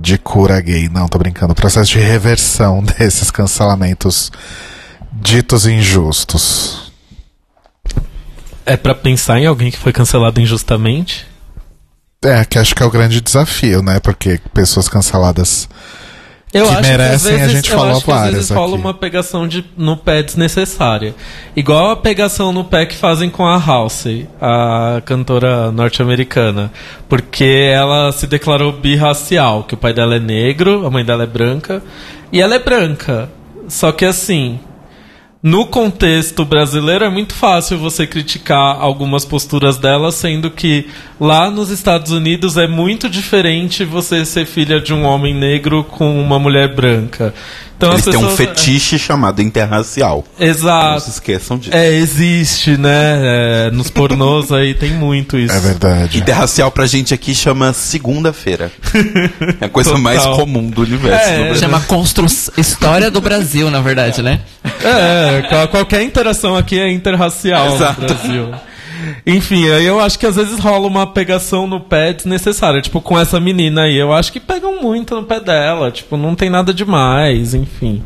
[0.00, 0.88] de cura gay?
[0.88, 1.52] Não, tô brincando.
[1.52, 4.30] O processo de reversão desses cancelamentos
[5.12, 6.92] ditos injustos.
[8.64, 11.26] É pra pensar em alguém que foi cancelado injustamente?
[12.24, 14.00] É, que acho que é o grande desafio, né?
[14.00, 15.68] Porque pessoas canceladas
[16.52, 18.32] Eu Que acho merecem, que a às vezes, gente eu falou acho que às várias
[18.32, 18.80] vezes rola aqui.
[18.80, 21.14] uma pegação de, no pé desnecessária.
[21.54, 26.72] Igual a pegação no pé que fazem com a Halsey, a cantora norte-americana.
[27.08, 31.26] Porque ela se declarou birracial, que o pai dela é negro, a mãe dela é
[31.26, 31.82] branca,
[32.32, 33.30] e ela é branca.
[33.68, 34.58] Só que assim,
[35.40, 40.88] no contexto brasileiro é muito fácil você criticar algumas posturas dela, sendo que
[41.20, 46.20] lá nos Estados Unidos é muito diferente você ser filha de um homem negro com
[46.20, 47.32] uma mulher branca.
[47.78, 50.24] Então Eles as têm um pessoas- fetiche chamado interracial.
[50.36, 51.08] Não se Exato.
[51.10, 51.76] esqueçam disso.
[51.76, 53.20] É, existe, né?
[53.68, 55.54] É, nos pornôs aí tem muito isso.
[55.54, 56.18] é verdade.
[56.18, 58.72] Interracial pra gente aqui chama segunda-feira.
[59.60, 60.02] É a coisa Total.
[60.02, 61.30] mais comum do universo.
[61.30, 61.54] É.
[61.54, 62.52] Chama construção.
[62.58, 64.40] História do Brasil, na verdade, né?
[64.82, 68.00] É, qual- qualquer interação aqui é interracial Exato.
[68.00, 68.50] no Brasil.
[69.26, 72.80] Enfim, eu acho que às vezes rola uma pegação no pé desnecessária.
[72.80, 75.90] Tipo, com essa menina aí, eu acho que pegam muito no pé dela.
[75.90, 78.02] Tipo, não tem nada demais, enfim.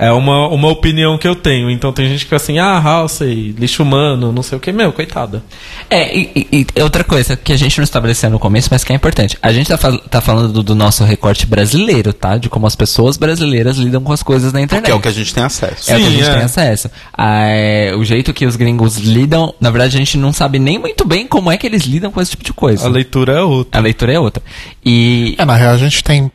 [0.00, 1.68] É uma, uma opinião que eu tenho.
[1.70, 4.70] Então tem gente que fica assim, ah, Halsey, lixo humano, não sei o que.
[4.70, 5.42] Meu, coitada.
[5.90, 6.46] É, e,
[6.76, 9.36] e- outra coisa que a gente não estabeleceu no começo, mas que é importante.
[9.42, 12.36] A gente tá, fal- tá falando do, do nosso recorte brasileiro, tá?
[12.38, 14.86] De como as pessoas brasileiras lidam com as coisas na internet.
[14.86, 15.90] Que é o que a gente tem acesso.
[15.90, 16.34] É o que a Sim, gente é.
[16.34, 16.90] tem acesso.
[17.12, 20.78] Ah, é, o jeito que os gringos lidam, na verdade a gente não sabe nem
[20.78, 22.86] muito bem como é que eles lidam com esse tipo de coisa.
[22.86, 23.80] A leitura é outra.
[23.80, 24.40] A leitura é outra.
[24.84, 26.30] E É, na real, a gente tem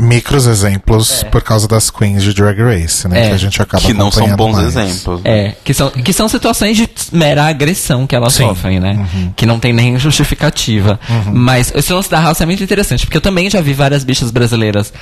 [0.00, 3.26] micros exemplos por causa das queens de Drag Race, né?
[3.26, 3.28] É.
[3.28, 4.68] Que a gente acaba Que não são bons mais.
[4.74, 5.20] exemplos.
[5.24, 8.44] É, que são, que são situações de mera agressão que elas Sim.
[8.44, 9.06] sofrem, né?
[9.36, 10.98] Que não tem nem justificativa.
[11.32, 14.30] Mas esse lance da House é muito interessante, porque eu também já vi várias bichas
[14.30, 14.92] brasileiras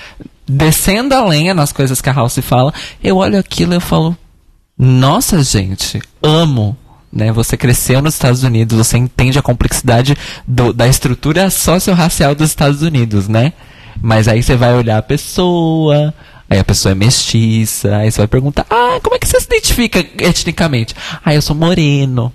[0.46, 2.72] descendo a lenha nas coisas que a House fala.
[3.02, 4.16] Eu olho aquilo e eu falo,
[4.76, 6.76] nossa, gente, amo.
[7.10, 10.14] Né, você cresceu nos Estados Unidos, você entende a complexidade
[10.46, 13.54] do- da estrutura socio-racial dos Estados Unidos, né?
[14.02, 16.14] Mas aí você vai olhar a pessoa,
[16.48, 19.46] aí a pessoa é mestiça, aí você vai perguntar, ah, como é que você se
[19.46, 20.94] identifica etnicamente?
[21.24, 22.32] Ah, eu sou moreno,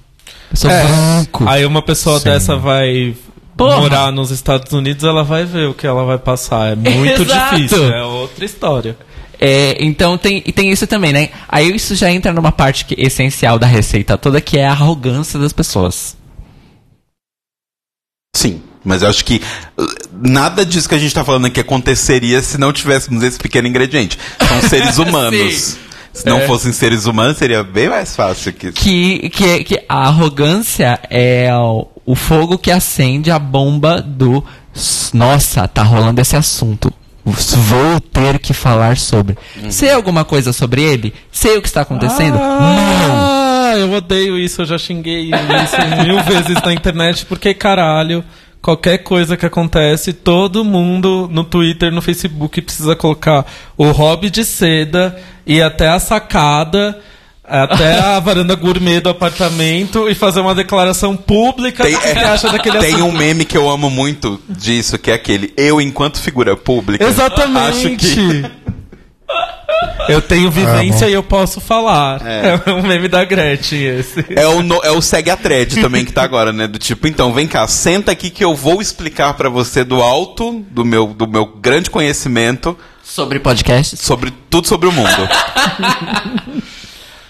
[0.52, 1.46] eu sou branco.
[1.48, 2.26] Aí uma pessoa Sim.
[2.26, 3.16] dessa vai
[3.56, 3.78] Porra.
[3.80, 6.74] morar nos Estados Unidos, ela vai ver o que ela vai passar.
[6.74, 7.56] É muito Exato.
[7.56, 7.94] difícil.
[7.94, 8.98] É outra história.
[9.40, 11.30] É, então tem, e tem isso também, né?
[11.50, 15.38] Aí isso já entra numa parte que- essencial da receita toda, que é a arrogância
[15.40, 16.16] das pessoas.
[18.44, 19.42] Sim, mas eu acho que
[19.78, 19.88] uh,
[20.22, 24.18] nada disso que a gente tá falando aqui aconteceria se não tivéssemos esse pequeno ingrediente.
[24.48, 25.78] São seres humanos.
[26.14, 26.46] Se não É.
[26.48, 31.88] fossem seres humanos, seria bem mais fácil que Que, que, que a arrogância é o,
[32.06, 34.44] o fogo que acende a bomba do.
[34.76, 36.94] "S- Nossa, tá rolando esse assunto.
[37.26, 39.38] Vou ter que falar sobre.
[39.70, 41.14] Sei alguma coisa sobre ele?
[41.32, 42.38] Sei o que está acontecendo?
[42.38, 43.53] Não!
[43.74, 48.24] Ah, eu odeio isso, eu já xinguei isso mil vezes na internet, porque caralho,
[48.62, 53.46] qualquer coisa que acontece, todo mundo no Twitter, no Facebook precisa colocar
[53.76, 57.00] o hobby de seda e até a sacada.
[57.46, 62.24] Até a varanda gourmet do apartamento e fazer uma declaração pública Tem, do que é,
[62.24, 63.10] acha daquele tem assunto.
[63.10, 67.04] um meme que eu amo muito disso, que é aquele eu enquanto figura pública.
[67.04, 67.88] Exatamente.
[67.88, 68.46] Acho que
[70.10, 71.12] Eu tenho vivência Amo.
[71.12, 72.22] e eu posso falar.
[72.26, 72.60] É.
[72.66, 74.26] É, um meme da Gretchen esse.
[74.30, 76.68] é o, no- é o segue a thread também que tá agora, né?
[76.68, 80.64] Do tipo, então, vem cá, senta aqui que eu vou explicar pra você do alto
[80.72, 84.00] do meu, do meu grande conhecimento Sobre podcasts?
[84.00, 85.10] sobre tudo sobre o mundo.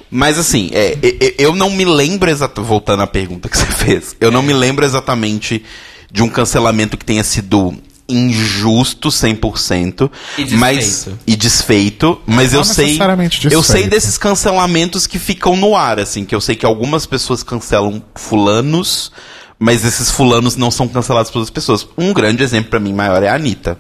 [0.09, 0.95] Mas assim, é,
[1.39, 2.67] eu não me lembro exatamente.
[2.67, 5.63] Voltando à pergunta que você fez, eu não me lembro exatamente
[6.11, 7.73] de um cancelamento que tenha sido
[8.07, 10.57] injusto 100%, E desfeito.
[10.59, 13.89] mas e desfeito, mas Não eu sei necessariamente eu sei desfeito.
[13.89, 19.11] desses cancelamentos que ficam no ar assim, que eu sei que algumas pessoas cancelam fulanos,
[19.57, 21.87] mas esses fulanos não são cancelados pelas pessoas.
[21.97, 23.77] Um grande exemplo pra mim maior é a Anitta.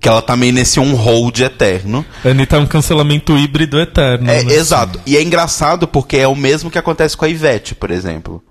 [0.00, 2.04] Que ela tá meio nesse on hold eterno.
[2.24, 4.28] Anitta é um cancelamento híbrido eterno.
[4.30, 4.52] É, né?
[4.54, 5.00] exato.
[5.06, 8.42] E é engraçado porque é o mesmo que acontece com a Ivete, por exemplo.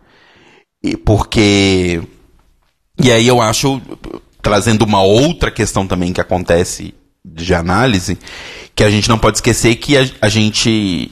[0.83, 2.01] E porque.
[2.99, 3.79] E aí eu acho,
[4.43, 6.93] trazendo uma outra questão também que acontece
[7.25, 8.19] de análise,
[8.75, 11.09] que a gente não pode esquecer que a, a gente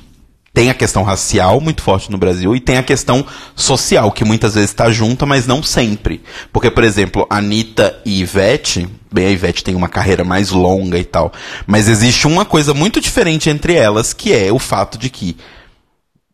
[0.53, 3.25] tem a questão racial muito forte no Brasil e tem a questão
[3.55, 6.21] social, que muitas vezes está junta, mas não sempre.
[6.51, 11.05] Porque, por exemplo, Anitta e Ivete, bem, a Ivete tem uma carreira mais longa e
[11.05, 11.31] tal,
[11.65, 15.37] mas existe uma coisa muito diferente entre elas, que é o fato de que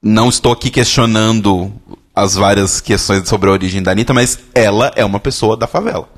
[0.01, 1.71] não estou aqui questionando
[2.15, 6.17] as várias questões sobre a origem da Anitta, mas ela é uma pessoa da favela.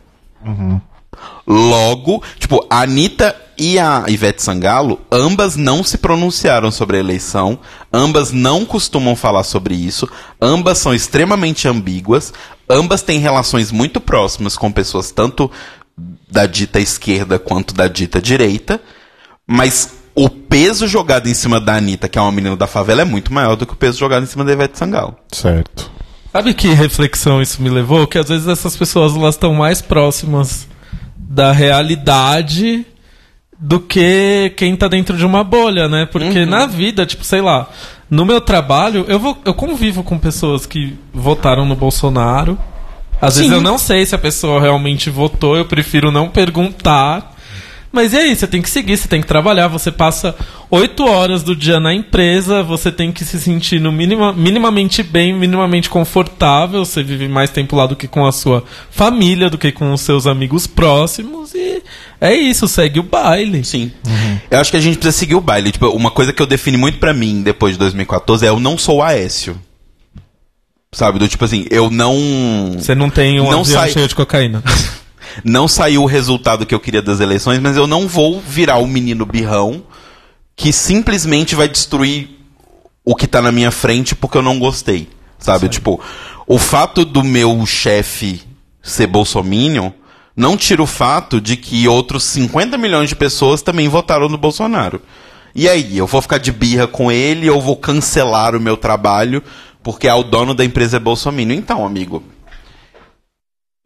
[1.45, 7.59] Logo, tipo, a Anitta e a Ivete Sangalo, ambas não se pronunciaram sobre a eleição,
[7.91, 10.07] ambas não costumam falar sobre isso,
[10.41, 12.31] ambas são extremamente ambíguas,
[12.69, 15.51] ambas têm relações muito próximas com pessoas tanto
[16.31, 18.79] da dita esquerda quanto da dita direita,
[19.45, 23.05] mas o peso jogado em cima da Anitta, que é uma menina da favela, é
[23.05, 25.15] muito maior do que o peso jogado em cima da Ivete Sangalo.
[25.31, 25.91] Certo.
[26.31, 28.05] Sabe que reflexão isso me levou?
[28.05, 30.67] Que às vezes essas pessoas elas estão mais próximas
[31.17, 32.85] da realidade
[33.59, 36.05] do que quem tá dentro de uma bolha, né?
[36.05, 37.67] Porque na vida, tipo, sei lá,
[38.09, 42.57] no meu trabalho, eu, vou, eu convivo com pessoas que votaram no Bolsonaro.
[43.21, 47.35] Às vezes eu não sei se a pessoa realmente votou, eu prefiro não perguntar.
[47.91, 50.35] Mas e aí, você tem que seguir, você tem que trabalhar, você passa
[50.69, 55.33] oito horas do dia na empresa, você tem que se sentir no minima, minimamente bem,
[55.33, 59.71] minimamente confortável, você vive mais tempo lá do que com a sua família, do que
[59.71, 61.81] com os seus amigos próximos, e
[62.21, 63.63] é isso, segue o baile.
[63.63, 63.91] Sim.
[64.51, 65.71] Eu acho que a gente precisa seguir o baile.
[65.71, 68.77] Tipo, uma coisa que eu defini muito pra mim depois de 2014 é eu não
[68.77, 69.59] sou Aécio.
[70.91, 71.19] Sabe?
[71.19, 72.15] Do tipo assim, eu não.
[72.77, 74.63] Você não tem um Não avião sai- cheio de cocaína.
[75.43, 78.87] Não saiu o resultado que eu queria das eleições, mas eu não vou virar o
[78.87, 79.83] menino birrão
[80.55, 82.29] que simplesmente vai destruir
[83.05, 85.07] o que tá na minha frente porque eu não gostei.
[85.37, 85.69] Sabe?
[85.69, 86.01] Tipo,
[86.45, 88.41] o fato do meu chefe
[88.81, 89.91] ser bolsominion
[90.35, 95.01] não tira o fato de que outros 50 milhões de pessoas também votaram no Bolsonaro.
[95.55, 99.43] E aí, eu vou ficar de birra com ele ou vou cancelar o meu trabalho
[99.81, 101.55] porque ah, o dono da empresa é bolsominion?
[101.55, 102.23] Então, amigo,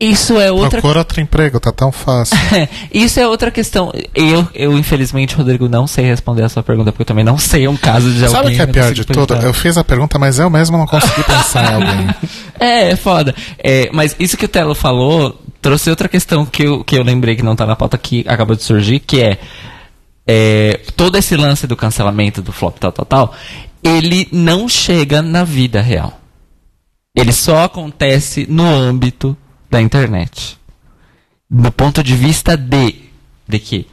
[0.04, 2.38] Isso é outra Procura outro emprego, tá tão fácil.
[2.94, 3.92] Isso é outra questão.
[4.14, 7.68] Eu, eu, infelizmente, Rodrigo, não sei responder a sua pergunta, porque eu também não sei
[7.70, 8.30] um caso de alguém.
[8.30, 9.34] Sabe o que é pior de tudo?
[9.36, 12.16] Eu fiz a pergunta, mas eu mesmo não consegui pensar em alguém.
[12.60, 13.34] É, é foda.
[13.58, 17.38] É, mas isso que o Telo falou trouxe outra questão que eu, que eu lembrei
[17.38, 19.40] que não tá na pauta que acabou de surgir, que é,
[20.28, 23.34] é, todo esse lance do cancelamento, do flop, tal, tal, tal,
[23.82, 26.20] ele não chega na vida real.
[27.16, 29.38] Ele só acontece no âmbito
[29.74, 30.60] da internet.
[31.50, 32.96] Do ponto de vista de,
[33.48, 33.88] de que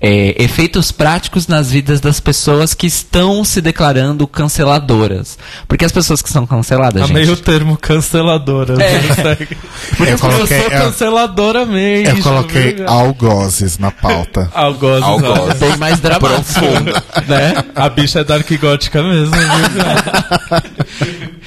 [0.00, 5.38] é, efeitos práticos nas vidas das pessoas que estão se declarando canceladoras.
[5.66, 8.74] Porque as pessoas que são canceladas, A gente, meio termo canceladora.
[8.82, 9.00] É.
[9.08, 9.56] não segue.
[9.98, 12.18] Eu Eu coloquei, sou eu, canceladora mesmo.
[12.18, 12.88] eu coloquei viu?
[12.88, 14.50] algozes na pauta.
[14.54, 15.40] Algoz, Algoz.
[15.44, 15.58] exato.
[15.60, 16.60] bem mais dramático,
[17.26, 17.64] né?
[17.74, 19.34] A bicha é dark gótica mesmo?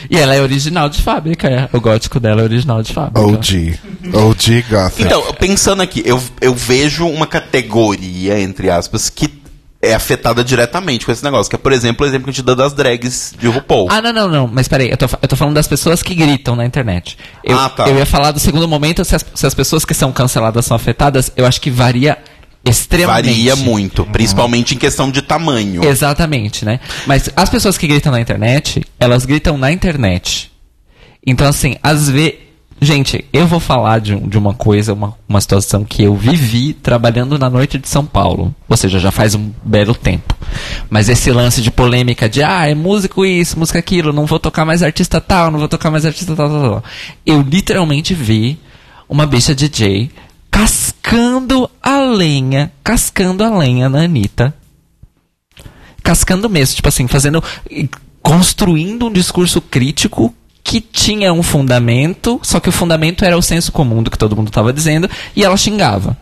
[0.09, 1.69] E ela é original de fábrica, é.
[1.71, 3.21] o gótico dela é original de fábrica.
[3.21, 3.79] OG.
[4.17, 5.03] OG Gothic.
[5.03, 9.39] Então, pensando aqui, eu, eu vejo uma categoria, entre aspas, que
[9.81, 11.49] é afetada diretamente com esse negócio.
[11.49, 13.87] Que é, por exemplo, o exemplo que a gente dá das drags de RuPaul.
[13.89, 14.47] Ah, não, não, não.
[14.47, 17.17] Mas peraí, eu tô, eu tô falando das pessoas que gritam na internet.
[17.43, 17.87] Eu, Ah, tá.
[17.87, 20.75] eu ia falar do segundo momento, se as, se as pessoas que são canceladas são
[20.75, 22.17] afetadas, eu acho que varia
[22.65, 23.27] extremamente.
[23.27, 25.83] Varia muito, principalmente em questão de tamanho.
[25.85, 26.81] Exatamente, né?
[27.07, 30.51] Mas as pessoas que gritam na internet, elas gritam na internet.
[31.25, 32.48] Então, assim, às vezes.
[32.81, 37.37] Gente, eu vou falar de, de uma coisa, uma, uma situação que eu vivi trabalhando
[37.37, 38.55] na noite de São Paulo.
[38.67, 40.35] Ou seja, já faz um belo tempo.
[40.89, 44.65] Mas esse lance de polêmica de, ah, é músico isso, música aquilo, não vou tocar
[44.65, 46.83] mais artista tal, não vou tocar mais artista tal, tal, tal.
[47.25, 48.57] Eu literalmente vi
[49.09, 50.09] uma bicha DJ
[50.49, 54.53] cascando a lenha, cascando a lenha na Anitta
[56.09, 57.43] cascando mesmo, tipo assim, fazendo.
[58.21, 60.33] construindo um discurso crítico
[60.69, 64.35] que tinha um fundamento, só que o fundamento era o senso comum do que todo
[64.35, 66.15] mundo estava dizendo, e ela xingava.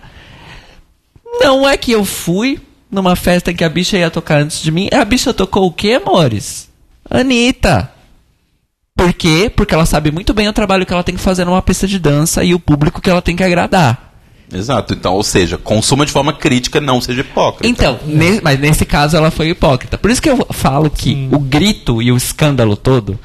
[1.41, 2.57] Não é que eu fui
[2.89, 5.99] numa festa que a bicha ia tocar antes de mim, a bicha tocou o quê,
[6.01, 6.69] amores?
[7.09, 7.91] Anitta.
[8.95, 9.51] Por quê?
[9.53, 11.99] Porque ela sabe muito bem o trabalho que ela tem que fazer numa pista de
[11.99, 14.13] dança e o público que ela tem que agradar.
[14.51, 14.93] Exato.
[14.93, 17.67] Então, ou seja, consuma de forma crítica, não seja hipócrita.
[17.67, 19.97] Então, ne- mas nesse caso ela foi hipócrita.
[19.97, 23.19] Por isso que eu falo que o grito e o escândalo todo,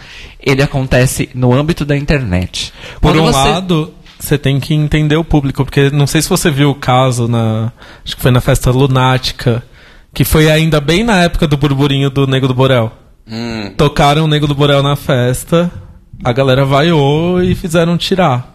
[0.44, 2.72] ele acontece no âmbito da internet.
[3.00, 6.28] Por Quando um você- lado, você tem que entender o público, porque não sei se
[6.28, 7.72] você viu o caso na.
[8.04, 9.62] Acho que foi na festa lunática.
[10.14, 12.92] Que foi ainda bem na época do burburinho do Nego do Borel.
[13.78, 15.70] Tocaram o Nego do Borel na festa,
[16.22, 18.51] a galera vaiou e fizeram tirar.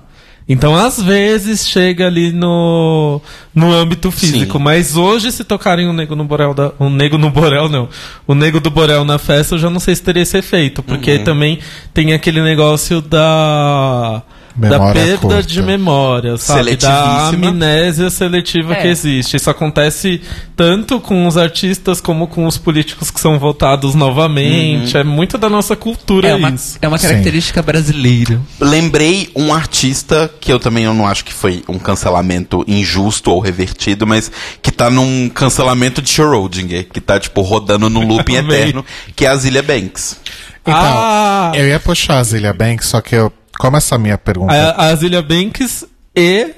[0.49, 3.21] Então, às vezes, chega ali no,
[3.53, 4.57] no âmbito físico.
[4.57, 4.63] Sim.
[4.63, 6.71] Mas hoje, se tocarem o nego no Borel da.
[6.79, 7.89] O nego no Borel, não.
[8.25, 10.81] O nego do Borel na festa, eu já não sei se teria esse efeito.
[10.81, 11.59] Porque também
[11.93, 14.23] tem aquele negócio da.
[14.57, 15.43] Da Memória perda curta.
[15.43, 16.75] de memória, sabe?
[16.77, 18.81] Da amnésia seletiva É.
[18.81, 19.37] que existe.
[19.37, 20.19] Isso acontece
[20.55, 24.97] tanto com os artistas como com os políticos que são votados novamente.
[24.97, 26.79] É muito da nossa cultura É uma, isso.
[26.81, 27.07] é uma Sim.
[27.07, 28.41] característica brasileira.
[28.59, 33.39] Lembrei um artista que eu também eu não acho que foi um cancelamento injusto ou
[33.39, 34.31] revertido, mas
[34.61, 38.83] que tá num cancelamento de Schrödinger, que tá, tipo, rodando no looping eterno,
[39.15, 40.19] que é a Zilia Banks.
[40.63, 41.51] Então, Ah!
[41.53, 43.31] eu ia puxar a Zilia Banks, só que eu.
[43.59, 44.53] Como essa minha pergunta.
[44.53, 45.85] A, a Zilia Banks
[46.15, 46.53] e,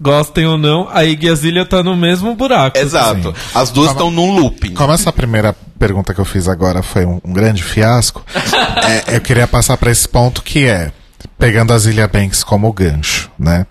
[0.00, 2.76] gostem ou não, a Iggy Azalea tá no mesmo buraco.
[2.78, 3.34] Exato.
[3.54, 4.74] As duas estão num looping.
[4.74, 8.24] Como essa primeira pergunta que eu fiz agora foi um, um grande fiasco,
[9.08, 10.92] é, eu queria passar para esse ponto que é,
[11.38, 13.66] pegando a Zilia Banks como gancho, né?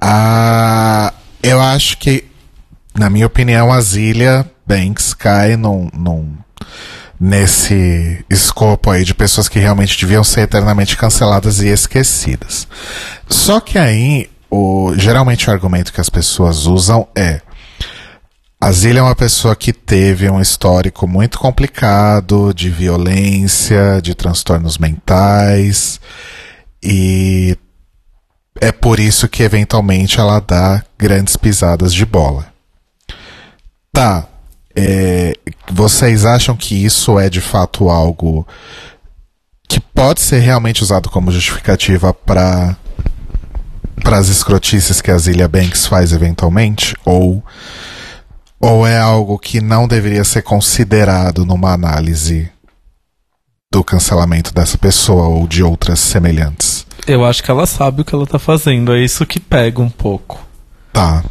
[0.00, 1.12] Ah,
[1.42, 2.24] eu acho que,
[2.98, 6.34] na minha opinião, a Zilia Banks cai num, num-
[7.22, 12.66] nesse escopo aí de pessoas que realmente deviam ser eternamente canceladas e esquecidas.
[13.28, 17.40] Só que aí, o, geralmente o argumento que as pessoas usam é
[18.60, 24.78] a Zília é uma pessoa que teve um histórico muito complicado de violência, de transtornos
[24.78, 26.00] mentais,
[26.82, 27.56] e
[28.60, 32.46] é por isso que eventualmente ela dá grandes pisadas de bola.
[33.92, 34.28] Tá.
[34.74, 35.34] É,
[35.70, 38.46] vocês acham que isso é de fato algo
[39.68, 42.76] que pode ser realmente usado como justificativa para
[44.02, 46.96] para as escrotices que a Zilia Banks faz eventualmente?
[47.04, 47.42] Ou
[48.60, 52.50] ou é algo que não deveria ser considerado numa análise
[53.72, 56.86] do cancelamento dessa pessoa ou de outras semelhantes?
[57.06, 59.90] Eu acho que ela sabe o que ela tá fazendo, é isso que pega um
[59.90, 60.46] pouco.
[60.92, 61.24] Tá.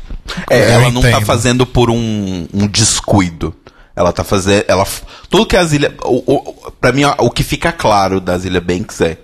[0.50, 1.26] É, Eu ela não tá entendo.
[1.26, 3.56] fazendo por um, um descuido.
[3.96, 4.64] Ela tá fazendo.
[4.68, 4.86] Ela,
[5.30, 5.96] tudo que a Zilia.
[6.04, 9.18] O, o, pra mim, o que fica claro da Zilia Banks é.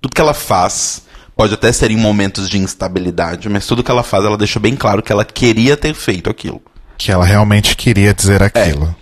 [0.00, 1.02] Tudo que ela faz.
[1.36, 4.76] Pode até ser em momentos de instabilidade, mas tudo que ela faz, ela deixa bem
[4.76, 6.62] claro que ela queria ter feito aquilo.
[6.96, 8.94] Que ela realmente queria dizer aquilo.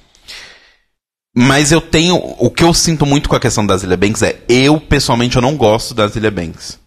[1.34, 2.16] Mas eu tenho.
[2.16, 4.40] O que eu sinto muito com a questão da Zilia Banks é.
[4.48, 6.78] Eu, pessoalmente, eu não gosto da Zilia Banks.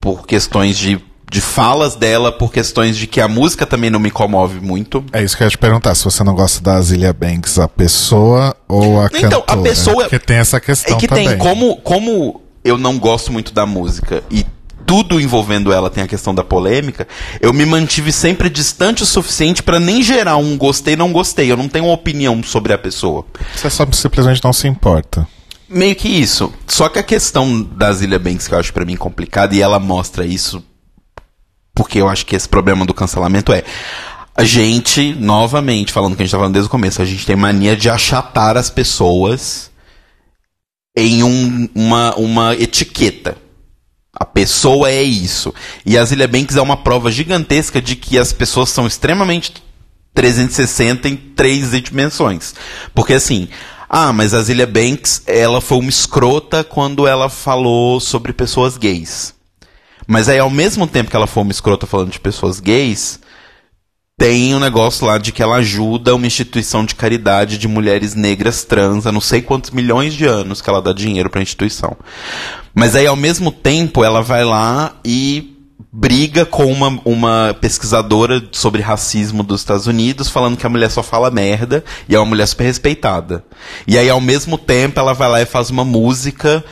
[0.00, 1.00] Por questões de,
[1.30, 5.04] de falas dela, por questões de que a música também não me comove muito.
[5.12, 7.68] É isso que eu ia te perguntar, se você não gosta da Zilia Banks, a
[7.68, 9.62] pessoa ou a Então, a cantora?
[9.62, 11.28] pessoa- Porque tem essa questão É que também.
[11.28, 14.44] tem, como, como eu não gosto muito da música e
[14.86, 17.06] tudo envolvendo ela tem a questão da polêmica,
[17.42, 21.52] eu me mantive sempre distante o suficiente pra nem gerar um gostei, não gostei.
[21.52, 23.26] Eu não tenho uma opinião sobre a pessoa.
[23.54, 25.28] Você só simplesmente não se importa.
[25.68, 26.50] Meio que isso.
[26.66, 29.78] Só que a questão da Zilia Banks que eu acho pra mim complicada e ela
[29.78, 30.62] mostra isso
[31.78, 33.62] porque eu acho que esse problema do cancelamento é
[34.36, 37.36] a gente, novamente, falando que a gente tá falando desde o começo, a gente tem
[37.36, 39.70] mania de achatar as pessoas
[40.96, 43.36] em um- uma, uma etiqueta.
[44.12, 45.54] A pessoa é isso.
[45.86, 49.52] E a Zilia Banks é uma prova gigantesca de que as pessoas são extremamente
[50.14, 52.54] 360 em três dimensões.
[52.92, 53.48] Porque assim,
[53.88, 59.37] ah, mas a Zilia Banks, ela foi uma escrota quando ela falou sobre pessoas gays.
[60.10, 63.20] Mas aí, ao mesmo tempo que ela foi uma escrota falando de pessoas gays,
[64.16, 68.64] tem um negócio lá de que ela ajuda uma instituição de caridade de mulheres negras
[68.64, 71.94] trans há não sei quantos milhões de anos que ela dá dinheiro pra instituição.
[72.74, 75.54] Mas aí, ao mesmo tempo, ela vai lá e
[75.92, 81.02] briga com uma, uma pesquisadora sobre racismo dos Estados Unidos, falando que a mulher só
[81.02, 83.44] fala merda e é uma mulher super respeitada.
[83.86, 86.64] E aí, ao mesmo tempo, ela vai lá e faz uma música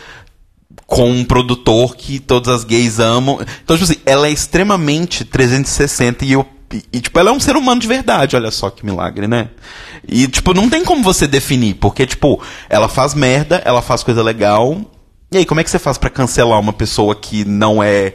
[0.87, 3.39] com um produtor que todas as gays amam.
[3.63, 6.47] Então, tipo assim, ela é extremamente 360 e eu.
[6.93, 9.51] E, tipo, ela é um ser humano de verdade, olha só que milagre, né?
[10.07, 14.23] E, tipo, não tem como você definir, porque, tipo, ela faz merda, ela faz coisa
[14.23, 14.81] legal.
[15.31, 18.15] E aí, como é que você faz pra cancelar uma pessoa que não é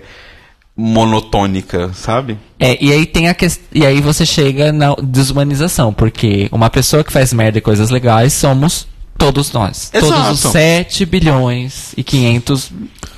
[0.76, 2.38] monotônica, sabe?
[2.60, 3.36] É, e aí tem a.
[3.72, 8.34] E aí você chega na desumanização, porque uma pessoa que faz merda e coisas legais
[8.34, 8.88] somos
[9.22, 9.92] todos nós.
[9.94, 10.12] Exato.
[10.12, 12.72] Todos os 7 bilhões e 500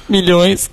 [0.10, 0.70] milhões.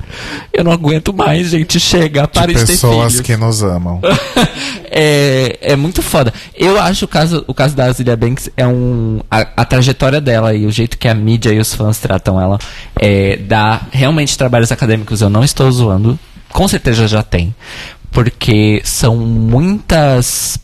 [0.52, 1.78] Eu não aguento mais, gente.
[1.78, 4.00] Chega, De para de ter pessoas que nos amam.
[4.90, 6.34] é, é muito foda.
[6.54, 9.20] Eu acho o caso, o caso da Azilia Banks é um.
[9.30, 12.58] A, a trajetória dela e o jeito que a mídia e os fãs tratam ela
[12.96, 16.18] é, dá realmente trabalhos acadêmicos, eu não estou zoando.
[16.48, 17.54] Com certeza já tem.
[18.10, 20.58] Porque são muitas.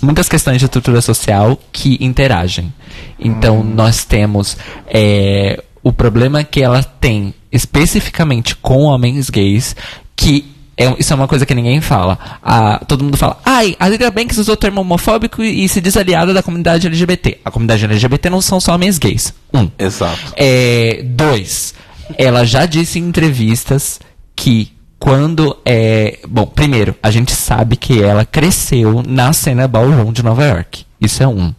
[0.00, 2.72] Muitas questões de estrutura social que interagem.
[3.18, 4.56] Então, nós temos
[4.86, 9.74] é, o problema que ela tem especificamente com homens gays
[10.14, 10.44] que
[10.76, 12.16] é- isso é uma coisa que ninguém fala.
[12.40, 15.96] Ah, todo mundo fala, ai, a Lydia Banks usou termo homofóbico e, e se diz
[15.96, 17.38] aliada da comunidade LGBT.
[17.44, 19.34] A comunidade LGBT não são só homens gays.
[19.52, 19.68] Um.
[19.76, 20.32] Exato.
[20.36, 21.74] É, dois,
[22.16, 23.98] ela já disse em entrevistas
[24.36, 26.18] que quando é.
[26.28, 30.84] Bom, primeiro, a gente sabe que ela cresceu na cena ballroom de Nova York.
[31.00, 31.54] Isso é um.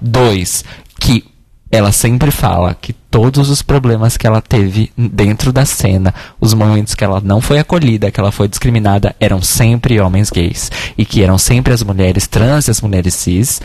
[0.00, 0.64] Dois,
[1.00, 1.24] que
[1.70, 6.94] ela sempre fala que todos os problemas que ela teve dentro da cena, os momentos
[6.94, 10.70] que ela não foi acolhida, que ela foi discriminada, eram sempre homens gays.
[10.98, 13.62] E que eram sempre as mulheres trans e as mulheres cis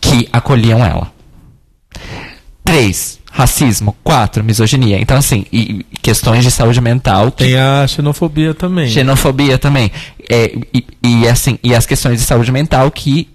[0.00, 1.12] que acolhiam ela.
[2.64, 3.94] Três, racismo.
[4.02, 4.98] Quatro, misoginia.
[4.98, 8.88] Então, assim, e questões de saúde mental que Tem a xenofobia também.
[8.88, 9.92] Xenofobia também.
[10.28, 13.28] É, e, e, assim, e as questões de saúde mental que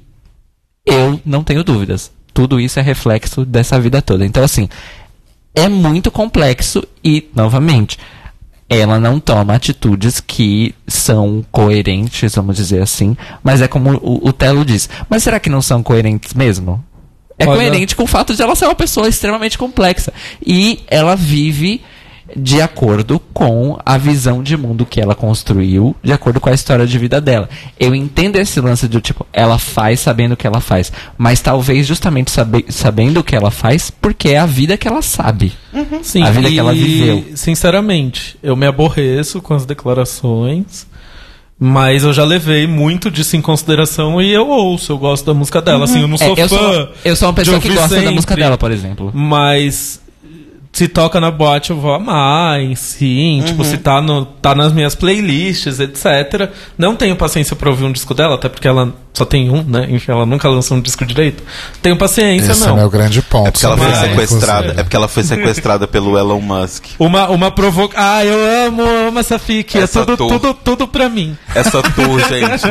[0.85, 2.11] eu não tenho dúvidas.
[2.33, 4.25] Tudo isso é reflexo dessa vida toda.
[4.25, 4.67] Então, assim,
[5.53, 7.97] é muito complexo e, novamente,
[8.69, 13.17] ela não toma atitudes que são coerentes, vamos dizer assim.
[13.43, 14.89] Mas é como o, o Telo diz.
[15.09, 16.83] Mas será que não são coerentes mesmo?
[17.39, 20.11] É Olha- coerente com o fato de ela ser uma pessoa extremamente complexa.
[20.45, 21.81] E ela vive
[22.35, 26.85] de acordo com a visão de mundo que ela construiu, de acordo com a história
[26.85, 27.49] de vida dela.
[27.79, 31.87] Eu entendo esse lance do tipo, ela faz sabendo o que ela faz, mas talvez
[31.87, 35.53] justamente sabe, sabendo o que ela faz, porque é a vida que ela sabe.
[36.03, 37.25] Sim, A vida que ela viveu.
[37.35, 40.85] Sinceramente, eu me aborreço com as declarações,
[41.59, 45.61] mas eu já levei muito disso em consideração e eu ouço, eu gosto da música
[45.61, 45.83] dela.
[45.83, 46.57] Assim, eu não É, sou eu, fã.
[46.57, 49.11] sou, eu sou uma pessoa que gosta da sempre, música dela, por exemplo.
[49.13, 50.01] Mas
[50.71, 53.69] se toca na boate eu vou amar, sim, tipo, Uhum.
[53.69, 56.49] se tá, no, tá nas minhas playlists, etc.
[56.77, 59.85] Não tenho paciência pra ouvir um disco dela, até porque ela só tem um, né?
[59.89, 61.43] Enfim, ela nunca lançou um disco direito.
[61.81, 62.73] Tenho paciência, Esse não.
[62.77, 63.47] é meu grande ponto.
[63.47, 64.71] É porque ela foi sequestrada.
[64.77, 66.85] É porque ela foi sequestrada pelo Elon Musk.
[66.97, 67.95] Uma, uma provoca.
[67.99, 69.77] Ah, eu amo, amo essa fic.
[69.77, 70.29] É Essa tudo, tour.
[70.39, 71.37] tudo, tudo pra mim.
[71.53, 72.63] Essa tour, gente.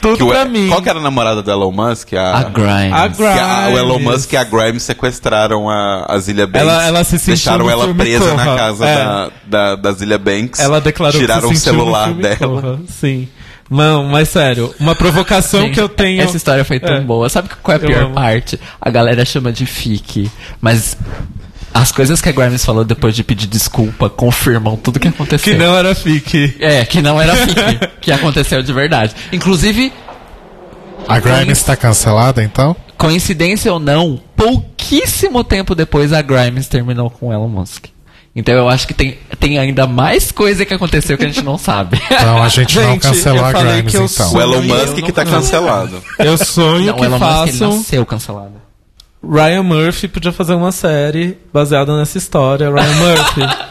[0.00, 0.68] Tudo Que o- pra mim.
[0.68, 2.12] Qual que era a namorada do Elon Musk?
[2.14, 2.92] A, A Grimes.
[2.92, 4.12] A que a- o Elon Grimes.
[4.12, 6.60] Musk e a Grimes sequestraram a, a Zilia Banks.
[6.68, 8.96] Ela- ela se sentiu Deixaram ela presa na casa É.
[8.96, 10.60] da, da, da Zilia Banks.
[10.60, 12.36] Ela declarou Tiraram que o se no celular dela.
[12.38, 12.80] Corra.
[13.00, 13.28] Sim.
[13.70, 16.20] Não, mas sério, uma provocação Gente, que eu tenho.
[16.22, 17.00] Essa história foi tão É.
[17.00, 17.28] boa.
[17.28, 18.14] Sabe qual é a Eu pior amo.
[18.14, 18.58] parte?
[18.80, 20.28] A galera chama de fique.
[20.60, 20.96] Mas
[21.72, 25.52] as coisas que a Grimes falou depois de pedir desculpa confirmam tudo que aconteceu.
[25.54, 26.56] Que não era fic.
[26.58, 27.88] É, que não era fique.
[28.02, 29.14] que aconteceu de verdade.
[29.32, 29.92] Inclusive,
[31.06, 32.74] A Grimes está cancelada, então?
[32.98, 37.86] coincidência ou não, pouquíssimo tempo depois a Grimes terminou com o Elon Musk.
[38.34, 41.58] Então eu acho que tem, tem ainda mais coisa que aconteceu que a gente não
[41.58, 42.00] sabe.
[42.10, 44.32] Então a gente, não Gente, cancelou eu a falei Grimes, então.
[44.34, 46.02] O Elon Eu Musk não que tá cancelado.
[46.18, 47.76] Eu sonho não, o que Elon Musk ele façam.
[47.76, 48.52] nasceu cancelado.
[49.22, 52.70] Ryan Murphy podia fazer uma série baseada nessa história.
[52.70, 53.70] Ryan Murphy.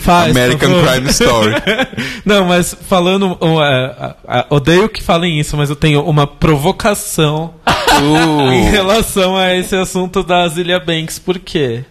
[0.00, 0.70] Faz, American.
[0.82, 1.54] Crime Story.
[2.24, 3.36] Não, mas falando.
[3.62, 7.54] é, a- a- odeio que falem isso, mas eu tenho uma provocação
[8.00, 11.18] em Uh, relação a esse assunto da Zilia Banks.
[11.18, 11.84] Por quê?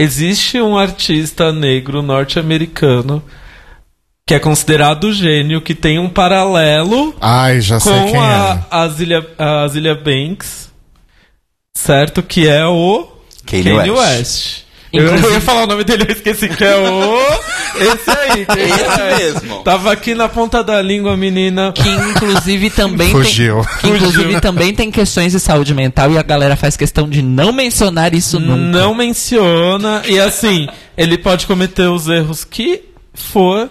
[0.00, 3.20] Existe um artista negro norte-americano
[4.24, 8.64] que é considerado gênio, que tem um paralelo Ai, com a, é.
[8.70, 10.70] a, Zilia, a Banks,
[11.74, 12.22] certo?
[12.22, 13.08] Que é o
[13.44, 14.18] Kanye Kanye West.
[14.18, 14.67] West.
[14.92, 17.18] Eu, eu ia falar o nome dele, eu esqueci que é o.
[17.78, 19.42] Esse aí, Kanye Esse West.
[19.42, 19.62] mesmo.
[19.62, 21.72] Tava aqui na ponta da língua, menina.
[21.72, 23.60] Que inclusive também Fugiu.
[23.64, 23.78] tem.
[23.92, 27.52] Que inclusive também tem questões de saúde mental e a galera faz questão de não
[27.52, 28.78] mencionar isso nunca.
[28.78, 30.02] Não menciona.
[30.06, 30.66] E assim,
[30.96, 32.82] ele pode cometer os erros que
[33.12, 33.70] for.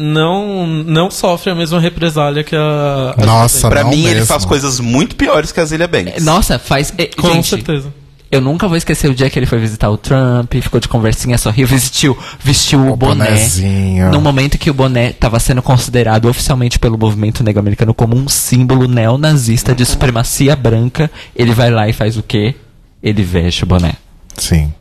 [0.00, 3.14] Não, não sofre a mesma represália que a.
[3.18, 4.26] a Nossa, Pra não mim, ele mesmo.
[4.26, 6.24] faz coisas muito piores que a Zilia Banks.
[6.24, 6.94] Nossa, faz.
[6.96, 7.92] é, Com gente, certeza.
[8.30, 11.38] Eu nunca vou esquecer o dia que ele foi visitar o Trump, ficou de conversinha,
[11.38, 13.24] sorriu, vestiu, vestiu o, O boné.
[13.26, 14.10] bonezinho.
[14.10, 18.28] No momento que o boné estava sendo considerado oficialmente pelo movimento negro americano como um
[18.28, 22.54] símbolo neonazista de supremacia branca, ele vai lá e faz o quê?
[23.02, 23.94] Ele veste o boné.
[24.36, 24.72] Sim.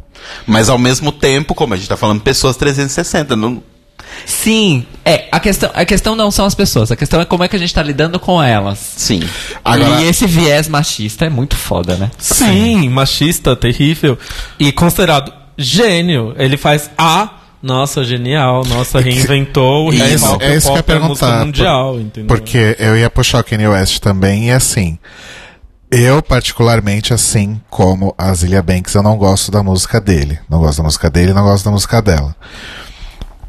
[0.46, 3.36] Mas ao mesmo tempo, como a gente tá falando, pessoas 360.
[3.36, 3.64] Não...
[4.26, 7.48] Sim, é, a questão, a questão não são as pessoas, a questão é como é
[7.48, 8.78] que a gente tá lidando com elas.
[8.80, 9.22] Sim.
[9.64, 12.12] Agora- E esse viés machista é muito foda, né?
[12.18, 14.18] Sim, machista, terrível.
[14.60, 16.34] E considerado gênio.
[16.38, 17.30] Ele faz a.
[17.64, 18.64] Nossa, genial.
[18.68, 21.44] Nossa, reinventou o É isso, é isso que eu ia perguntar.
[21.46, 22.24] mundial, por-?
[22.26, 24.98] Porque eu ia puxar o Kanye West também, e assim.
[25.90, 30.38] Eu, particularmente, assim como a Zilia Banks, eu não gosto da música dele.
[30.50, 32.36] Não gosto da música dele, não gosto da música dela.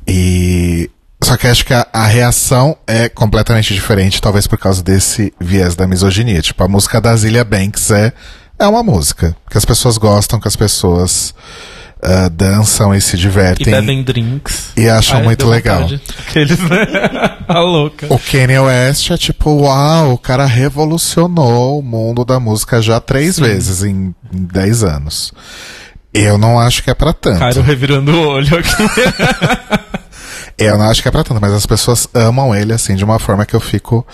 [0.09, 0.91] E.
[1.23, 5.75] Só que acho que a, a reação é completamente diferente, talvez por causa desse viés
[5.75, 6.41] da misoginia.
[6.41, 8.13] Tipo, a música da Zilia Banks é,
[8.59, 11.35] é uma música que as pessoas gostam, que as pessoas
[12.01, 13.73] ah, dançam e se E divertem.
[13.75, 14.69] bebem drinks.
[14.77, 15.81] E acham Ai, muito legal.
[15.83, 16.01] vontade.
[16.29, 16.87] Aqueles, né?
[17.49, 18.07] A louca.
[18.15, 23.37] O Kanye West é tipo, uau, o cara revolucionou o mundo da música já três
[23.41, 25.33] vezes em, em dez anos.
[26.13, 27.39] Eu não acho que é pra tanto.
[27.39, 29.89] Cairo revirando o olho aqui.
[30.59, 33.21] Eu não acho que é pra tanto, mas as pessoas amam ele, assim, de uma
[33.21, 34.05] forma que eu fico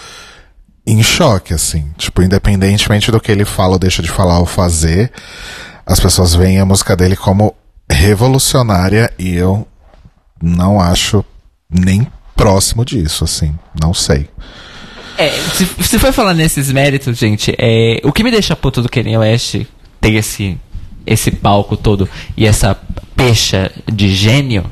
[0.86, 1.90] em choque, assim.
[1.96, 5.10] Tipo, independentemente do que ele fala ou deixa de falar ou fazer,
[5.86, 7.54] as pessoas veem a música dele como
[7.90, 9.66] revolucionária e eu
[10.42, 11.24] não acho
[11.70, 12.06] nem
[12.36, 13.58] próximo disso, assim.
[13.80, 14.28] Não sei.
[15.16, 18.88] É, se, se for falar nesses méritos, gente, é, o que me deixa puto do
[18.90, 19.62] Kanye West
[20.00, 20.58] ter esse,
[21.06, 22.78] esse palco todo e essa
[23.14, 24.64] pecha de gênio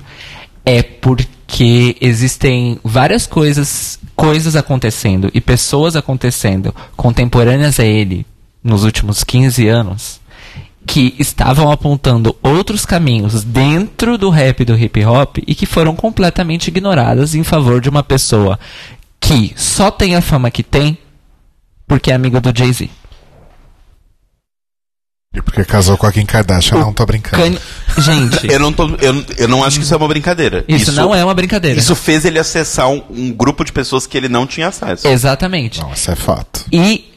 [0.65, 8.27] é porque existem várias coisas, coisas acontecendo e pessoas acontecendo contemporâneas a ele
[8.63, 10.21] nos últimos 15 anos
[10.87, 15.95] que estavam apontando outros caminhos dentro do rap e do hip hop e que foram
[15.95, 18.59] completamente ignoradas em favor de uma pessoa
[19.21, 20.99] que só tem a fama que tem
[21.87, 22.89] porque é amigo do Jay-Z.
[25.35, 27.43] E porque casou com a Kim Kardashian, não tô brincando.
[27.43, 27.59] Kanye-
[27.99, 30.63] Gente, Eu não, tô, eu, eu não acho que isso é uma brincadeira.
[30.69, 31.79] isso, não é uma brincadeira.
[31.79, 35.09] Isso fez ele acessar um, um grupo de pessoas que ele não tinha acesso.
[35.09, 35.81] Exatamente.
[35.81, 36.67] Não, isso é fato.
[36.71, 37.11] E,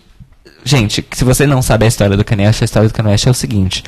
[0.63, 3.27] gente, se você não sabe a história do Kanye West, a história do Kanye West
[3.27, 3.83] é o seguinte.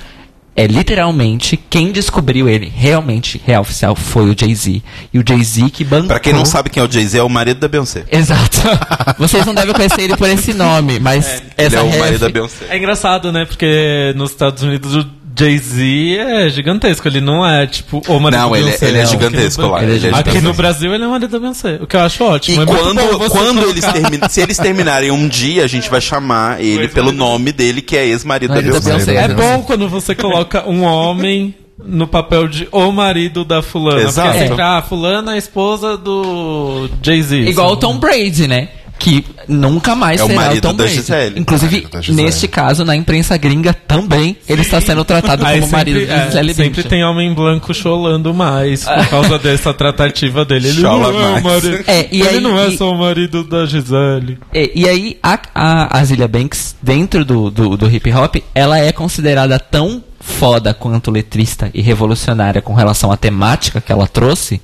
[0.58, 4.82] É literalmente quem descobriu ele realmente, real oficial, foi o Jay-Z.
[5.14, 6.08] E o Jay-Z que bancou.
[6.08, 8.04] Pra quem não sabe quem é o Jay-Z, é o marido da Beyoncé.
[8.12, 8.58] Exato.
[9.20, 12.20] Vocês não devem conhecer ele por esse nome, mas Ele essa é o ref- marido
[12.22, 12.66] da Beyoncé.
[12.70, 13.46] É engraçado, né?
[13.46, 15.06] Porque nos Estados Unidos o
[15.38, 17.08] Jay-Z é gigantesco.
[17.08, 19.10] Ele não é, tipo, o marido Não, da ele- Beyoncé, ele é não.
[19.12, 20.42] gigantesco Aqui no- lá, ele é Aqui gigantesco.
[20.42, 21.80] no Brasil ele é o marido da Beyoncé.
[21.82, 22.62] O que eu acho E ótimo.
[22.62, 26.60] é muito quando, quando eles terminam, se eles terminarem um dia, a gente vai chamar
[26.60, 28.90] ele Ex-marido pelo nome dele, que é ex-marido da Beyoncé.
[28.90, 29.16] Beyoncé.
[29.16, 31.54] É bom quando você coloca um homem
[31.86, 34.02] no papel de o marido da fulana.
[34.02, 34.30] Exato.
[34.32, 37.38] Porque sempre, ah, fulana é a esposa do Jay-Z.
[37.42, 37.82] Igual o Assim.
[37.82, 38.70] Tom Brady, né?
[39.00, 40.96] Que nunca mais É será o marido Tom da Brady.
[40.96, 41.40] Gisele.
[41.40, 42.24] Inclusive, Gisele.
[42.24, 46.20] neste caso, na imprensa gringa também, ele está sendo tratado Aí como marido de sempre,
[46.22, 46.90] é, Gisele sempre Bündchen.
[46.90, 50.70] tem homem branco cholando mais por causa dessa tratativa dele.
[50.70, 51.44] Ele Chola não é mais.
[51.46, 51.84] o marido.
[51.88, 54.40] É, e ele aí- não é e- só o marido da Gisele.
[54.54, 58.92] E, e aí, a, a Azilia Banks, dentro do, do, do hip hop, ela é
[58.92, 64.60] considerada tão foda quanto letrista e revolucionária com relação à temática que ela trouxe,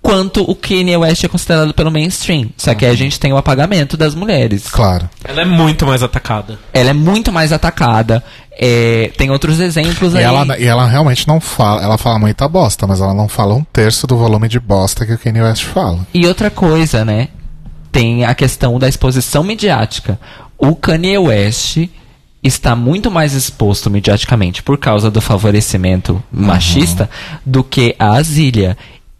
[0.00, 2.48] quanto o Kanye West é considerado pelo mainstream.
[2.56, 4.68] Só que aí a gente tem o apagamento das mulheres.
[4.68, 5.08] Claro.
[5.24, 6.58] Ela é muito mais atacada.
[6.72, 8.22] Ela é muito mais atacada.
[8.60, 10.24] é, tem outros exemplos E aí.
[10.24, 13.64] ela, e ela realmente não fala, ela fala muita bosta, mas ela não fala um
[13.64, 16.06] terço do volume de bosta que o Kanye West fala.
[16.14, 17.28] E outra coisa, né?
[17.92, 20.18] Tem a questão da exposição midiática.
[20.56, 21.78] O Kanye West
[22.42, 27.10] está muito mais exposto midiaticamente por causa do favorecimento machista
[27.44, 28.76] do que a Azilia.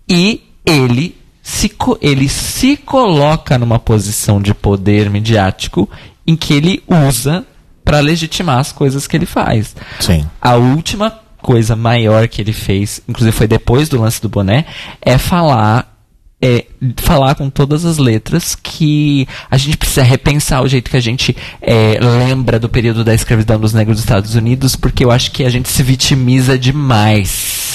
[0.09, 5.89] E ele se, ele se coloca numa posição de poder midiático
[6.27, 7.45] em que ele usa
[7.83, 9.75] para legitimar as coisas que ele faz.
[9.99, 10.29] Sim.
[10.41, 14.67] A última coisa maior que ele fez, inclusive foi depois do lance do boné,
[15.01, 15.97] é falar
[16.41, 16.67] é,
[16.99, 21.37] falar com todas as letras que a gente precisa repensar o jeito que a gente
[21.61, 25.45] é, lembra do período da escravidão dos negros dos Estados Unidos, porque eu acho que
[25.45, 27.68] a gente se vitimiza demais.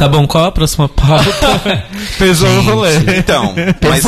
[0.00, 1.84] Tá bom, qual a próxima pauta?
[2.18, 2.96] Pesou o rolê.
[3.18, 3.54] Então,
[3.86, 4.02] mas,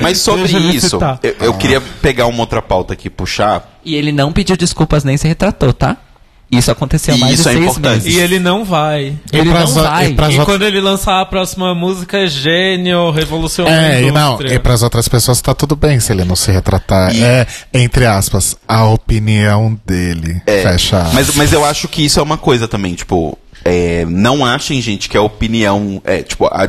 [0.00, 3.78] mas sobre isso, eu, eu queria pegar uma outra pauta aqui e puxar.
[3.84, 5.96] E ele não pediu desculpas nem se retratou, tá?
[6.52, 8.04] Isso aconteceu há E mais isso de é seis importante.
[8.04, 8.14] meses.
[8.14, 9.16] E ele não vai.
[9.32, 10.06] Ele E não vai.
[10.10, 13.78] e E quando ele lançar a próxima música é gênio, revolucionário.
[13.96, 17.12] É, e não, e pras outras pessoas tá tudo bem se ele não se retratar.
[17.12, 20.40] E- É, entre aspas, a opinião dele.
[20.46, 21.14] Fecha aspas.
[21.14, 23.36] Mas, mas eu acho que isso é uma coisa também, tipo.
[23.64, 26.00] É, não achem, gente, que a opinião.
[26.04, 26.68] É, tipo, a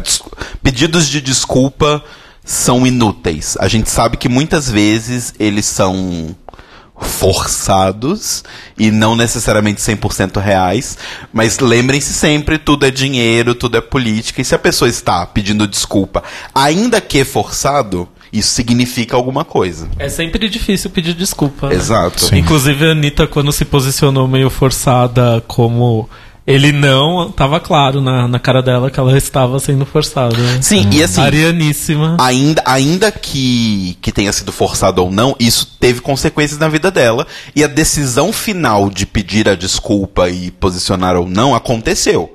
[0.63, 2.03] pedidos de desculpa
[2.43, 3.57] são inúteis.
[3.59, 6.35] A gente sabe que muitas vezes eles são
[6.97, 8.43] forçados
[8.77, 10.97] e não necessariamente 100% reais,
[11.33, 15.67] mas lembrem-se sempre, tudo é dinheiro, tudo é política, e se a pessoa está pedindo
[15.67, 16.23] desculpa,
[16.53, 19.89] ainda que forçado, isso significa alguma coisa.
[19.99, 21.67] É sempre difícil pedir desculpa.
[21.67, 21.75] né?
[21.75, 22.21] Exato.
[22.21, 22.37] Sim.
[22.37, 26.09] Inclusive a Anitta, quando se posicionou meio forçada como
[26.47, 30.35] ele não, tava claro na, na cara dela que ela estava sendo forçada.
[30.61, 32.17] Sim, e assim, Arianíssima.
[32.19, 37.25] ainda, ainda que, que tenha sido forçado ou não, isso teve consequências na vida dela.
[37.55, 42.31] E a decisão final de pedir a desculpa e posicionar ou não aconteceu.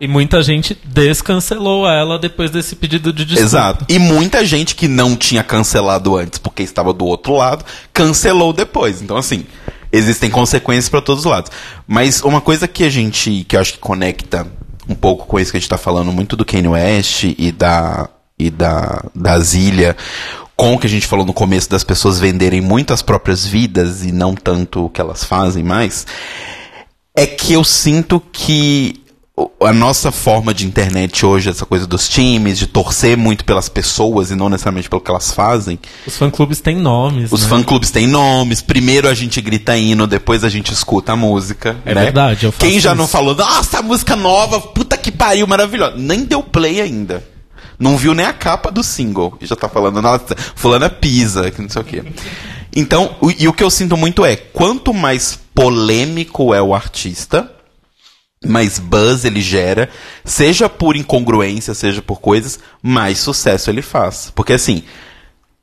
[0.00, 3.48] E muita gente descancelou ela depois desse pedido de desculpa.
[3.48, 3.84] Exato.
[3.88, 9.02] E muita gente que não tinha cancelado antes porque estava do outro lado, cancelou depois.
[9.02, 9.46] Então, assim,
[9.92, 11.52] existem consequências pra todos os lados.
[11.86, 14.46] Mas uma coisa que a gente, que eu acho que conecta
[14.88, 18.08] um pouco com isso que a gente tá falando, muito do Kanye West e da,
[18.38, 19.96] e da, da Zilha,
[20.56, 24.04] com o que a gente falou no começo das pessoas venderem muito as próprias vidas
[24.04, 26.06] e não tanto o que elas fazem mais,
[27.14, 29.01] é que eu sinto que
[29.60, 34.30] a nossa forma de internet hoje, essa coisa dos times, de torcer muito pelas pessoas
[34.30, 37.48] e não necessariamente pelo que elas fazem, Os fã-clubes têm nomes, os né?
[37.48, 38.60] fã-clubes têm nomes.
[38.60, 41.76] Primeiro a gente grita hino, depois a gente escuta a música.
[41.86, 42.02] É né?
[42.04, 43.12] verdade, eu faço Quem já não isso.
[43.12, 45.96] falou, nossa, música nova, puta que pariu, maravilhosa.
[45.96, 47.24] Nem deu play ainda.
[47.78, 49.36] Não viu nem a capa do single.
[49.40, 52.04] E já tá falando, nossa, fulana pisa, que não sei o quê.
[52.76, 57.50] Então, e o que eu sinto muito é, quanto mais polêmico é o artista,
[58.44, 59.88] mais buzz ele gera,
[60.24, 64.32] seja por incongruência, seja por coisas, mais sucesso ele faz.
[64.34, 64.82] Porque assim,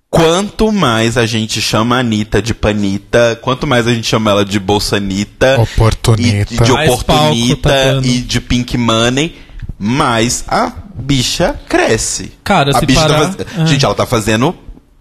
[0.09, 4.45] quanto mais a gente chama a Anitta de Panita, quanto mais a gente chama ela
[4.45, 6.53] de Bolsanita, Oportunita.
[6.53, 9.35] e de Oportunita palco tá e de Pink Money,
[9.77, 12.31] mais a bicha cresce.
[12.43, 13.65] Cara, a se bicha tá parar- faz- Ah.
[13.65, 14.55] Gente, ela tá fazendo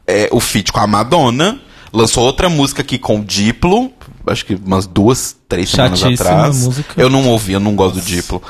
[0.06, 1.60] é, o feat com a Madonna,
[1.92, 3.90] lançou outra música aqui com o Diplo,
[4.30, 6.56] acho que umas duas, três semanas Chatíssima atrás.
[6.64, 6.94] música.
[6.96, 8.42] Eu não ouvi, eu não gosto do Diplo.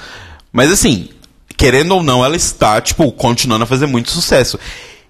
[0.52, 1.08] Mas assim,
[1.56, 4.58] querendo ou não, ela está, tipo, continuando a fazer muito sucesso.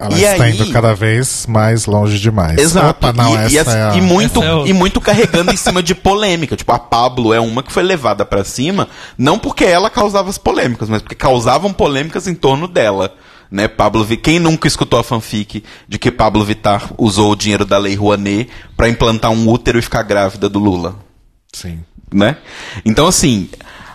[0.01, 2.57] Ela e está aí, indo cada vez mais longe demais.
[2.57, 2.91] Exato.
[2.91, 3.95] Opa, não, e, essa e as- é a...
[3.97, 6.55] e muito, é e muito carregando em cima de polêmica.
[6.57, 10.39] Tipo, a Pablo é uma que foi levada pra cima, não porque ela causava as
[10.39, 13.13] polêmicas, mas porque causavam polêmicas em torno dela.
[13.51, 17.65] Né, Pablo Vi- Quem nunca escutou a fanfic de que Pablo Vittar usou o dinheiro
[17.65, 20.97] da Lei Rouanet pra implantar um útero e ficar grávida do Lula?
[21.53, 21.81] Sim.
[22.13, 22.37] Né?
[22.85, 23.49] Então, assim,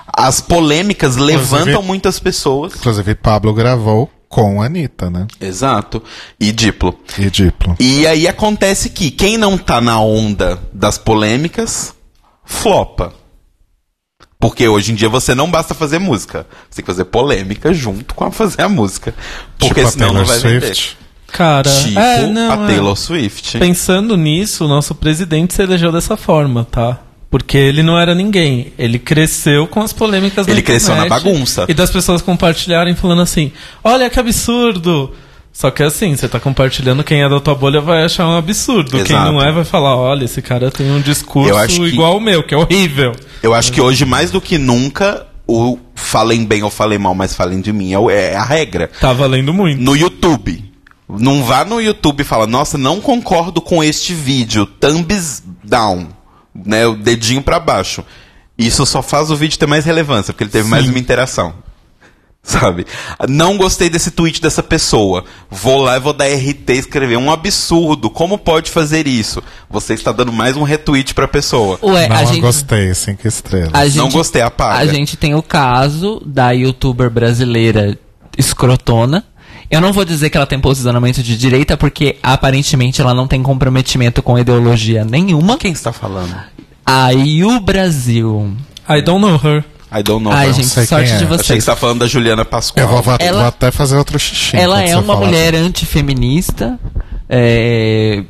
[0.07, 2.73] as polêmicas levantam muitas pessoas.
[2.75, 5.27] Inclusive, Pablo gravou com a Anitta, né?
[5.39, 6.01] Exato.
[6.39, 6.97] E Diplo.
[7.19, 7.75] E Diplo.
[7.79, 11.93] E aí acontece que quem não tá na onda das polêmicas,
[12.43, 13.13] flopa.
[14.43, 16.45] Porque hoje em dia você não basta fazer música.
[16.69, 19.15] Você tem que fazer polêmica junto com a fazer a música.
[19.57, 20.75] Porque tipo senão não vai vender.
[20.75, 20.97] Swift.
[21.31, 22.67] Cara, Tipo é, não, a é.
[22.67, 23.57] Taylor Swift.
[23.57, 26.99] Pensando nisso, o nosso presidente se elegeu dessa forma, tá?
[27.29, 28.73] Porque ele não era ninguém.
[28.77, 31.65] Ele cresceu com as polêmicas Ele cresceu na bagunça.
[31.69, 33.49] E das pessoas compartilharem falando assim:
[33.81, 35.13] olha que absurdo!
[35.53, 38.89] Só que assim, você tá compartilhando, quem é da tua bolha vai achar um absurdo.
[38.91, 39.31] Quem Exato.
[39.31, 42.55] não é vai falar: olha, esse cara tem um discurso que- igual o meu, que
[42.55, 43.11] é horrível.
[43.41, 47.35] Eu acho que hoje, mais do que nunca, o falem bem ou falem mal, mas
[47.35, 48.89] falem de mim é o- é a regra.
[48.99, 49.79] Tá valendo muito.
[49.79, 50.71] no YouTube.
[51.07, 54.65] Não vá no YouTube e fala, nossa, não concordo com este vídeo.
[54.65, 56.07] Thumbs down.
[56.55, 58.03] Né, o dedinho pra baixo.
[58.57, 61.53] Isso só faz o vídeo ter mais relevância, porque ele teve mais uma interação.
[62.45, 62.85] Sabe?
[63.29, 65.23] Não gostei desse tweet dessa pessoa.
[65.49, 67.15] Vou lá e vou dar RT e escrever.
[67.15, 68.09] Um absurdo.
[68.09, 69.41] Como pode fazer isso?
[69.69, 71.79] Você está dando mais um retweet pra pessoa.
[71.81, 73.73] Ué, não a gente, gostei, cinco estrelas.
[73.73, 74.77] a gente, Não gostei, apaga.
[74.79, 77.97] A gente tem o caso da youtuber brasileira
[78.37, 79.23] escrotona.
[79.71, 83.41] Eu não vou dizer que ela tem posicionamento de direita, porque aparentemente ela não tem
[83.41, 85.57] comprometimento com ideologia nenhuma.
[85.57, 86.35] Quem está falando?
[86.85, 88.53] Aí o Brasil.
[88.89, 89.63] I don't know her.
[89.93, 90.31] I don't know.
[90.33, 90.53] Ai, her.
[90.53, 91.17] gente, sei sorte é.
[91.17, 91.47] de Achei Achei que vocês.
[91.47, 92.85] você está falando da Juliana Pascoal.
[92.85, 94.55] Eu vou, vou- Ela- vou até fazer outro xixi.
[94.57, 96.79] Ela é uma mulher antifeminista.
[97.29, 98.23] É...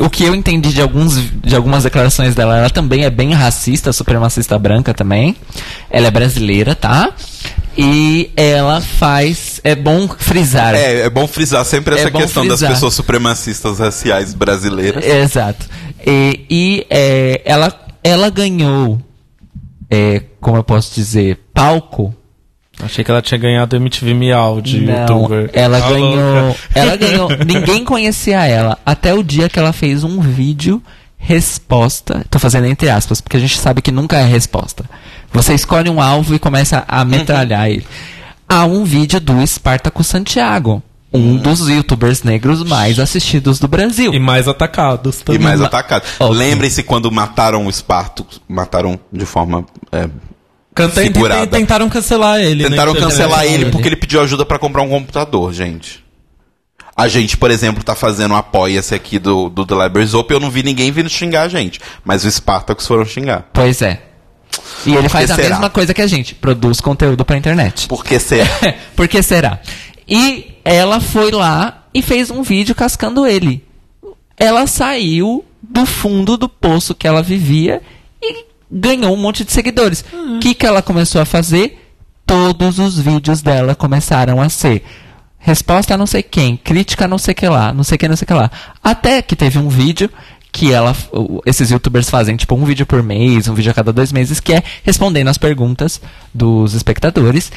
[0.00, 3.92] o que eu entendi de, alguns, de algumas declarações dela, ela também é bem racista,
[3.92, 5.36] supremacista branca também.
[5.90, 7.10] Ela é brasileira, tá?
[7.76, 9.60] E ela faz.
[9.64, 10.74] É bom frisar.
[10.74, 12.74] É, é bom frisar sempre essa É questão das frisar.
[12.74, 15.04] pessoas supremacistas raciais brasileiras.
[15.04, 15.66] Exato.
[16.06, 17.72] E, e, é, ela,
[18.02, 19.00] ela ganhou,
[19.90, 22.14] é, como eu posso dizer, palco.
[22.82, 25.50] Achei que ela tinha ganhado MTV Miau de Não, youtuber.
[25.52, 26.14] ela Tá ganhou.
[26.46, 26.56] louca.
[26.74, 27.28] Ela ganhou.
[27.44, 28.78] Ninguém conhecia ela.
[28.86, 30.82] Até o dia que ela fez um vídeo
[31.18, 32.24] resposta.
[32.30, 34.84] Tô fazendo entre aspas, porque a gente sabe que nunca é resposta.
[35.32, 37.86] Você escolhe um alvo e começa a metralhar ele.
[38.48, 40.82] Há um vídeo do Espartaco Santiago.
[41.12, 44.14] Um dos youtubers negros mais assistidos do Brasil.
[44.14, 45.40] E mais atacados E também.
[45.42, 46.04] mais atacado.
[46.20, 46.36] Ok.
[46.36, 49.64] Lembrem-se quando mataram o Esparto, mataram de forma.
[49.90, 50.08] é,
[50.72, 51.46] Canta- figurada.
[51.48, 52.62] tent- Tentaram cancelar ele.
[52.62, 52.70] né?
[52.70, 53.70] tentaram cancelar ele ele.
[53.72, 56.04] porque ele pediu ajuda pra comprar um computador, gente.
[56.96, 60.36] A gente, por exemplo, tá fazendo um apoia-se aqui do, do The Libraries Open.
[60.36, 61.80] Eu não vi ninguém vindo xingar a gente.
[62.04, 63.48] Mas os Spartacus foram xingar.
[63.52, 64.02] Pois é.
[64.84, 65.48] E ele faz a será?
[65.50, 67.86] mesma coisa que a gente, produz conteúdo pra internet.
[67.88, 68.48] Por que será?
[68.96, 69.60] Por que será?
[70.10, 73.64] E ela foi lá e fez um vídeo cascando ele.
[74.36, 77.80] Ela saiu do fundo do poço que ela vivia
[78.20, 80.04] e ganhou um monte de seguidores.
[80.12, 81.76] O que, que ela começou a fazer?
[82.26, 84.82] Todos os vídeos dela começaram a ser
[85.38, 88.16] resposta a não sei quem, crítica a não sei que lá, não sei que, não
[88.16, 88.50] sei que lá.
[88.82, 90.10] Até que teve um vídeo
[90.52, 90.94] que ela,
[91.46, 94.52] esses youtubers fazem, tipo, um vídeo por mês, um vídeo a cada dois meses, que
[94.52, 96.00] é respondendo as perguntas
[96.34, 97.50] dos espectadores.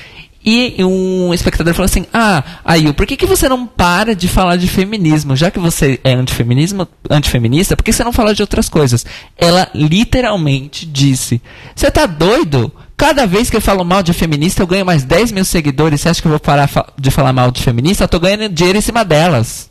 [0.46, 4.58] E um espectador falou assim: Ah, aí, por que, que você não para de falar
[4.58, 5.36] de feminismo?
[5.36, 9.06] Já que você é antifeminismo, antifeminista, por que você não fala de outras coisas?
[9.38, 11.42] Ela literalmente disse:
[11.76, 12.72] Você tá doido?
[12.98, 16.02] Cada vez que eu falo mal de feminista, eu ganho mais 10 mil seguidores.
[16.02, 18.04] Você acha que eu vou parar de falar mal de feminista?
[18.04, 19.70] Eu tô ganhando dinheiro em cima delas.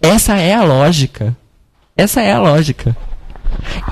[0.00, 1.36] Essa é a lógica.
[1.96, 2.96] Essa é a lógica.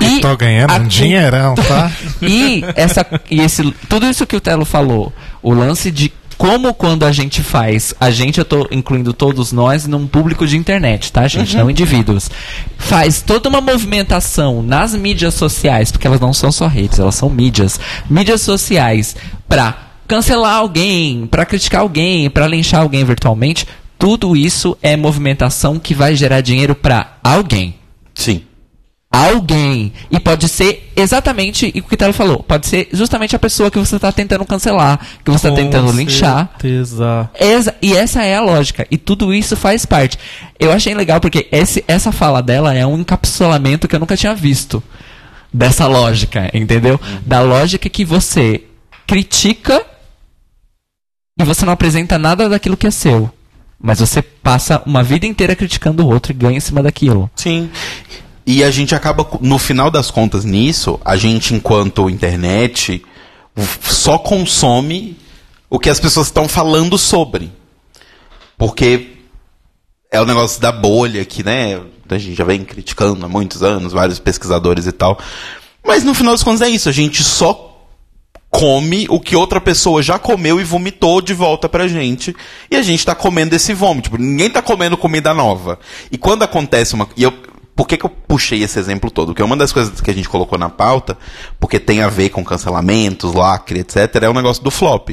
[0.00, 1.90] E tô ganhando a- um dinheirão, tá?
[2.22, 5.12] e, essa, e esse, tudo isso que o Telo falou,
[5.42, 9.88] o lance de como quando a gente faz, a gente, eu tô incluindo todos nós
[9.88, 11.56] num público de internet, tá, gente?
[11.56, 12.30] Não indivíduos.
[12.78, 17.28] Faz toda uma movimentação nas mídias sociais, porque elas não são só redes, elas são
[17.28, 17.80] mídias.
[18.08, 19.16] Mídias sociais
[19.48, 23.66] pra cancelar alguém, pra criticar alguém, pra linchar alguém virtualmente.
[23.98, 27.74] Tudo isso é movimentação que vai gerar dinheiro pra alguém
[28.18, 28.42] Sim.
[29.10, 29.92] Alguém.
[30.10, 32.42] E pode ser exatamente o que o Telo falou.
[32.42, 36.48] Pode ser justamente a pessoa que você está tentando cancelar, que você está tentando linchar.
[36.60, 37.30] Certeza.
[37.38, 38.86] Exa- e essa é a lógica.
[38.90, 40.18] E tudo isso faz parte.
[40.58, 44.34] Eu achei legal porque esse, essa fala dela é um encapsulamento que eu nunca tinha
[44.34, 44.82] visto.
[45.52, 47.00] Dessa lógica, entendeu?
[47.24, 48.62] Da lógica que você
[49.06, 49.82] critica
[51.40, 53.30] e você não apresenta nada daquilo que é seu.
[53.80, 57.30] Mas você passa uma vida inteira criticando o outro e ganha em cima daquilo.
[57.34, 57.70] Sim.
[58.50, 63.04] E a gente acaba, no final das contas, nisso, a gente, enquanto internet,
[63.82, 65.18] só consome
[65.68, 67.52] o que as pessoas estão falando sobre.
[68.56, 69.18] Porque
[70.10, 73.92] é o negócio da bolha que, né, a gente já vem criticando há muitos anos,
[73.92, 75.18] vários pesquisadores e tal.
[75.86, 77.86] Mas no final das contas é isso, a gente só
[78.48, 82.34] come o que outra pessoa já comeu e vomitou de volta pra gente.
[82.70, 84.08] E a gente tá comendo esse vômito.
[84.08, 85.78] Tipo, ninguém tá comendo comida nova.
[86.10, 87.06] E quando acontece uma.
[87.14, 87.34] E eu,
[87.78, 89.28] por que, que eu puxei esse exemplo todo?
[89.28, 91.16] Porque uma das coisas que a gente colocou na pauta,
[91.60, 95.10] porque tem a ver com cancelamentos, lacre, etc., é o negócio do flop.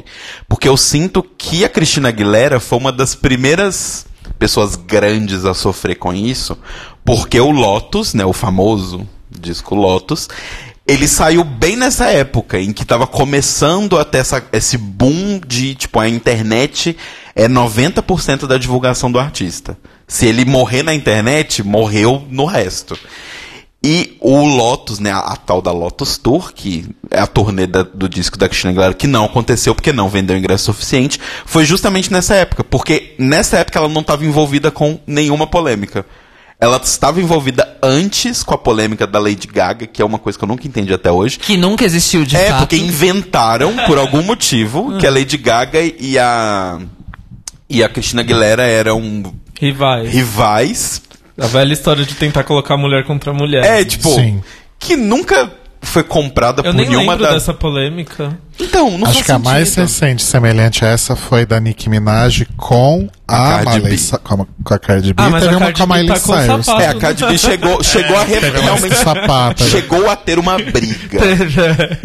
[0.49, 4.07] Porque eu sinto que a Cristina Aguilera foi uma das primeiras
[4.39, 6.57] pessoas grandes a sofrer com isso,
[7.05, 10.27] porque o Lotus, né, o famoso disco Lotus,
[10.87, 15.75] ele saiu bem nessa época em que tava começando a ter essa, esse boom de,
[15.75, 16.97] tipo, a internet
[17.35, 19.77] é 90% da divulgação do artista.
[20.07, 22.97] Se ele morrer na internet, morreu no resto.
[23.83, 27.83] E o Lotus, né, a, a tal da Lotus Tour, que é a turnê da-
[27.83, 32.11] do disco da Cristina Aguilera, que não aconteceu porque não vendeu ingresso suficiente, foi justamente
[32.11, 32.63] nessa época.
[32.63, 36.03] Porque nessa época ela não estava envolvida com nenhuma polêmica.
[36.59, 40.43] Ela estava envolvida antes com a polêmica da Lady Gaga, que é uma coisa que
[40.43, 41.37] eu nunca entendi até hoje.
[41.37, 42.59] Que nunca existiu de é, fato.
[42.61, 46.79] porque inventaram, por algum motivo, que a Lady Gaga e a.
[47.69, 50.09] E a Cristina Aguilera eram Rivais.
[50.09, 51.01] rivais.
[51.37, 53.63] A velha história de tentar colocar mulher contra mulher.
[53.65, 54.41] É, tipo, Sim.
[54.79, 55.51] que nunca
[55.81, 57.33] foi comprada Eu por nem nenhuma lembro da.
[57.33, 58.37] dessa polêmica.
[58.59, 63.07] Então, não Acho que a mais recente semelhante a essa foi da Nicki Minaj com
[63.27, 63.97] a, B.
[63.97, 65.83] Ci- com a, com a Cardi B Ah, e mas teve a uma Cardi com
[65.83, 66.65] a Miley tá Cyrus.
[66.65, 66.81] sapato.
[66.83, 68.95] É, a Cardi B chegou, chegou a re- Teve uma realmente.
[68.95, 69.69] sapata, né?
[69.69, 71.19] Chegou a ter uma briga.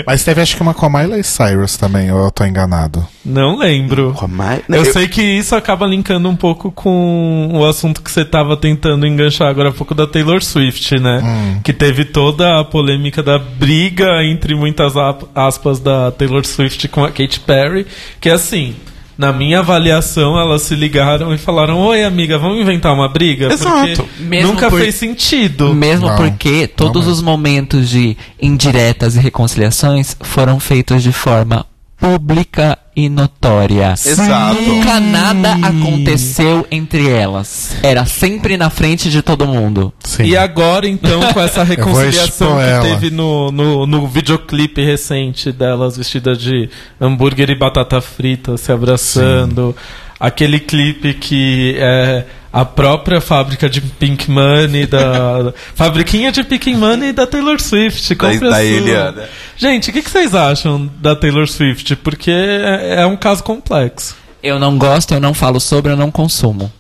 [0.07, 3.07] Mas teve acho que uma com a Miley Cyrus também, ou eu tô enganado.
[3.25, 4.15] Não lembro.
[4.15, 8.03] Com a Miley- Eu, Eu- sei que isso acaba linkando um pouco com o assunto
[8.03, 11.21] que você tava tentando enganchar agora há pouco da Taylor Swift, né?
[11.23, 11.61] Hum.
[11.63, 14.95] Que teve toda a polêmica da briga entre muitas
[15.35, 17.87] aspas da Taylor Swift com a Katy Perry,
[18.21, 18.75] que assim,
[19.19, 24.03] na minha avaliação, elas se ligaram e falaram: "Oi, amiga, vamos inventar uma briga?" Exato.
[24.05, 25.75] Porque Mesmo nunca por- fez sentido.
[25.75, 31.67] Mesmo Não, porque todos não os momentos de indiretas e reconciliações foram feitos de forma
[31.99, 33.93] pública e notória.
[33.93, 34.61] Exato.
[34.63, 37.77] Nunca nada aconteceu entre elas.
[37.83, 39.93] Era sempre na frente de todo mundo.
[40.05, 40.25] Sim.
[40.25, 42.83] E agora, então, com essa reconciliação que ela.
[42.83, 46.69] teve no, no, no videoclipe recente delas vestidas de
[47.01, 49.75] hambúrguer e batata frita se abraçando.
[50.21, 55.55] Aquele clipe que é a própria fábrica de Pink Money da.
[55.75, 58.15] fabriquinha de Pink Money da Taylor Swift.
[58.15, 58.63] Da- compre da sua.
[58.63, 59.29] Eliana.
[59.57, 61.97] Gente, o que, que vocês acham da Taylor Swift?
[61.97, 64.15] Porque é, é um caso complexo.
[64.43, 66.71] Eu não gosto, eu não falo sobre, eu não consumo.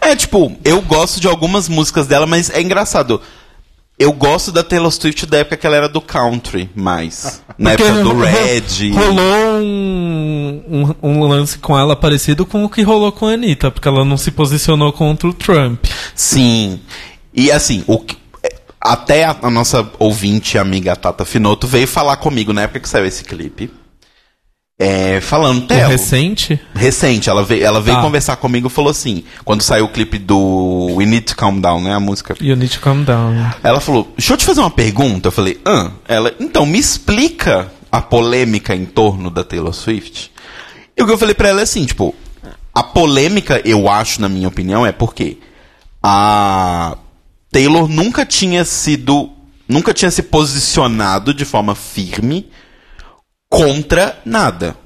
[0.00, 3.20] É, tipo, eu gosto de algumas músicas dela, mas é engraçado.
[3.96, 7.42] Eu gosto da Taylor Swift da época que ela era do country, mais.
[7.56, 8.90] Na Porque época do Red.
[8.92, 10.62] Rolou um,
[11.00, 14.04] um, um lance com ela parecido com o que rolou com a Anitta, porque ela
[14.04, 15.84] não se posicionou contra o Trump.
[16.14, 16.80] Sim.
[17.32, 21.86] E assim, o que- é, até a, a nossa ouvinte e amiga Tata Finoto veio
[21.86, 23.70] falar comigo na época que saiu esse clipe.
[24.78, 26.60] É, falando, O Telo, recente?
[26.74, 28.02] recente, ela veio, ela veio Tá.
[28.02, 31.82] conversar comigo e falou assim, quando saiu o clipe do We Need to Calm Down,
[31.82, 32.34] né, a música.
[32.40, 33.34] You need to calm down.
[33.62, 35.28] Ela falou, deixa eu te fazer uma pergunta.
[35.28, 40.32] Eu falei, ah, ela, então me explica a polêmica em torno da Taylor Swift.
[40.96, 42.12] E o que eu falei pra ela é assim, tipo,
[42.74, 45.38] a polêmica, eu acho, na minha opinião, é porque
[46.02, 46.96] a
[47.52, 49.30] Taylor nunca tinha sido,
[49.68, 52.48] nunca tinha se posicionado de forma firme
[53.56, 54.76] contra nada.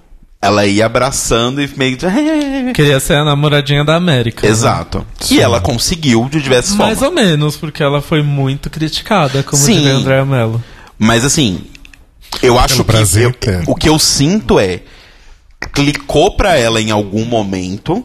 [0.41, 1.99] Ela ia abraçando e meio.
[2.73, 4.47] Queria ser a namoradinha da América.
[4.47, 4.53] né?
[4.53, 5.05] Exato.
[5.31, 7.19] E ela conseguiu de diversas Mais formas.
[7.19, 9.75] ou menos, porque ela foi muito criticada, como Sim.
[9.75, 10.63] diria André Mello.
[10.97, 11.63] Mas assim,
[12.41, 13.65] eu acho que eu- inteiro.
[13.67, 14.81] o que eu sinto é
[15.73, 18.05] clicou pra ela em algum momento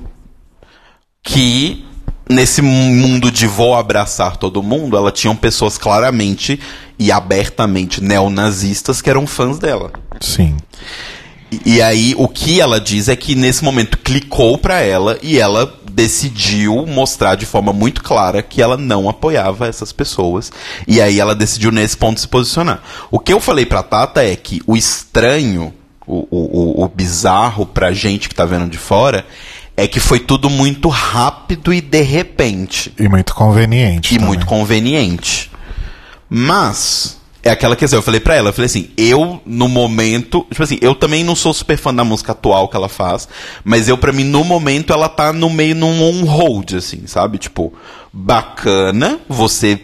[1.24, 1.86] que
[2.30, 6.60] nesse mundo de vou abraçar todo mundo, ela tinha pessoas claramente
[6.98, 9.92] e abertamente neonazistas que eram fãs dela.
[10.22, 10.58] Sim.
[11.52, 15.38] E, e aí o que ela diz é que nesse momento clicou pra ela e
[15.40, 20.52] ela decidiu mostrar de forma muito clara que ela não apoiava essas pessoas.
[20.88, 22.82] E aí ela decidiu nesse ponto se posicionar.
[23.12, 25.72] O que eu falei pra Tata é que o estranho,
[26.08, 29.24] o, o, o, o bizarro pra gente que tá vendo de fora,
[29.78, 34.14] é que foi tudo muito rápido e de repente E muito conveniente.
[34.14, 34.28] e também.
[34.30, 35.52] muito conveniente.
[36.36, 40.64] Mas é aquela questão, eu falei pra ela, eu falei assim, eu no momento, tipo
[40.64, 43.28] assim, eu também não sou super fã da música atual que ela faz,
[43.64, 47.38] mas eu pra mim no momento ela tá no meio num on hold assim, sabe?
[47.38, 47.72] Tipo,
[48.12, 49.80] bacana, você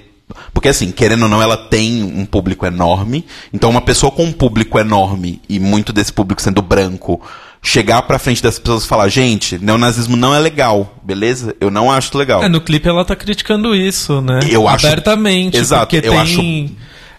[0.52, 3.26] porque assim, querendo ou não, ela tem um público enorme.
[3.54, 7.22] Então, uma pessoa com um público enorme e muito desse público sendo branco,
[7.61, 11.56] chegar pra frente das pessoas e falar: gente, neonazismo não é legal, beleza?
[11.60, 12.44] Eu não acho legal.
[12.44, 14.40] É, no clipe ela tá criticando isso, né?
[14.49, 15.57] Eu acho- Abertamente.
[15.57, 16.19] Exato, Porque eu tem...
[16.22, 16.41] acho-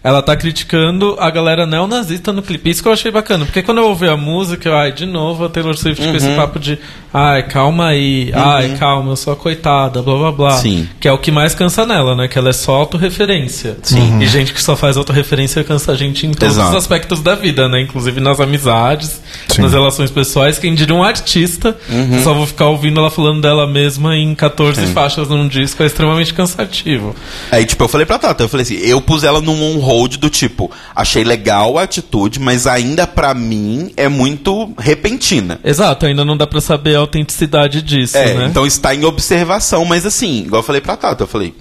[0.03, 2.69] Ela tá criticando a galera neonazista no clipe.
[2.71, 3.45] Isso que eu achei bacana.
[3.45, 6.15] Porque quando eu ouvi a música, eu, ai, de novo a Taylor Swift com Uhum.
[6.15, 6.79] esse papo de
[7.13, 10.51] ai, calma aí, ai, calma, eu sou a coitada, blá blá blá.
[10.57, 10.89] Sim.
[10.99, 12.27] Que é o que mais cansa nela, né?
[12.27, 13.77] Que ela é só autorreferência.
[13.83, 14.19] Sim.
[14.21, 16.69] E gente que só faz autorreferência cansa a gente em todos Exato.
[16.71, 17.81] os aspectos da vida, né?
[17.81, 19.61] Inclusive nas amizades, Sim.
[19.61, 20.57] nas relações pessoais.
[20.57, 22.23] Quem diria um artista, Uhum.
[22.23, 26.33] só vou ficar ouvindo ela falando dela mesma em 14 faixas num disco, é extremamente
[26.33, 27.15] cansativo.
[27.51, 30.29] Aí, tipo, eu falei pra Tata, eu falei assim, eu pus ela num on-hold do
[30.29, 35.59] tipo, achei legal a atitude, mas ainda pra mim é muito repentina.
[35.63, 38.47] Exato, ainda não dá pra saber a autenticidade disso, É, né?
[38.49, 41.53] então está em observação, mas assim, igual eu falei pra Tata, eu falei.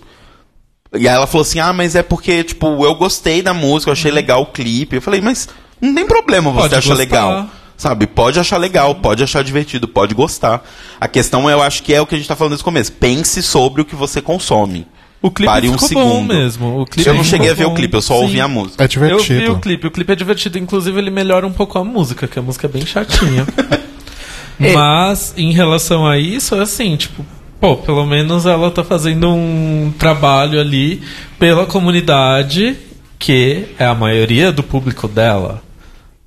[0.94, 3.93] E aí ela falou assim: ah, mas é porque, tipo, eu gostei da música, eu
[3.93, 4.97] achei legal o clipe.
[4.97, 5.48] Eu falei, mas
[5.81, 6.98] não tem problema você Pode achar gostar.
[7.02, 7.47] legal.
[7.77, 10.62] Sabe, pode achar legal, pode achar divertido, pode gostar.
[11.01, 12.93] A questão, eu acho que é o que a gente tá falando desde o começo.
[12.93, 14.86] Pense sobre o que você consome.
[15.23, 16.35] O clipe Pare um ficou bom segundo.
[16.35, 16.81] mesmo.
[16.81, 17.73] O clipe eu não cheguei a ver bom.
[17.73, 18.23] o clipe, eu só Sim.
[18.23, 18.83] ouvi a música.
[18.83, 19.41] É Eu divertido.
[19.41, 22.39] vi o clipe, o clipe é divertido, inclusive ele melhora um pouco a música, que
[22.39, 23.47] a música é bem chatinha.
[24.75, 27.25] Mas em relação a isso, é assim, tipo,
[27.61, 31.03] pô, pelo menos ela tá fazendo um trabalho ali
[31.39, 32.77] pela comunidade
[33.19, 35.63] que é a maioria do público dela.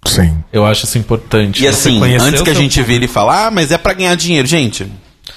[0.06, 0.44] Sim.
[0.52, 1.64] Eu acho isso importante.
[1.64, 4.48] E assim, antes que a gente vire e falar, ah, mas é pra ganhar dinheiro.
[4.48, 4.86] Gente,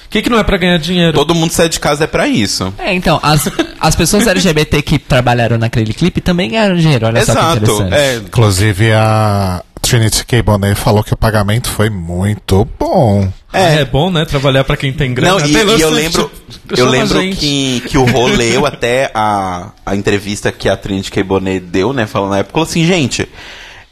[0.07, 1.13] O que, que não é pra ganhar dinheiro?
[1.13, 2.73] todo mundo sai de casa é pra isso.
[2.79, 3.49] É, então, as,
[3.81, 7.57] as pessoas LGBT que trabalharam naquele clipe também ganharam dinheiro, olha só que Exato.
[7.57, 7.95] interessante.
[7.95, 10.43] É, Inclusive a Trinity K.
[10.43, 13.31] Bonet falou que o pagamento foi muito bom.
[13.53, 14.25] É, é bom, né?
[14.25, 15.39] Trabalhar pra quem tem grana.
[15.39, 16.31] Não, e, e eu lembro,
[16.77, 21.23] eu lembro que, que o rolê, eu até a, a entrevista que a Trinity K.
[21.23, 23.29] Bonet deu, né, falando na época, falou assim, gente,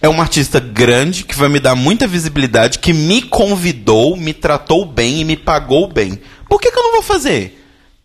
[0.05, 4.85] é uma artista grande que vai me dar muita visibilidade, que me convidou, me tratou
[4.85, 6.20] bem e me pagou bem.
[6.47, 7.60] Por que, que eu não vou fazer?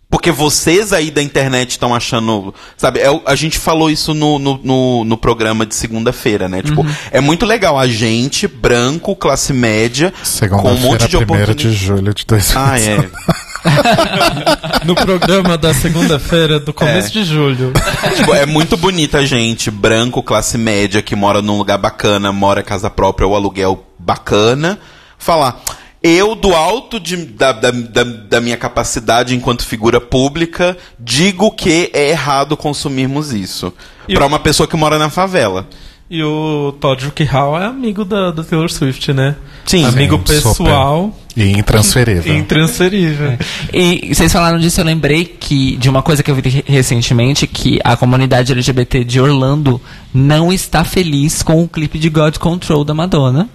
[0.10, 2.54] Porque vocês aí da internet estão achando.
[2.78, 6.64] Sabe, é a gente falou isso no, no, no, no programa de segunda-feira, né?
[6.64, 6.96] Tipo, Uhum.
[7.12, 10.14] é muito legal a gente, branco, classe média,
[10.50, 11.74] com um monte de 1 de oportunidades.
[11.76, 12.56] julho de 2019.
[12.56, 13.10] Ah, é.
[14.86, 17.12] No programa da segunda-feira, do começo É.
[17.12, 17.74] de julho.
[18.16, 22.64] Tipo, é muito bonita a gente, branco, classe média, que mora num lugar bacana, mora
[22.64, 24.80] casa própria ou aluguel bacana,
[25.18, 25.62] falar.
[26.02, 31.92] Eu, do alto de- da, da, da, da minha capacidade enquanto figura pública, digo que
[31.94, 33.74] é errado consumirmos isso.
[34.14, 35.68] Pra o- uma pessoa que mora na favela.
[36.10, 39.36] E o Todd Hall é amigo da, da Taylor Swift, né?
[39.66, 39.86] Sim.
[39.86, 42.36] Amigo Sim, pessoal E intransferível.
[42.36, 43.38] intransferível.
[43.72, 47.46] E vocês falaram disso, eu lembrei que de uma coisa que eu vi re- recentemente,
[47.46, 49.80] que a comunidade LGBT de Orlando
[50.12, 53.48] não está feliz com o clipe de God Control da Madonna.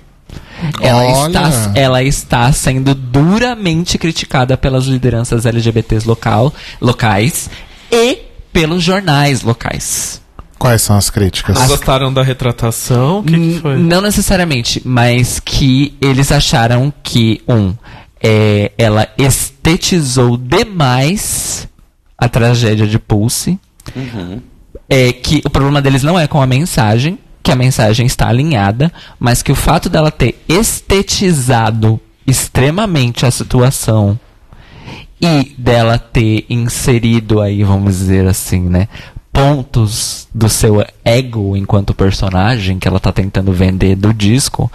[0.80, 1.26] Ela Olha.
[1.48, 7.50] está, ela está sendo duramente criticada pelas lideranças LGBTs local, locais
[7.90, 8.18] e
[8.52, 10.22] pelos jornais locais.
[10.64, 11.58] Quais são as críticas?
[11.58, 13.18] Não gostaram da retratação?
[13.18, 13.76] O que, que N- foi?
[13.76, 17.74] Não necessariamente, mas que eles acharam que, um,
[18.18, 21.68] é, ela estetizou demais
[22.16, 23.58] a tragédia de Pulse.
[24.88, 28.90] É que o problema deles não é com a mensagem, que a mensagem está alinhada,
[29.20, 34.18] mas que o fato dela ter estetizado extremamente a situação
[35.20, 38.88] e dela ter inserido aí, vamos dizer assim, né,
[39.34, 44.70] pontos do seu ego enquanto personagem que ela tá tentando vender do disco,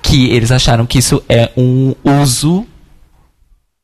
[0.00, 2.66] que eles acharam que isso é um uso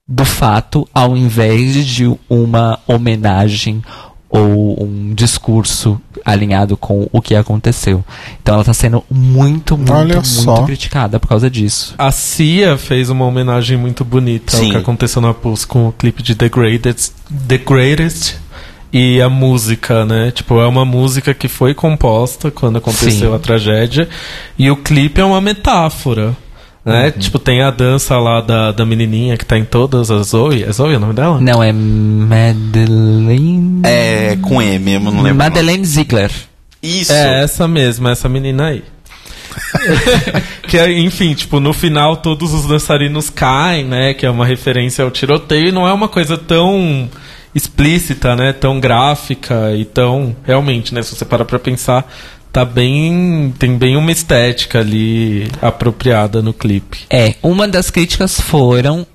[0.08, 3.82] do fato ao invés de uma homenagem
[4.30, 8.02] ou um discurso alinhado com o que aconteceu.
[8.42, 10.64] Então ela tá sendo muito, muito, Olha muito só.
[10.64, 11.94] criticada por causa disso.
[11.98, 14.64] A Cia fez uma homenagem muito bonita Sim.
[14.64, 17.12] ao que aconteceu na Pulse com o clipe de The Greatest,
[17.46, 18.36] The Greatest
[18.94, 20.30] e a música, né?
[20.30, 23.34] Tipo, é uma música que foi composta quando aconteceu Sim.
[23.34, 24.08] a tragédia
[24.56, 26.36] e o clipe é uma metáfora.
[26.84, 27.10] Né?
[27.10, 30.62] Tipo, tem a dança lá da, da menininha que tá em todas as Zoe.
[30.62, 31.40] É Zoe o nome dela?
[31.40, 33.80] Não, é Madeleine...
[33.82, 35.34] É com M, eu não lembro.
[35.34, 36.30] Madeleine Ziegler.
[36.80, 37.12] Isso.
[37.12, 38.84] É, essa mesma, essa menina aí.
[40.68, 44.14] que é, enfim, tipo, no final todos os dançarinos caem, né?
[44.14, 47.10] Que é uma referência ao tiroteio e não é uma coisa tão
[47.54, 48.52] explícita, né?
[48.52, 50.34] Tão gráfica e tão.
[50.44, 51.02] Realmente, né?
[51.02, 52.10] Se você parar pra pensar,
[52.52, 53.54] tá bem.
[53.58, 57.00] Tem bem uma estética ali apropriada no clipe.
[57.10, 59.06] É, uma das críticas foram.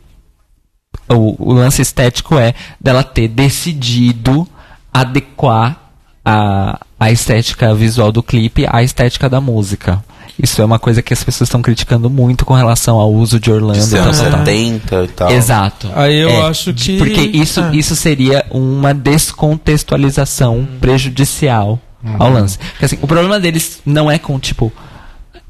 [1.08, 4.48] O, o lance estético é dela ter decidido
[4.94, 5.92] adequar
[6.24, 10.04] a, a estética visual do clipe à estética da música.
[10.42, 13.52] Isso é uma coisa que as pessoas estão criticando muito com relação ao uso de
[13.52, 13.80] Orlando.
[13.86, 14.40] De tal, anos tal, tal.
[14.46, 15.32] 70 e tal.
[15.32, 15.90] Exato.
[15.96, 17.76] Aí eu É, acho que- Porque isso, é.
[17.76, 21.80] isso seria uma descontextualização prejudicial
[22.18, 22.58] ao lance.
[22.58, 24.72] Porque, assim, o problema deles não é com, tipo,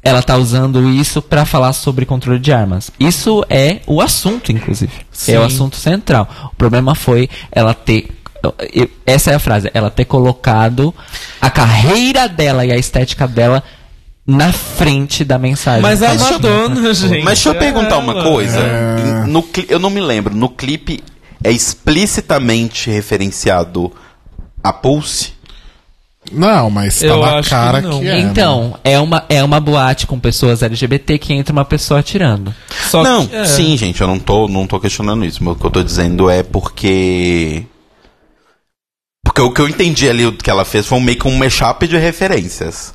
[0.02, 2.90] ela tá usando isso pra falar sobre controle de armas.
[2.98, 4.92] Isso é o assunto, inclusive.
[5.12, 5.32] Sim.
[5.34, 6.28] É o assunto central.
[6.52, 8.08] O problema foi ela ter.
[9.06, 9.70] Essa é a frase.
[9.74, 10.94] Ela ter colocado
[11.40, 13.62] a carreira dela e a estética dela
[14.26, 15.82] na frente da mensagem.
[15.82, 17.24] Mas a Mas deixa eu- Madonna, gente.
[17.24, 18.22] Mas deixa eu é perguntar uma ela.
[18.24, 18.58] coisa.
[18.60, 19.26] É.
[19.26, 20.34] No, cli- eu não me lembro.
[20.34, 21.00] No clipe
[21.42, 23.92] é explicitamente referenciado
[24.62, 25.32] a Pulse?
[26.30, 27.98] Não, mas tá Eu na acho que cara que, não.
[28.00, 28.04] é.
[28.04, 28.20] né?
[28.20, 32.54] Então, é uma, é uma boate com pessoas LGBT que entra uma pessoa atirando.
[32.88, 33.44] Só não, que- é.
[33.46, 35.42] sim, gente, eu não tô, não tô questionando isso.
[35.42, 37.64] Mas o que eu tô dizendo é porque.
[39.24, 41.36] Porque o que eu entendi ali o que ela fez foi um meio que um
[41.36, 42.92] mashup de referências.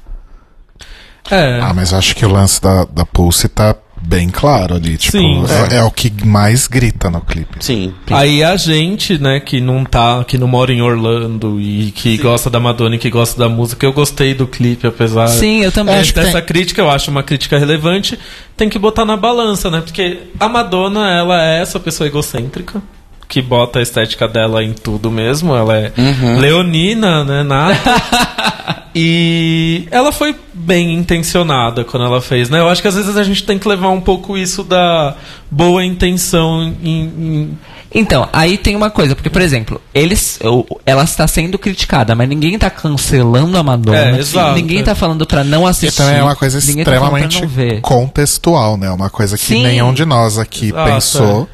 [1.32, 1.60] É.
[1.62, 4.98] Ah, mas acho que o lance da, da Pulse tá bem claro ali.
[4.98, 5.44] Tipo, Sim.
[5.72, 7.58] é, é o que mais grita no clipe.
[7.60, 7.92] Sim.
[8.12, 12.50] Aí a gente, né, que não tá, que não mora em Orlando e que gosta
[12.50, 15.96] da Madonna e que gosta da música, eu gostei do clipe, apesar Sim, eu também.
[15.96, 18.20] é, acho dessa tem- crítica, eu acho uma crítica relevante,
[18.56, 19.82] tem que botar na balança, né?
[19.82, 22.82] Porque a Madonna, ela é essa pessoa egocêntrica
[23.28, 25.92] que bota a estética dela em tudo mesmo, ela é
[26.40, 28.86] leonina, né, nata.
[28.98, 32.60] E ela foi bem intencionada quando ela fez, né?
[32.62, 35.16] Eu acho que às vezes a gente tem que levar um pouco isso da
[35.52, 37.58] boa intenção em- em,
[37.94, 40.40] Então, aí tem uma coisa, porque, por exemplo, eles,
[40.86, 43.98] ela está sendo criticada, mas ninguém está cancelando a Madonna.
[44.16, 44.80] É, exato, ninguém é.
[44.80, 45.98] está falando para não assistir.
[45.98, 47.82] também é uma coisa ninguém tá extremamente não ver.
[47.82, 48.90] contextual, né?
[48.92, 49.64] Uma coisa que Sim.
[49.64, 51.50] nenhum de nós aqui Exato, pensou.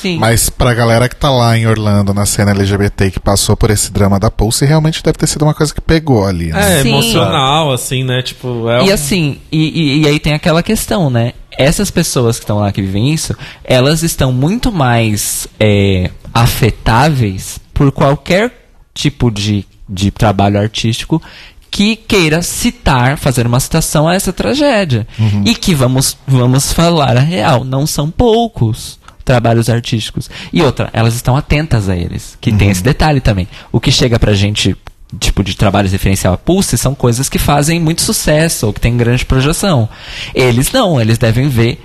[0.00, 0.18] Sim.
[0.18, 3.90] Mas pra galera que tá lá em Orlando, na cena LGBT, que passou por esse
[3.92, 6.80] drama da Pulse, realmente deve ter sido uma coisa que pegou ali, né?
[6.80, 6.90] É, Sim.
[6.90, 8.22] emocional, assim, né?
[8.22, 9.58] Tipo, é E um- assim, e,
[9.98, 11.32] e- e aí tem aquela questão, né?
[11.58, 17.90] Essas pessoas que estão lá que vivem isso, elas estão muito mais é, afetáveis por
[17.92, 18.52] qualquer
[18.94, 21.22] tipo de, de trabalho artístico
[21.70, 25.06] que queira citar, fazer uma citação a essa tragédia.
[25.44, 30.30] E que vamos, vamos falar a real, não são poucos trabalhos artísticos.
[30.50, 33.46] E outra, elas estão atentas a eles, que tem esse detalhe também.
[33.70, 34.74] O que chega pra gente
[35.20, 38.96] tipo de trabalhos referencial a Pulse são coisas que fazem muito sucesso ou que tem
[38.96, 39.88] grande projeção.
[40.34, 41.80] Eles não, eles devem ver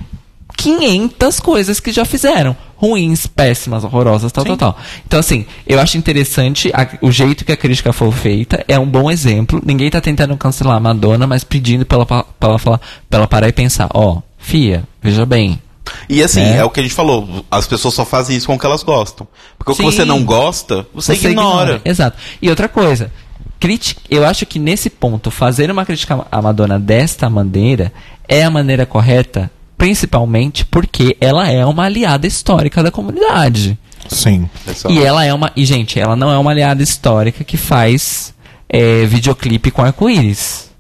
[0.57, 2.55] 500 coisas que já fizeram.
[2.77, 4.77] Ruins, péssimas, horrorosas, tal, tal, tal.
[5.05, 8.63] Então, assim, eu acho interessante a- o jeito que a crítica foi feita.
[8.68, 9.61] É um bom exemplo.
[9.63, 13.27] Ninguém tá tentando cancelar a Madonna, mas pedindo pra ela, pra ela, falar, pra ela
[13.27, 15.61] parar e pensar: ó, Fia, veja bem.
[16.07, 16.57] E assim, Né?
[16.57, 18.83] é o que a gente falou, as pessoas só fazem isso com o que elas
[18.83, 19.27] gostam.
[19.57, 19.89] Porque o que Sim.
[19.91, 21.81] você não gosta, você, ignora.
[21.83, 22.17] Exato.
[22.41, 23.11] E outra coisa,
[23.59, 27.91] criti- eu acho que nesse ponto, fazer uma crítica à Madonna desta maneira
[28.27, 33.77] é a maneira correta, principalmente porque ela é uma aliada histórica da comunidade.
[34.09, 34.49] Sim.
[34.67, 35.51] É E ela é uma.
[35.55, 38.33] E, gente, ela não é uma aliada histórica que faz
[38.69, 40.70] é, videoclipe com arco-íris.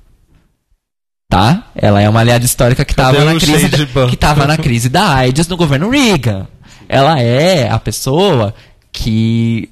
[1.31, 1.63] Tá?
[1.73, 5.15] Ela é uma aliada histórica que estava na crise da, que tava na crise da
[5.15, 6.45] AIDS no governo Reagan.
[6.89, 8.53] Ela é a pessoa
[8.91, 9.69] que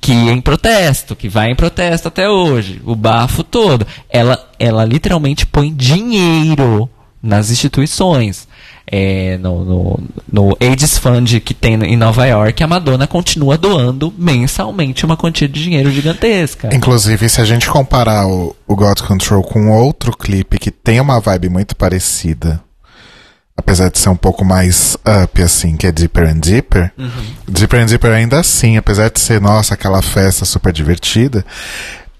[0.00, 3.86] que ia em protesto, que vai em protesto até hoje, o bafo todo.
[4.08, 6.88] Ela ela literalmente põe dinheiro
[7.22, 8.48] nas instituições.
[8.86, 10.00] É, no, no,
[10.30, 15.48] no AIDS Fund que tem em Nova York, a Madonna continua doando mensalmente uma quantia
[15.48, 16.68] de dinheiro gigantesca.
[16.72, 21.18] Inclusive, se a gente comparar o, o God Control com outro clipe que tem uma
[21.18, 22.62] vibe muito parecida,
[23.56, 26.92] apesar de ser um pouco mais up, assim, que é Deeper and Deeper,
[27.48, 31.44] Deeper and Deeper ainda assim, apesar de ser, nossa, aquela festa super divertida,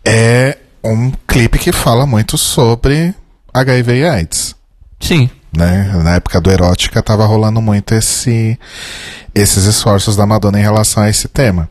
[0.05, 3.15] é um clipe que fala muito sobre
[3.53, 4.57] HIV e AIDS.
[5.01, 5.31] Sim.
[5.57, 5.91] Né?
[6.03, 8.59] Na época do Erótica tava rolando muito esse,
[9.35, 11.69] esses esforços da Madonna em relação a esse tema.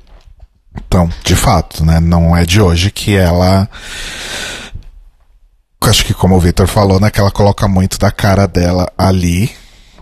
[0.76, 2.00] Então, de fato, né?
[2.00, 3.70] Não é de hoje que ela.
[5.82, 7.10] Acho que como o Victor falou, né?
[7.10, 9.52] Que ela coloca muito da cara dela ali.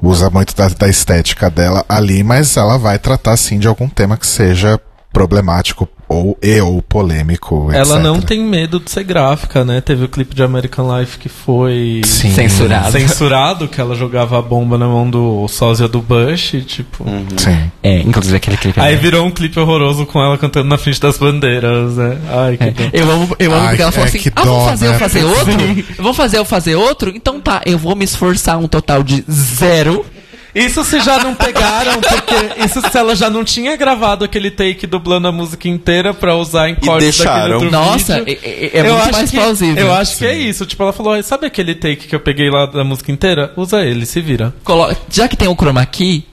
[0.02, 4.18] Usa muito da, da estética dela ali, mas ela vai tratar sim de algum tema
[4.18, 4.80] que seja
[5.12, 7.70] problemático ou e ou polêmico.
[7.72, 8.04] Ela etc.
[8.04, 9.80] não tem medo de ser gráfica, né?
[9.80, 12.32] Teve o clipe de American Life que foi Sim.
[12.32, 12.92] Censurado.
[12.92, 17.06] censurado, que ela jogava a bomba na mão do sósia do Bush, tipo.
[17.38, 17.72] Sim.
[17.82, 18.80] É, inclusive aquele clipe.
[18.80, 22.18] Aí virou um clipe horroroso com ela cantando na frente das bandeiras, né?
[22.30, 22.84] Ai, que dó.
[22.92, 24.94] Eu amo, eu amo Ai, porque ela falou é, assim: Ah, dó, fazer né?
[24.96, 25.86] eu fazer outro?
[25.98, 27.14] Vamos fazer eu fazer outro?
[27.16, 30.06] Então tá, eu vou me esforçar um total de zero.
[30.54, 34.86] Isso se já não pegaram, porque isso se ela já não tinha gravado aquele take
[34.86, 38.40] dublando a música inteira pra usar em cortes daquele outro Nossa, vídeo.
[38.44, 39.86] é, é- é Eu muito acho mais que- plausível.
[39.86, 40.66] Eu acho que é isso.
[40.66, 43.52] Tipo, ela falou: "Ai, sabe aquele take que eu peguei lá da música inteira?
[43.56, 44.54] Usa ele, se vira.
[44.64, 46.24] Colo- Já que tem o chroma key,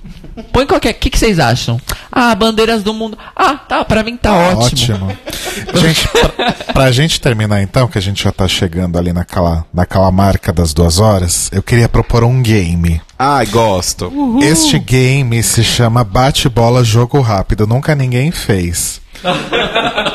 [0.52, 0.90] põe qualquer.
[0.90, 1.80] O que, que vocês acham?
[2.10, 3.18] Ah, bandeiras do mundo.
[3.34, 5.16] Ah, tá, pra mim tá ótimo.
[5.74, 10.10] gente, pra, pra gente terminar então, que a gente já tá chegando ali naquela, naquela
[10.10, 13.00] marca das duas horas, eu queria propor um game.
[13.18, 14.12] Ai, gosto.
[14.42, 17.66] Este game se chama Bate-Bola Jogo Rápido.
[17.66, 19.00] Nunca ninguém fez.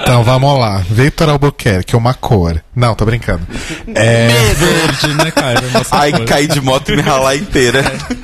[0.01, 0.77] Então vamos lá.
[0.89, 2.63] Victor Albuquerque, uma cor.
[2.75, 3.45] Não, tô brincando.
[3.93, 5.71] É, Verde, né, Caio?
[5.71, 6.25] Nossa Ai, cor.
[6.25, 7.83] cair de moto e me ralar inteira.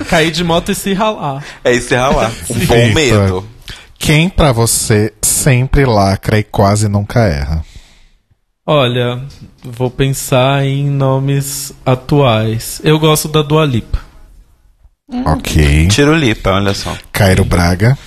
[0.09, 1.43] Cair de moto e se ralar.
[1.63, 2.31] É isso, é ralar.
[2.49, 3.47] Um bom medo.
[3.97, 7.63] Quem pra você sempre lacra e quase nunca erra?
[8.65, 9.21] Olha,
[9.63, 12.79] vou pensar em nomes atuais.
[12.83, 13.99] Eu gosto da Dua Lipa.
[15.25, 15.87] Ok.
[15.87, 16.95] Tirulipa, olha só.
[17.11, 17.97] Cairo Braga.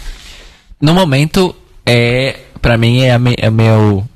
[0.81, 1.55] No momento,
[1.85, 2.39] é.
[2.62, 4.06] Pra mim, é a, me, é meu.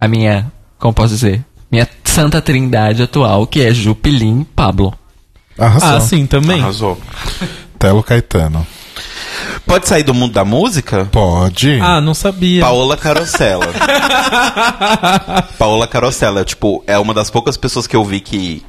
[0.00, 0.50] A minha.
[0.78, 1.44] Como posso dizer?
[1.70, 4.92] Minha santa trindade atual, que é Jupilim Pablo.
[5.58, 5.88] Arrasou.
[5.88, 6.60] Ah, sim, também.
[6.62, 6.98] Arrasou.
[7.78, 8.66] Telo Caetano.
[9.66, 11.08] Pode sair do mundo da música?
[11.12, 11.78] Pode.
[11.80, 12.62] Ah, não sabia.
[12.62, 13.66] Paola Carosella.
[15.58, 18.64] Paola Carosella, tipo, é uma das poucas pessoas que eu vi que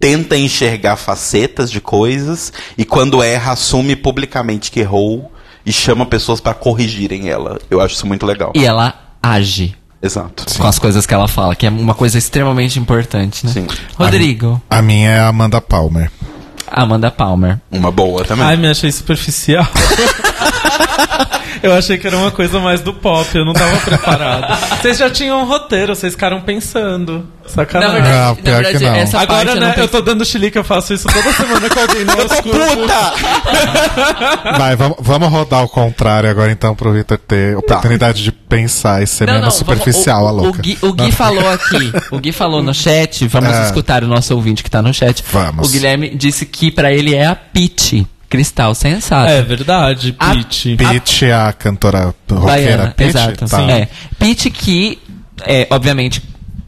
[0.00, 5.30] tenta enxergar facetas de coisas e quando erra assume publicamente que errou
[5.68, 7.58] e chama pessoas pra corrigirem ela.
[7.70, 8.52] Eu acho isso muito legal.
[8.54, 10.46] E ela age Exato.
[10.58, 13.52] com as coisas que ela fala, que é uma coisa extremamente importante, né?
[13.52, 13.66] Sim.
[13.94, 16.10] Rodrigo, A minha é a Amanda Palmer.
[16.66, 17.60] Amanda Palmer.
[17.70, 18.46] Uma boa também.
[18.46, 19.66] Ai, me achei superficial.
[21.62, 24.78] eu achei que era uma coisa mais do pop, eu não tava preparado.
[24.80, 27.26] Vocês já tinham um roteiro, vocês ficaram pensando.
[27.46, 28.02] Sacanagem.
[28.02, 28.94] Não, pior que não.
[28.94, 31.68] essa Agora, parte eu né, não eu tô dando chilique, eu faço isso toda semana
[31.70, 32.50] com alguém no horóscopo.
[34.58, 39.06] Vai, vamos, vamos rodar ao contrário agora então pro Victor ter oportunidade de pensar e
[39.06, 40.58] ser menos superficial, vamos- a o, louca.
[40.58, 43.64] O Gui, o Gui falou aqui, o Gui falou no chat, vamos Ah.
[43.64, 45.24] escutar o nosso ouvinte que tá no chat.
[45.32, 45.68] Vamos.
[45.68, 49.30] O Guilherme disse que pra ele é a Pete Cristal, sensato.
[49.30, 50.76] É verdade, A- Pete.
[50.76, 53.08] Pitty, a cantora roqueira Pitty?
[53.10, 53.46] exato.
[53.48, 53.62] Tá.
[53.70, 53.88] É.
[54.18, 54.98] Pete que,
[55.46, 56.22] é, obviamente,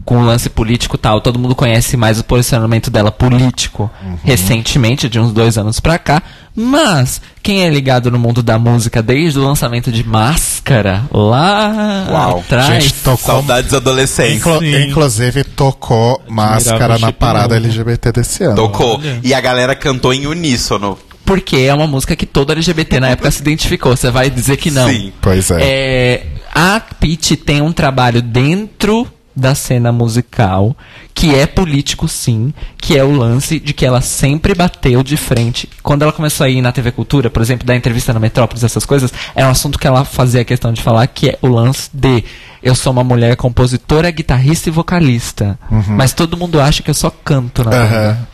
[0.04, 4.16] com o lance político e tal, todo mundo conhece mais o posicionamento dela político Uhum.
[4.24, 6.22] recentemente, de uns dois anos pra cá.
[6.56, 12.38] Mas, quem é ligado no mundo da música desde o lançamento de Máscara, lá Uau.
[12.40, 12.82] atrás...
[12.82, 14.38] Gente, tocou, Saudades adolescentes.
[14.38, 14.82] inclu- Sim.
[14.88, 17.56] inclusive tocou máscara na parada.
[17.56, 18.56] LGBT desse ano.
[18.56, 18.98] Tocou.
[18.98, 19.20] Olha.
[19.22, 20.98] E a galera cantou em uníssono.
[21.30, 23.96] Porque é uma música que todo LGBT na época se identificou.
[23.96, 24.88] Você vai dizer que não.
[24.88, 25.12] Sim.
[25.20, 25.58] Pois é.
[25.60, 30.76] É, a Pitty tem um trabalho dentro da cena musical
[31.14, 35.68] que é político sim, que é o lance de que ela sempre bateu de frente.
[35.84, 38.84] Quando ela começou a ir na TV Cultura, por exemplo, da entrevista na Metrópolis, essas
[38.84, 42.24] coisas, era um assunto que ela fazia questão de falar, que é o lance de
[42.62, 45.58] eu sou uma mulher compositora, guitarrista e vocalista.
[45.94, 48.28] Mas todo mundo acha que eu só canto na banda.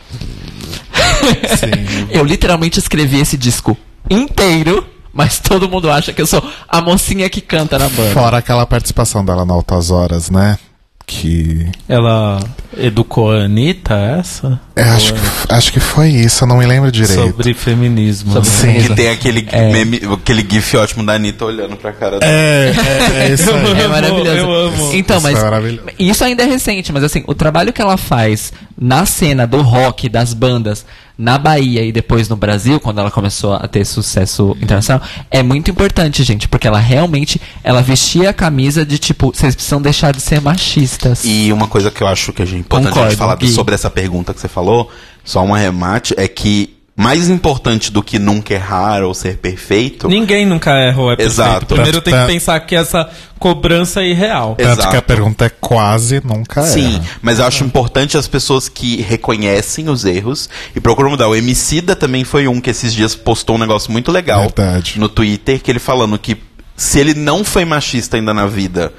[1.58, 2.08] Sim.
[2.10, 3.76] Eu literalmente escrevi esse disco
[4.08, 8.12] inteiro, mas todo mundo acha que eu sou a mocinha que canta na banda.
[8.12, 10.58] Fora aquela participação dela na Altas Horas, né?
[11.06, 12.40] que Ela
[12.76, 14.60] educou a Anitta, essa?
[14.74, 17.14] é, acho, que, acho que foi isso, eu não me lembro direito.
[17.28, 18.32] Sobre feminismo.
[18.32, 18.74] Sobre Sim.
[18.74, 22.30] Que tem aquele, meme, aquele gif ótimo da Anitta olhando pra cara dela.
[22.32, 23.80] É, é, é isso aí.
[23.80, 24.30] É maravilhoso.
[24.30, 24.90] eu amo.
[24.94, 25.88] Então, Isso mas é maravilhoso.
[25.98, 30.08] isso ainda é recente, mas assim, o trabalho que ela faz na cena do rock,
[30.08, 30.84] das bandas,
[31.18, 35.70] na Bahia e depois no Brasil, quando ela começou a ter sucesso internacional, é muito
[35.70, 40.20] importante, gente, porque ela realmente, ela vestia a camisa de tipo, vocês precisam deixar de
[40.20, 41.22] ser machistas.
[41.24, 43.48] E uma coisa que eu acho que é importante a Concordo, gente falar Gui.
[43.48, 44.90] sobre essa pergunta que você falou,
[45.24, 50.08] só um arremate, é que mais importante do que nunca errar ou ser perfeito.
[50.08, 51.32] Ninguém nunca erra ou é perfeito.
[51.34, 51.66] Exato.
[51.66, 52.26] Primeiro tem que Tá.
[52.26, 54.54] pensar que essa cobrança é irreal.
[54.58, 54.62] É.
[54.62, 54.90] Tanto Exato.
[54.92, 57.04] que a pergunta é quase nunca Sim, erra.
[57.20, 61.28] mas eu acho importante as pessoas que reconhecem os erros e procuram mudar.
[61.28, 64.98] O Emicida também foi um que esses dias postou um negócio muito legal Verdade.
[64.98, 66.38] no Twitter, que ele falando que
[66.74, 68.90] se ele não foi machista ainda na vida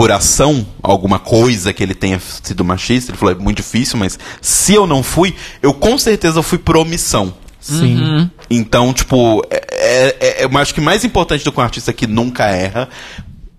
[0.00, 4.18] por ação, alguma coisa que ele tenha sido machista, ele falou, é muito difícil, mas
[4.40, 7.34] se eu não fui, eu com certeza fui por omissão.
[7.60, 8.30] Sim.
[8.48, 12.06] Então, tipo, é, é- é- eu acho que mais importante do que um artista que
[12.06, 12.88] nunca erra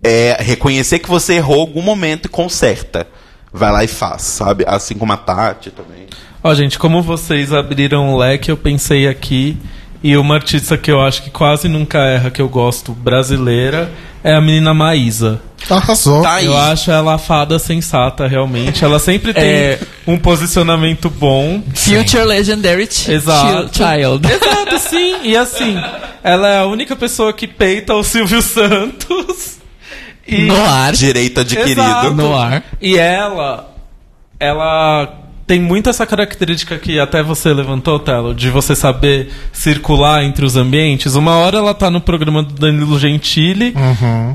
[0.04, 3.06] é reconhecer que você errou algum momento e conserta.
[3.54, 4.64] Vai lá e faz, sabe?
[4.68, 6.08] Assim como a Tati também.
[6.44, 9.58] Ó, gente, como vocês abriram o leque, eu pensei aqui.
[10.04, 13.92] E uma artista que eu acho que quase nunca erra, que eu gosto, brasileira,
[14.24, 15.40] é a menina Maísa.
[15.70, 16.24] Arrasou.
[16.24, 16.42] Tá.
[16.42, 18.84] Eu acho ela a fada sensata, realmente.
[18.84, 19.80] Ela sempre tem É.
[20.08, 21.62] um posicionamento bom.
[21.76, 23.70] Future Legendary Ch Exato.
[23.78, 24.26] Child.
[24.34, 25.18] Exato, sim.
[25.24, 25.76] E assim,
[26.24, 29.60] ela é a única pessoa que peita o Silvio Santos.
[30.28, 30.44] E...
[30.46, 30.94] No ar.
[30.94, 31.80] Direito adquirido.
[31.82, 32.12] Exato.
[32.16, 32.64] No ar.
[32.82, 33.72] E ela,
[34.40, 40.46] ela tem muito essa característica que até você levantou, Telo, de você saber circular entre
[40.46, 41.16] os ambientes.
[41.16, 43.74] Uma hora ela tá no programa do Danilo Gentili,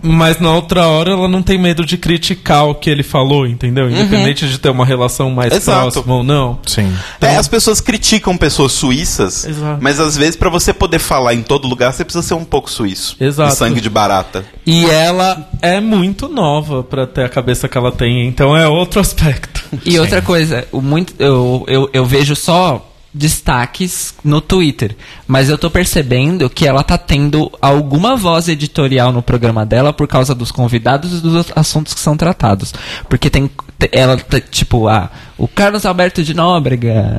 [0.02, 3.90] mas na outra hora ela não tem medo de criticar o que ele falou, entendeu?
[3.90, 5.92] Independente de ter uma relação mais Exato.
[5.92, 6.58] próxima ou não.
[6.66, 6.92] Sim.
[7.20, 9.78] É, as pessoas criticam pessoas suíças, Exato.
[9.82, 12.70] mas às vezes pra você poder falar em todo lugar, você precisa ser um pouco
[12.70, 13.16] suíço.
[13.20, 13.50] Exato.
[13.50, 14.44] De sangue de barata.
[14.66, 19.00] E ela é muito nova pra ter a cabeça que ela tem, então é outro
[19.00, 19.55] aspecto.
[19.84, 24.94] E outra coisa, o muito, eu, eu, eu vejo só destaques no Twitter,
[25.26, 30.06] mas eu tô percebendo que ela tá tendo alguma voz editorial no programa dela por
[30.06, 32.74] causa dos convidados e dos assuntos que são tratados.
[33.08, 37.18] Porque tem te- ela tá, tipo, ah, o Carlos Alberto de Nóbrega,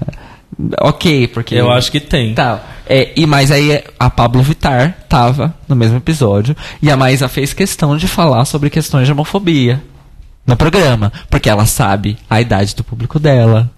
[0.82, 2.34] OK, porque Eu acho que tem.
[2.36, 2.61] Tá.
[2.88, 7.53] É, e mas aí a Pablo Vittar tava no mesmo episódio e a Maísa fez
[7.53, 9.82] questão de falar sobre questões de homofobia
[10.48, 13.69] no programa, porque ela sabe a idade do público dela.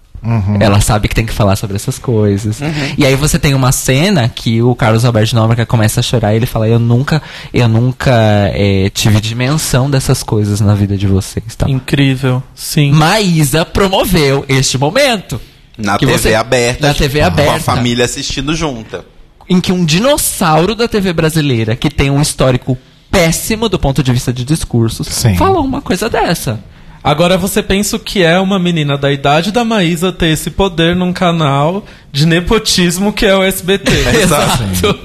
[0.60, 2.60] Ela sabe que tem que falar sobre essas coisas.
[2.98, 6.36] E aí você tem uma cena que o Carlos Alberto Nóbrega começa a chorar e
[6.36, 7.22] ele fala: Eu nunca,
[7.54, 8.12] eu nunca
[8.52, 11.54] é, tive dimensão dessas coisas na vida de vocês.
[11.56, 11.68] Tá?
[11.70, 12.42] Incrível.
[12.54, 12.92] Sim.
[12.92, 15.40] Maísa promoveu este momento.
[15.78, 16.86] Na TV você- aberta.
[16.88, 17.60] na TV Com a aberta.
[17.60, 19.06] família assistindo junta.
[19.48, 22.76] em que um dinossauro da TV brasileira, que tem um histórico
[23.10, 25.34] péssimo do ponto de vista de discursos, Sim.
[25.36, 26.60] falou uma coisa dessa.
[27.02, 30.94] Agora você pensa o que é uma menina da idade da Maísa ter esse poder
[30.94, 31.82] num canal
[32.12, 33.90] de nepotismo que é o SBT.
[34.20, 34.98] Exato.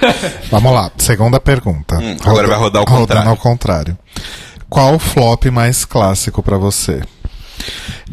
[0.50, 1.98] Vamos lá, segunda pergunta.
[1.98, 3.30] Hum, agora vai rodar ao rodando contrário.
[3.30, 3.98] ao contrário.
[4.68, 7.02] Qual o flop mais clássico pra você?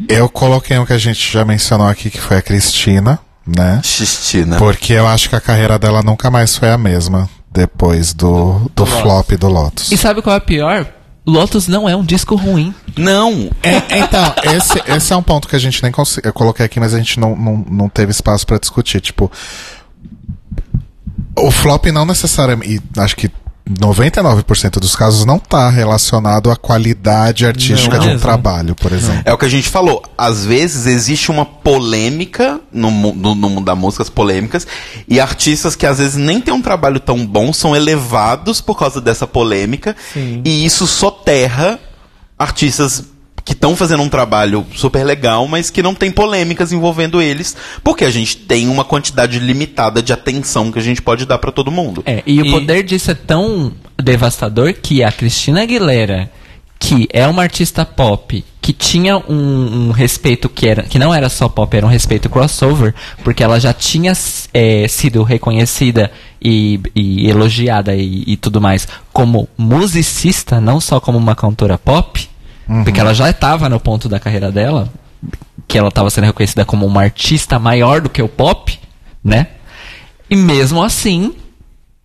[0.08, 3.80] Eu coloquei um que a gente já mencionou aqui, que foi a Cristina, né?
[3.84, 4.58] Xistina.
[4.58, 8.86] Porque eu acho que a carreira dela nunca mais foi a mesma depois do, do
[8.86, 9.92] flop do Lotus.
[9.92, 10.88] E sabe qual é pior?
[11.26, 12.74] Lotus não é um disco ruim.
[12.98, 13.50] Não.
[13.62, 16.30] É, então, esse, esse é um ponto que a gente nem conseguiu.
[16.30, 19.00] Eu coloquei aqui, mas a gente não, não, não teve espaço pra discutir.
[19.00, 19.32] Tipo,
[21.38, 22.76] o flop não necessariamente.
[22.76, 23.32] E acho que
[23.70, 28.22] 99% dos casos não tá relacionado à qualidade artística Não de um mesmo.
[28.22, 29.22] trabalho, por exemplo.
[29.26, 30.02] É o que a gente falou.
[30.18, 34.66] Às vezes existe uma polêmica no, no, no mundo da música, as polêmicas,
[35.08, 39.00] e artistas que às vezes nem têm um trabalho tão bom são elevados por causa
[39.00, 40.42] dessa polêmica, Sim.
[40.44, 41.80] e isso soterra
[42.38, 43.04] artistas
[43.50, 48.06] que estão fazendo um trabalho super legal, mas que não tem polêmicas envolvendo eles, porque
[48.06, 51.72] a gente tem uma quantidade limitada de atenção que a gente pode dar pra todo
[51.72, 52.04] mundo.
[52.06, 56.30] É, e, E- o poder disso é tão devastador que a Cristina Aguilera,
[56.78, 61.28] que é uma artista pop, que tinha um, um respeito que era que não era
[61.28, 62.94] só pop, era um respeito crossover,
[63.24, 64.14] porque ela já tinha
[64.54, 71.18] é, sido reconhecida e, e elogiada e, e tudo mais como musicista, não só como
[71.18, 72.29] uma cantora pop,
[72.84, 74.92] porque ela já estava no ponto da carreira dela,
[75.68, 78.78] que ela estava sendo reconhecida como uma artista maior do que o pop,
[79.24, 79.48] né?
[80.30, 81.34] E mesmo assim,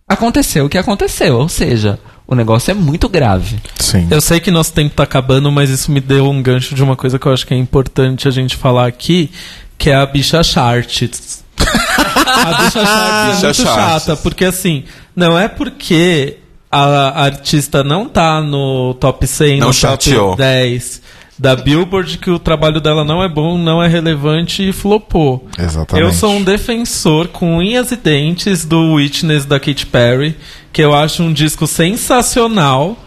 [0.07, 1.37] aconteceu o que aconteceu.
[1.37, 3.57] Ou seja, o negócio é muito grave.
[3.79, 4.07] Sim.
[4.09, 6.95] Eu sei que nosso tempo tá acabando, mas isso me deu um gancho de uma
[6.95, 9.31] coisa que eu acho que é importante a gente falar aqui,
[9.77, 11.43] que é a bicha Charts.
[11.57, 14.03] a bicha Charts é Bicha muito Charts.
[14.05, 14.83] chata, porque assim,
[15.15, 16.37] não é porque
[16.77, 20.29] a artista não tá no top 100, Não no chateou.
[20.31, 21.01] top 10
[21.37, 25.45] da Billboard que o trabalho dela não é bom, não é relevante e flopou.
[25.59, 26.05] Exatamente.
[26.07, 30.35] Eu sou um defensor com unhas e dentes do Witness da Katy Perry,
[30.71, 32.97] que eu acho um disco sensacional.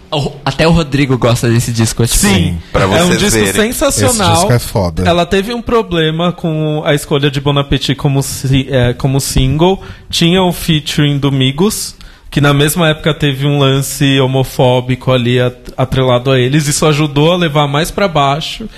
[0.45, 2.03] Até o Rodrigo gosta desse disco.
[2.03, 2.59] é tipo- Sim.
[2.73, 3.53] Pra é um vocês disco verem.
[3.73, 4.33] sensacional.
[4.33, 5.03] Esse disco é foda.
[5.09, 9.83] Ela teve um problema com a escolha de Bon Appetit como, si- é, como single.
[10.11, 11.95] Tinha o featuring do Migos,
[12.31, 16.67] que na mesma época teve um lance homofóbico ali at- atrelado a eles.
[16.69, 18.69] Isso ajudou a levar mais pra baixo.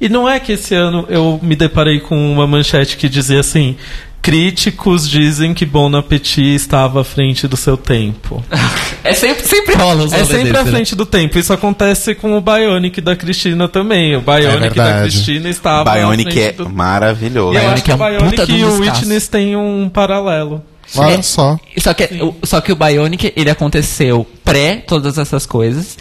[0.00, 3.76] E não é que esse ano eu me deparei com uma manchete que dizia assim:
[4.20, 8.44] críticos dizem que Bon Appetit estava à frente do seu tempo.
[9.04, 10.70] É sempre, sempre rola os É sempre à desse, né?
[10.72, 11.38] frente do tempo.
[11.38, 14.16] Isso acontece com o Bionic da Cristina também.
[14.16, 15.10] O Bionic da verdade.
[15.12, 16.68] Cristina estava à Bionic frente é do...
[16.68, 17.52] maravilhoso.
[17.52, 18.80] E eu Bionic acho que é o um puta Bionic e o.
[18.80, 20.60] Witness têm um paralelo.
[20.94, 21.58] Olha só.
[21.78, 25.98] Só que, o, só que o Bionic, ele aconteceu pré todas essas coisas.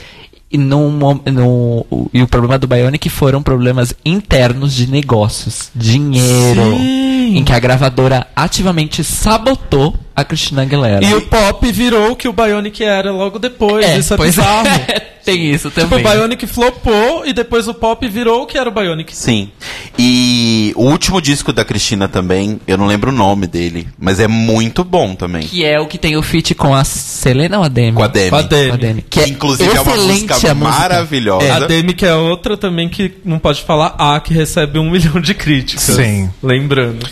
[0.52, 0.92] E, num,
[1.26, 5.70] no, o- e o problema do Bionic foram problemas internos de negócios.
[5.76, 6.62] Dinheiro.
[6.78, 7.38] Sim.
[7.38, 11.04] Em que a gravadora ativamente sabotou a Christina Aguilera.
[11.04, 13.84] E o pop virou o que o Bionic era logo depois.
[13.86, 14.68] é, Isso é pois bizarro.
[14.68, 16.06] é, tem isso Tipo, também.
[16.06, 19.16] o Bionic flopou e depois o pop virou o que era o Bionic.
[19.16, 19.50] Sim.
[19.98, 24.28] E o último disco da Cristina também, eu não lembro o nome dele, mas é
[24.28, 25.44] muito bom também.
[25.44, 27.98] Que é o que tem o feat com a Selena ou a Demi?
[27.98, 28.30] Com a Demi.
[28.30, 28.68] Com a Demi.
[28.70, 29.06] Com a Demi.
[29.10, 30.54] Que é Inclusive é uma música.
[30.54, 31.46] maravilhosa.
[31.46, 34.90] É, a Demi que é outra também que não pode falar A, que recebe um
[34.92, 35.84] milhão de críticas.
[35.84, 36.30] Sim.
[36.44, 37.08] Lembrando.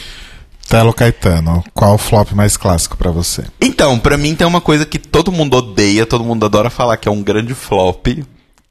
[0.73, 3.43] Telo Caetano, qual o flop mais clássico pra você?
[3.61, 7.07] Então, pra mim tem uma coisa que todo mundo odeia, todo mundo adora falar que
[7.07, 8.07] é um grande flop,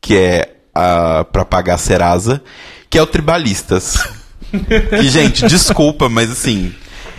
[0.00, 2.42] que é a pra pagar Serasa,
[2.90, 3.98] que é o Tribalistas.
[5.00, 6.74] e, gente, desculpa, mas assim.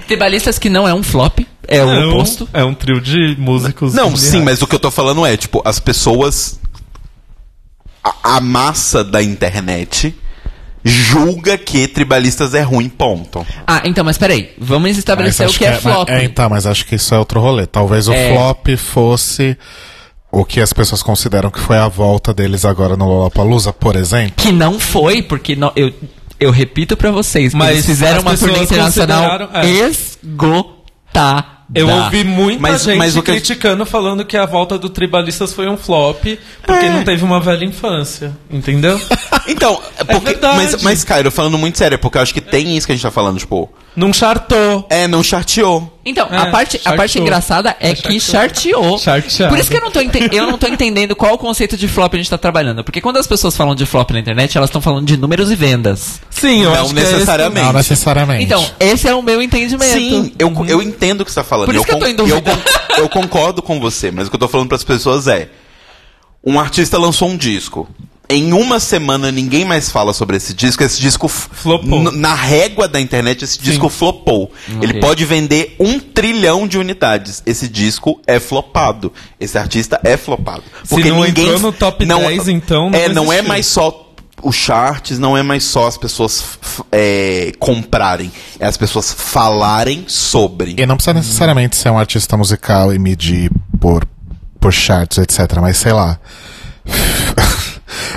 [0.06, 2.50] Tribalistas que não é um flop, é o É um- oposto.
[2.52, 3.94] É um trio de músicos.
[3.94, 6.60] Não, sim, mas o que eu tô falando é, tipo, as pessoas.
[8.04, 10.14] A, a massa da internet
[10.84, 13.46] julga que Tribalistas é ruim, ponto.
[13.66, 14.52] Ah, então, mas peraí.
[14.58, 16.10] Vamos Mas estabelecer o que é, flop.
[16.10, 17.66] mas- É, então, mas acho que isso é outro rolê.
[17.66, 18.34] Talvez o É.
[18.34, 19.58] flop fosse
[20.32, 24.34] o que as pessoas consideram que foi a volta deles agora no Lollapalooza, por exemplo.
[24.36, 25.94] Que não foi, porque não- eu,
[26.40, 29.66] eu repito pra vocês, Mas eles fizeram uma turnê internacional é.
[29.70, 31.54] esgotada.
[31.76, 35.76] Eu ouvi muita Mas- gente mas criticando, falando que a volta do Tribalistas foi um
[35.78, 36.24] flop,
[36.66, 39.00] porque não teve uma velha infância, entendeu?
[39.46, 40.56] Então, é porque, verdade.
[40.58, 42.96] mas, mas, Caio, falando muito sério, é porque eu acho que tem isso que a
[42.96, 44.86] gente tá falando, tipo, não chartou.
[44.90, 45.92] é, não charteou.
[46.06, 48.84] Então, É, a, parte, a parte engraçada é, É, que charteou.
[48.84, 49.00] charteou.
[49.00, 49.50] Charteado.
[49.54, 52.14] Por isso que eu não, tô eu não tô entendendo qual o conceito de flop
[52.14, 52.84] a gente tá trabalhando.
[52.84, 55.56] Porque quando as pessoas falam de flop na internet, elas estão falando de números e
[55.56, 56.20] vendas.
[56.30, 57.66] Sim, eu Não acho que é necessariamente.
[57.66, 58.44] Não necessariamente.
[58.44, 59.94] Então, esse é o meu entendimento.
[59.94, 61.68] Sim, eu, eu entendo o que você tá falando.
[61.68, 62.62] Por isso eu, que eu tô em eu con-
[62.98, 65.50] eu concordo com você, mas o que eu tô falando pras pessoas é:
[66.46, 67.88] um artista lançou um disco.
[68.34, 70.84] Em uma semana ninguém mais fala sobre esse disco.
[70.84, 72.12] Esse disco Flopou.
[72.12, 74.52] Na régua da internet, esse disco flopou.
[74.82, 77.44] Ele pode vender um trilhão de unidades.
[77.46, 79.14] Esse disco é flopado.
[79.40, 80.64] Esse artista é flopado.
[80.84, 83.50] Se não entrou no top 10, então não é, não é existiu.
[83.50, 86.44] mais só os charts, não é mais só as pessoas
[86.92, 90.76] é, comprarem, é as pessoas falarem sobre.
[90.78, 94.06] E não precisa necessariamente ser um artista musical e medir por,
[94.60, 95.60] por charts, etc.
[95.62, 96.20] Mas sei lá.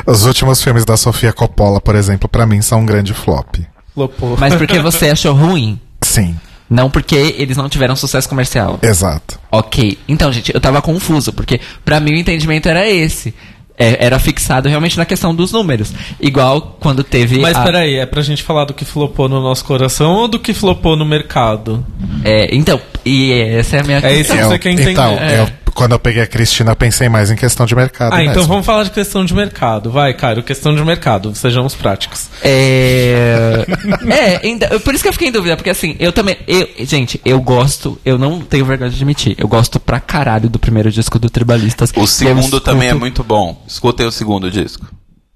[0.07, 3.57] Os últimos filmes da Sofia Coppola, por exemplo, pra mim são um grande flop.
[3.95, 4.37] flopou.
[4.39, 5.79] Mas porque você achou ruim.
[6.03, 6.37] Sim,
[6.69, 8.79] Não porque eles não tiveram sucesso comercial.
[8.83, 9.39] exato.
[9.51, 9.99] Ok.
[10.09, 13.35] Então, gente, eu tava confuso, porque pra mim o entendimento era esse.
[13.79, 15.93] É, era fixado realmente na questão dos números.
[16.19, 17.39] Igual quando teve.
[17.39, 20.39] Mas a- peraí, é pra gente falar do que flopou no nosso coração ou do
[20.39, 21.85] que flopou no mercado?
[22.25, 24.37] É, então, e essa é a minha É isso questão.
[24.39, 24.93] que você quer entender.
[24.93, 25.41] Então, É.
[25.41, 28.13] eu- quando eu peguei a Cristina, pensei mais em questão de mercado.
[28.15, 28.49] Ah, então mesmo.
[28.49, 29.91] vamos falar de questão de mercado.
[29.91, 31.35] Vai, Cairo, questão de mercado.
[31.35, 32.29] Sejamos práticos.
[32.43, 33.65] É.
[34.09, 36.37] é, ainda- por isso que eu fiquei em dúvida, porque assim, eu também.
[36.49, 40.59] Eu, gente, eu gosto, eu não tenho vergonha de admitir, eu gosto pra caralho do
[40.59, 41.91] primeiro disco do Tribalistas.
[41.97, 43.63] O Eu segundo também é escuto- muito bom.
[43.69, 44.87] Escutem o segundo disco,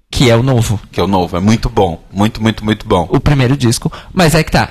[0.09, 0.79] Que é o novo.
[0.91, 1.37] que é o novo.
[1.37, 2.03] É muito bom.
[2.11, 3.07] Muito, muito, muito bom.
[3.11, 3.91] O primeiro disco.
[4.13, 4.69] Mas é que tá.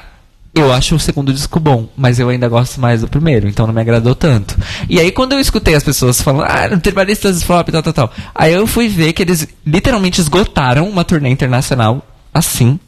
[0.52, 3.74] Eu acho o segundo disco bom, mas eu ainda gosto mais do primeiro, então não
[3.74, 4.58] me agradou tanto.
[4.88, 8.12] E aí, quando eu escutei as pessoas falando, ah, Tribalistas Flop, tal, tal, tal.
[8.34, 12.04] Aí eu fui ver que eles literalmente esgotaram uma turnê internacional
[12.34, 12.80] assim.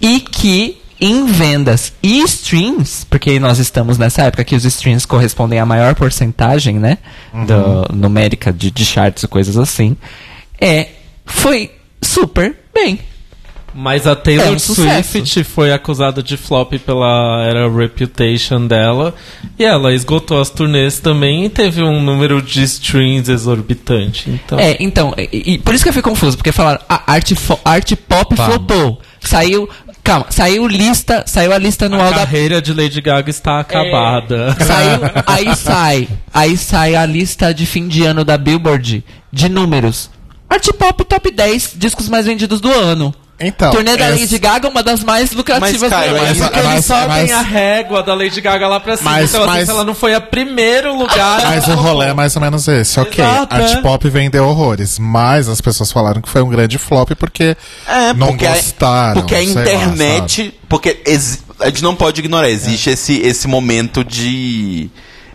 [0.00, 5.58] E que em vendas e streams, porque nós estamos nessa época que os streams correspondem
[5.58, 6.98] à maior porcentagem, né?
[7.46, 9.96] Do, numérica de, de charts e coisas assim.
[10.60, 10.88] É,
[11.24, 11.70] foi
[12.02, 12.98] super bem.
[13.80, 14.58] Mas a Taylor É um.
[14.58, 19.14] Swift foi acusada de flop pela era Reputation dela.
[19.56, 24.30] E ela esgotou as turnês também e teve um número de streams exorbitante.
[24.30, 27.36] Então, É, então, e, e por isso que eu fui confuso, porque falaram, a arte,
[27.36, 29.00] fo- arte pop flopou.
[29.20, 29.68] Saiu,
[30.02, 34.56] calma, saiu lista, saiu a lista a anual da carreira de Lady Gaga está acabada.
[34.58, 40.10] Saiu, aí sai, aí sai a lista de fim de ano da Billboard de números.
[40.50, 43.14] Art Pop Top 10 discos mais vendidos do ano.
[43.40, 46.44] Então, Turnê da essa- Lady Gaga, uma das mais lucrativas Mas, Caio, do é essa-
[46.44, 49.10] Porque eles mas- sobem mas- a régua da Lady Gaga lá pra cima.
[49.12, 51.42] Mas- então, assim, mas- ela não foi a primeiro lugar.
[51.46, 52.98] Mas o rolê é mais ou menos esse.
[52.98, 53.80] Ok, Exato, Art é.
[53.80, 57.56] Pop vendeu horrores, mas as pessoas falaram que foi um grande flop porque
[57.86, 59.12] É, não porque gostaram.
[59.12, 60.54] A, porque a sei lá, internet.
[60.68, 61.00] porque
[61.60, 64.90] a gente não pode ignorar, existe esse, esse momento de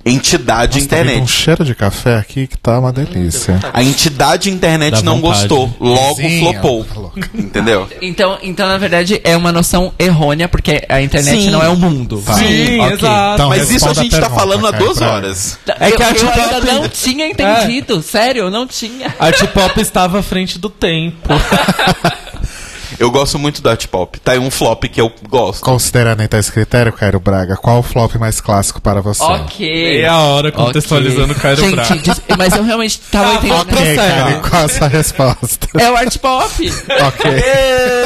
[0.06, 1.32] entidade Nossa, tá vindo um internet.
[1.32, 3.60] cheiro de café aqui que tá uma delícia.
[3.74, 5.48] A entidade internet Dá não vontade.
[5.48, 6.84] gostou, logo Vizinha, flopou.
[6.86, 7.22] tá.
[7.34, 7.88] Entendeu?
[8.02, 11.50] Então, então, na verdade, é uma noção errônea, porque a internet Sim.
[11.52, 12.22] não é o mundo.
[12.26, 12.34] Tá.
[12.34, 12.94] Sim, Ok.
[12.98, 13.34] exato.
[13.36, 15.14] Então, Mas isso a responda a gente tá pergunta, falando há duas Braga.
[15.14, 15.60] horas.
[15.80, 18.02] É que que a Art eu Pop- ainda não tinha entendido.
[18.02, 19.14] Sério, eu não tinha.
[19.20, 21.30] Art Pop estava à frente do tempo.
[23.04, 24.18] Eu gosto muito do art pop.
[24.22, 25.62] Tá aí um flop que eu gosto.
[25.62, 29.22] Considerando então esse critério, Cairo Braga, qual o flop mais clássico para você?
[29.22, 29.68] Ok.
[29.68, 31.96] Meia hora contextualizando o Cairo Gente, Braga.
[31.98, 33.60] diz- mas eu realmente tava Tá, entendendo.
[33.62, 33.96] ok.
[33.98, 35.68] Cairo, qual a sua resposta?
[35.78, 36.46] É o art pop.
[36.48, 37.32] ok.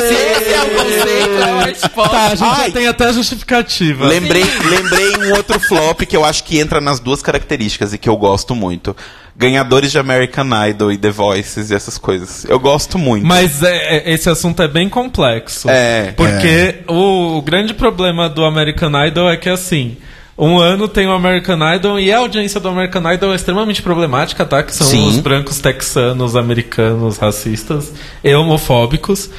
[0.08, 2.10] Se esse é o conceito, é o art pop.
[2.10, 2.66] Tá, a gente Ai.
[2.68, 4.08] já tem até justificativa.
[4.08, 8.10] Lembrei, lembrei um outro flop que eu acho que entra nas duas características e que
[8.10, 8.96] eu gosto muito.
[9.38, 12.44] Ganhadores de American Idol e The Voices e essas coisas.
[12.46, 13.26] Eu gosto muito.
[13.26, 15.70] Mas é, é, esse assunto é bem complexo.
[15.70, 16.12] É.
[16.18, 19.98] Porque O, o grande problema do American Idol é que, assim,
[20.38, 24.44] um ano tem o American Idol e a audiência do American Idol é extremamente problemática,
[24.46, 24.64] tá?
[24.64, 25.08] Que são Sim.
[25.08, 27.92] os brancos texanos, americanos, racistas
[28.24, 29.30] e homofóbicos.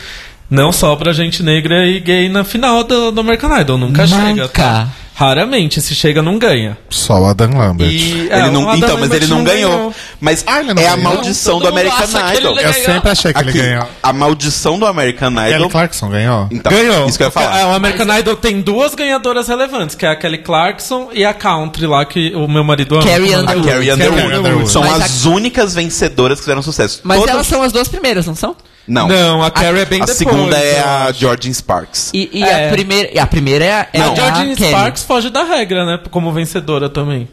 [0.50, 3.78] Não sobra gente negra e gay na final do, do American Idol.
[3.78, 4.26] Nunca, Nunca.
[4.26, 4.48] chega.
[4.48, 4.88] Tá?
[5.18, 5.80] Raramente.
[5.82, 6.78] Se chega, não ganha.
[6.88, 7.90] Só o Adam Lambert.
[7.90, 9.92] E, é, Ele não, então, mas Lambert ele não, ganhou.
[10.20, 11.12] Mas Ah, ele não é a ganhou?
[11.12, 12.54] maldição Todo do American ele Idol.
[12.54, 12.86] não Eu ganhou.
[12.86, 13.86] sempre achei que ele Aqui, ganhou.
[14.00, 15.70] a maldição do American Kelly Idol.
[15.70, 16.48] Clarkson ganhou?
[16.52, 17.08] Então, Ganhou.
[17.08, 17.58] Isso que eu ia falar.
[17.58, 21.34] É, O American Idol tem duas ganhadoras relevantes, que é a Kelly Clarkson e a
[21.34, 23.04] Country lá, que o meu marido ama.
[23.04, 23.34] Carrie é?
[23.34, 23.66] A Underwood.
[23.68, 24.34] Carrie Underwood.
[24.36, 24.70] Underwood.
[24.70, 27.00] São Mas as únicas vencedoras que fizeram sucesso.
[27.02, 28.54] Mas Todas- elas são as duas primeiras, não são?
[28.88, 29.06] Não.
[29.06, 30.16] Não, a Carrie é bem a depois.
[30.16, 31.12] segunda é a.
[31.12, 32.10] Jordan Sparks.
[32.14, 32.68] E, e É.
[32.68, 33.10] a primeira.
[33.14, 34.12] e A primeira é, a- é Não.
[34.12, 34.70] a Jordan Kelly.
[34.70, 36.00] Sparks foge da regra, né?
[36.10, 37.28] Como vencedora também.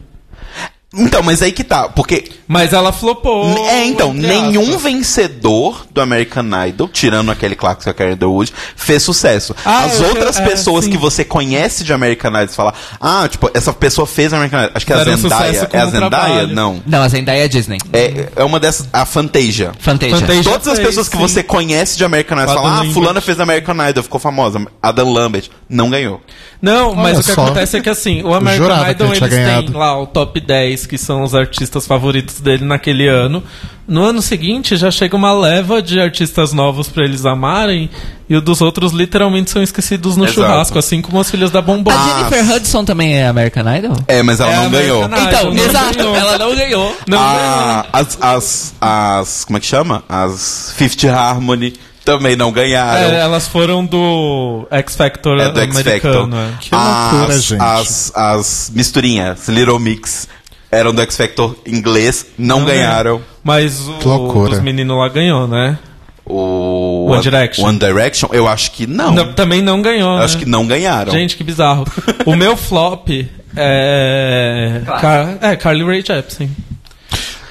[0.98, 1.90] Então, mas aí que tá.
[1.90, 3.68] Porque Mas ela flopou.
[3.68, 4.84] É, então, nenhum aspas.
[4.84, 9.56] vencedor do American Idol, tirando aquele Clarkson e a Carrie Underwood, fez sucesso.
[9.66, 10.92] Ah, As outras é, pessoas sim.
[10.92, 14.72] que você conhece de American Idol, você fala, ah, tipo, essa pessoa fez American Idol.
[14.76, 15.70] Acho que é a Zendaya.
[15.74, 16.10] É a Zendaya?
[16.10, 16.48] trabalho.
[16.56, 16.82] Não.
[16.86, 17.78] Não, a Zendaya é Disney.
[17.92, 19.72] É, é uma dessas, a Fantasia.
[19.80, 20.18] Fantasia.
[20.18, 20.44] Fantasia.
[20.44, 21.22] Todas as fez, pessoas que sim.
[21.22, 24.66] você conhece de American Idol, você Adam fala, ah, fulana fez American Idol, ficou famosa.
[24.82, 26.22] Adam Lambert, não ganhou.
[26.62, 27.46] Não, mas Olha o que só.
[27.46, 30.85] acontece é que assim, o American jurava que Idol eles têm lá o top 10,
[30.86, 33.44] que são os artistas favoritos dele naquele ano.
[33.88, 37.90] No ano seguinte já chega uma leva de artistas novos pra eles amarem,
[38.28, 40.42] e o dos outros literalmente são esquecidos no Exato.
[40.42, 41.92] churrasco, assim como as filhas da Bombom.
[41.92, 43.96] A Jennifer Hudson também é American Idol?
[44.08, 45.04] É, mas ela É não ganhou.
[45.04, 46.16] American então, não exato, ganhou.
[46.16, 46.98] ela não ganhou.
[47.08, 49.46] Não Ah, as, as, as.
[49.46, 50.04] Como é que chama?
[50.10, 53.16] As Fifth Harmony também não ganharam.
[53.16, 55.92] É, elas foram do X Factor É do X Factor.
[56.26, 56.38] americano.
[56.38, 56.52] é.
[56.60, 57.62] Que loucura, as, gente.
[57.62, 60.28] As, as misturinhas, Little Mix,
[60.72, 63.22] eram do X Factor inglês, não, Não ganharam.
[63.44, 65.78] Mas o dos meninos lá ganhou, né?
[66.26, 67.66] O One Direction.
[67.66, 69.12] One Direction, eu acho que não.
[69.12, 70.14] Não, também não ganhou.
[70.14, 70.26] eu né?
[70.26, 71.12] acho que não ganharam.
[71.12, 71.86] Gente, que bizarro.
[72.26, 73.10] o meu flop
[73.56, 74.82] é.
[74.86, 76.50] Car é, Carly Rae Jepsen.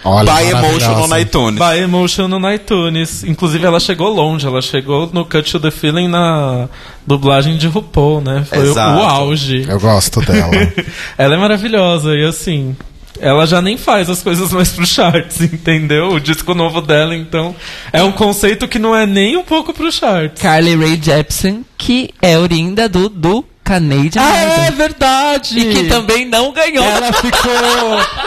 [0.04, 1.58] Olha, Buy Emotion no iTunes.
[1.58, 3.24] By Emotion no iTunes.
[3.24, 4.46] Inclusive, ela chegou longe.
[4.46, 6.68] Ela chegou no Cut to the Feeling na
[7.06, 8.44] dublagem de RuPaul, né?
[8.46, 9.00] Foi Exato.
[9.00, 9.64] o auge.
[9.66, 10.52] Eu gosto dela.
[11.16, 12.76] Ela é maravilhosa e assim.
[13.20, 16.12] Ela já nem faz as coisas mais pro charts, entendeu?
[16.12, 17.54] O disco novo dela, então,
[17.92, 20.42] é um conceito que não é nem um pouco pro charts.
[20.42, 25.58] Carly Rae Jepsen, que é oriunda do, do Canadian Ah, é verdade!
[25.58, 26.84] E que também não ganhou.
[26.84, 27.50] Ela ficou.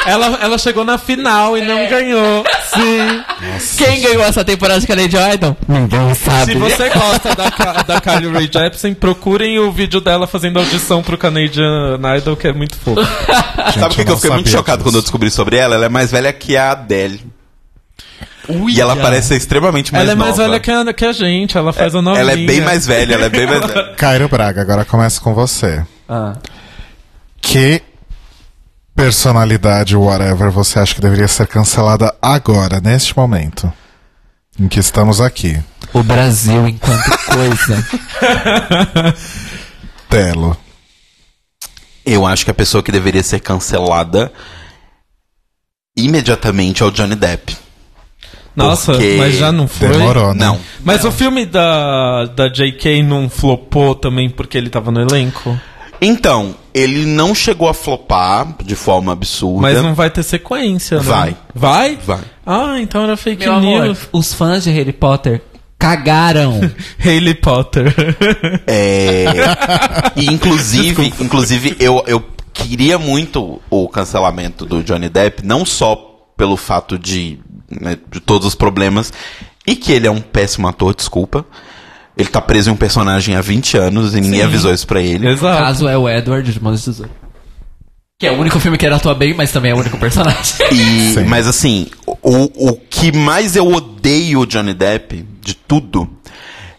[0.06, 2.44] ela, ela chegou na final e não ganhou.
[2.74, 3.24] Sim.
[3.78, 5.58] Quem ganhou essa temporada de Canadian Idol?
[5.68, 6.54] Ninguém sabe.
[6.54, 11.18] Se você gosta da, da Carly Rae Jepsen, procurem o vídeo dela fazendo audição pro
[11.18, 13.02] Canadian Idol, que é muito fofo.
[13.74, 14.90] Sabe o que, que não eu fiquei muito chocado disso.
[14.90, 15.76] quando eu descobri sobre ela?
[15.76, 17.37] Ela é mais velha que a Adele.
[18.50, 20.44] E ela parece ser extremamente mais ela é mais nova.
[20.44, 22.22] velha que a, que a gente, ela faz a novinha.
[22.22, 23.94] Ela é bem mais velha, ela é bem mais velha.
[23.98, 25.84] Cairo Braga, agora começa com você.
[26.08, 26.36] Ah.
[27.42, 27.82] Que
[28.96, 33.72] personalidade, whatever, você acha que deveria ser cancelada agora, neste momento?
[34.60, 35.62] Em que estamos aqui.
[35.94, 37.88] O Brasil enquanto coisa.
[40.10, 40.58] Telo.
[42.06, 44.32] Eu acho que a pessoa que deveria ser cancelada
[45.96, 47.67] imediatamente é o Johnny Depp.
[48.58, 49.90] Nossa, Porque mas já não foi.
[49.90, 50.46] Demorou, né?
[50.46, 50.60] Não.
[50.84, 55.56] Mas o filme da, da JK não flopou também porque ele tava no elenco?
[56.02, 59.62] Então, ele não chegou a flopar de forma absurda.
[59.62, 61.04] Mas não vai ter sequência, né?
[61.04, 61.38] Vai.
[61.54, 62.00] Vai?
[62.04, 62.22] Vai.
[62.46, 64.00] Ah, então era fake Meu amor, news.
[64.12, 65.42] os fãs de Harry Potter
[65.78, 66.60] cagaram.
[67.04, 67.94] Hailey Potter.
[68.66, 69.26] É...
[70.16, 75.96] e inclusive, inclusive eu, eu queria muito o cancelamento do Johnny Depp, não só
[76.36, 77.40] pelo fato de,
[77.70, 79.12] né, de todos os problemas,
[79.66, 81.46] e que ele é um péssimo ator, desculpa.
[82.18, 84.46] Ele tá preso em um personagem há 20 anos e ninguém Sim.
[84.46, 85.28] avisou isso pra ele.
[85.28, 85.58] O Exato.
[85.62, 87.12] caso é o Edward de Mãos de Tesouro.
[88.20, 90.56] Que é o único filme que ele atua bem, mas também é o único personagem.
[90.74, 91.26] E, Sim.
[91.26, 96.10] mas assim, o, o que mais eu odeio o Johnny Depp, de tudo,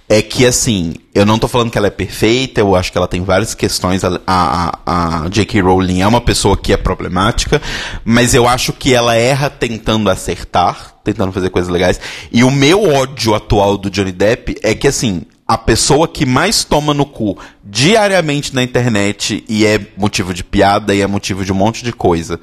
[0.08, 3.06] é que assim, eu não tô falando que ela é perfeita, eu acho que ela
[3.06, 4.02] tem várias questões.
[4.02, 5.60] A, a, a J.K.
[5.60, 7.60] Rowling é uma pessoa que é problemática,
[8.04, 12.00] mas eu acho que ela erra tentando acertar, tentando fazer coisas legais.
[12.32, 15.22] E o meu ódio atual do Johnny Depp é que assim.
[15.50, 20.94] A pessoa que mais toma no cu diariamente na internet e é motivo de piada
[20.94, 22.38] e é motivo de um monte de coisa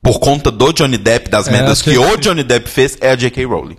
[0.00, 2.12] por conta do Johnny Depp, das É, merdas que J.K.
[2.12, 3.44] o Johnny Depp fez, é a J.K.
[3.46, 3.76] Rowling.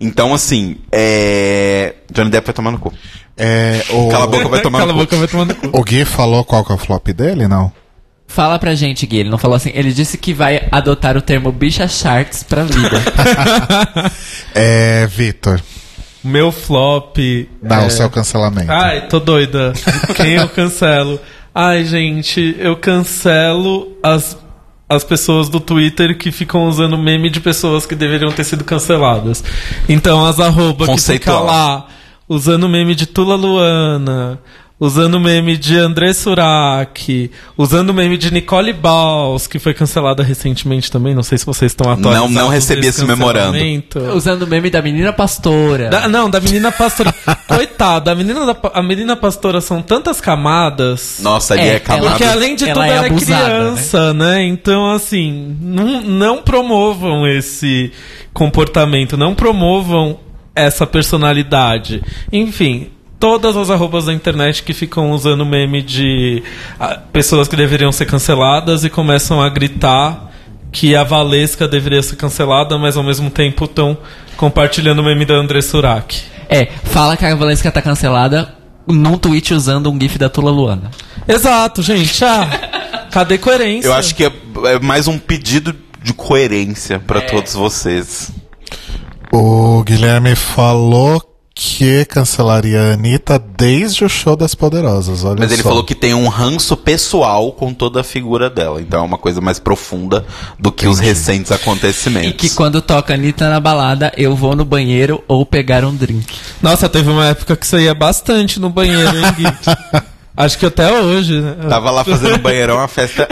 [0.00, 1.94] Então, assim, é.
[2.12, 2.92] Johnny Depp vai tomar no cu.
[3.36, 5.04] É, o, Cala a boca, vai tomar Cala no cu.
[5.04, 5.78] boca, vai tomar no cu.
[5.78, 7.72] o Gui falou qual que é o flop dele, não?
[8.26, 9.18] Fala pra gente, Gui.
[9.18, 9.70] Ele não falou assim.
[9.74, 13.02] Ele disse que vai adotar o termo bicha charts pra vida.
[14.54, 15.60] É, Vitor.
[16.24, 17.16] Meu flop.
[17.62, 17.86] Dá é...
[17.86, 18.70] o seu cancelamento.
[18.72, 19.72] Ai, tô doida.
[20.16, 21.20] Quem eu cancelo?
[21.54, 24.36] Ai, gente, eu cancelo as,
[24.88, 29.42] as pessoas do Twitter que ficam usando meme de pessoas que deveriam ter sido canceladas.
[29.88, 31.86] Então, as arroba que fica lá
[32.28, 34.38] usando meme de Tula Luana,
[34.78, 41.14] usando meme de André Surak, usando meme de Nicole Baus, que foi cancelada recentemente também.
[41.14, 42.30] Não sei se vocês estão atualizados.
[42.34, 43.56] não recebi desse esse memorando.
[44.14, 45.88] Usando o meme da menina pastora.
[45.88, 47.14] Da- não, da menina pastora.
[47.48, 51.20] Coitada, a menina, da, a menina pastora são tantas camadas.
[51.22, 52.10] Nossa, ali É, é, camada.
[52.10, 54.42] Porque além de Ela tudo, é ela é abusada, criança, né?
[54.44, 57.90] Então, assim, não, não promovam esse
[58.32, 60.20] comportamento, não promovam
[60.54, 62.02] essa personalidade.
[62.32, 66.42] Enfim, todas as arrobas da internet que ficam usando meme de
[66.78, 70.30] ah, pessoas que deveriam ser canceladas e começam a gritar
[70.72, 73.96] que a Valesca deveria ser cancelada, mas ao mesmo tempo estão
[74.36, 76.22] compartilhando o meme da André Surak.
[76.48, 78.54] É, fala que a Valesca tá cancelada
[78.86, 80.90] num tweet usando um gif da Tula Luana.
[81.26, 82.22] Exato, gente.
[82.24, 83.88] Ah, cadê coerência?
[83.88, 84.32] Eu acho que é,
[84.66, 87.22] é mais um pedido de coerência pra É.
[87.22, 88.30] todos vocês.
[89.32, 91.20] O Guilherme falou
[91.58, 95.24] que cancelaria a Anitta desde o show das Poderosas.
[95.24, 95.70] Olha Mas ele só.
[95.70, 98.78] falou que tem um ranço pessoal com toda a figura dela.
[98.78, 100.26] Então é uma coisa mais profunda
[100.58, 102.28] do que os recentes acontecimentos.
[102.30, 106.26] E que quando toca Anitta na balada, eu vou no banheiro ou pegar um drink.
[106.60, 109.46] Nossa, teve uma época que ia bastante no banheiro, hein, Gui?
[110.36, 111.56] Acho que até hoje, né?
[111.70, 113.26] Tava lá fazendo banheirão a festa.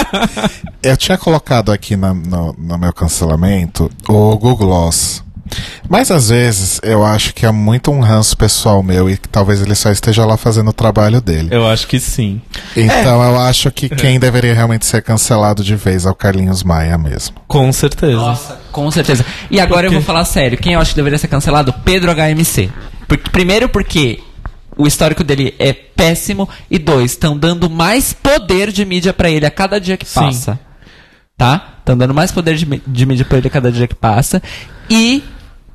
[0.82, 5.22] Eu tinha colocado aqui na- no, no meu cancelamento o Google Gloss.
[5.88, 9.60] Mas às vezes eu acho que é muito um ranço pessoal meu e que talvez
[9.60, 11.48] ele só esteja lá fazendo o trabalho dele.
[11.50, 12.40] Eu acho que sim.
[12.76, 16.96] Então eu acho que quem deveria realmente ser cancelado de vez é o Carlinhos Maia
[16.96, 17.36] mesmo.
[17.48, 18.16] Com certeza.
[18.16, 19.24] Nossa, com certeza.
[19.50, 20.56] E agora eu vou falar sério.
[20.58, 21.72] Quem eu acho que deveria ser cancelado?
[21.84, 22.70] Pedro HMC.
[23.08, 24.20] Por- primeiro porque
[24.76, 26.48] o histórico dele é péssimo.
[26.70, 30.20] E dois, estão dando mais poder de mídia pra ele a cada dia que Sim.
[30.20, 30.58] passa.
[31.36, 31.74] Tá?
[31.80, 34.42] Estão dando mais poder de, de mídia pra ele a cada dia que passa.
[34.88, 35.24] E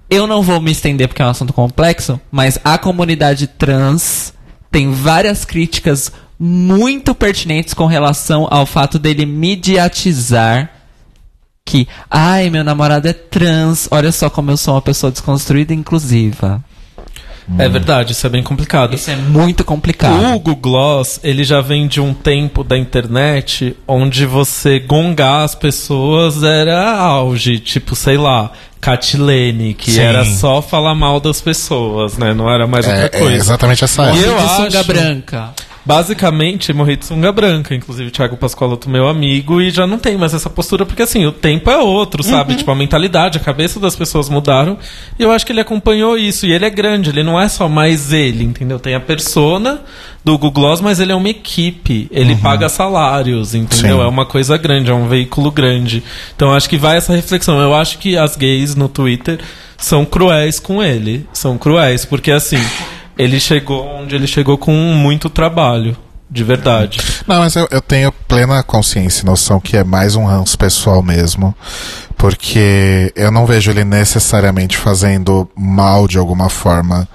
[0.09, 4.33] eu não vou me estender porque é um assunto complexo, mas a comunidade trans
[4.71, 10.69] tem várias críticas muito pertinentes com relação ao fato dele mediatizar
[11.65, 15.77] que, ai, meu namorado é trans, olha só como eu sou uma pessoa desconstruída e
[15.77, 16.63] inclusiva.
[17.59, 18.95] É verdade, isso é bem complicado.
[18.95, 20.19] Isso é muito complicado.
[20.19, 25.53] O Google Gloss, ele já vem de um tempo da internet onde você gongar as
[25.53, 28.51] pessoas era auge, tipo, sei lá,
[28.85, 29.99] Catilene, que Sim.
[29.99, 32.35] era só falar mal das pessoas, né?
[32.35, 33.35] Não era mais É, outra é coisa.
[33.35, 35.49] exatamente essa E eu acho- branca.
[35.85, 37.75] Basicamente morri de sunga branca.
[37.75, 41.25] Inclusive, o Thiago Pascoaloto, meu amigo, e já não tem mais essa postura, porque assim,
[41.25, 42.55] o tempo é outro, sabe?
[42.55, 44.77] Tipo, a mentalidade, a cabeça das pessoas mudaram.
[45.19, 46.45] E eu acho que ele acompanhou isso.
[46.45, 48.79] E ele é grande, ele não é só mais ele, entendeu?
[48.79, 49.81] Tem a persona
[50.23, 52.07] do Google Gloss, mas ele é uma equipe.
[52.09, 53.97] Ele paga salários, entendeu?
[53.97, 54.03] Sim.
[54.03, 56.03] É uma coisa grande, é um veículo grande.
[56.35, 57.59] Então acho que vai essa reflexão.
[57.59, 59.39] Eu acho que as gays no Twitter
[59.77, 61.27] são cruéis com ele.
[61.31, 62.59] São cruéis, porque assim,
[63.17, 65.97] ele chegou onde ele chegou com muito trabalho.
[66.27, 66.97] De verdade.
[67.27, 71.01] Não, mas eu, eu tenho plena consciência e noção que é mais um ranço pessoal
[71.03, 71.55] mesmo.
[72.17, 77.07] Porque eu não vejo ele necessariamente fazendo mal de alguma forma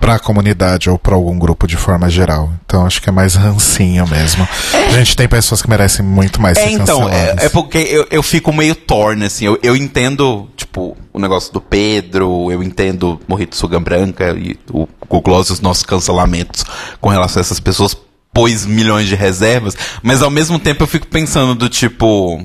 [0.00, 2.52] pra comunidade ou pra algum grupo de forma geral.
[2.64, 4.46] Então acho que é mais rancinho mesmo.
[4.72, 8.22] A gente tem pessoas que merecem muito mais É, então, é, é porque eu, eu
[8.22, 9.44] fico meio torno, assim.
[9.46, 14.86] Eu, eu entendo, tipo, o negócio do Pedro, eu entendo Morrito Suga Branca e o
[15.08, 16.64] Google os nossos cancelamentos
[17.00, 17.96] com relação a essas pessoas,
[18.32, 22.44] pôs milhões de reservas, mas ao mesmo tempo eu fico pensando do tipo.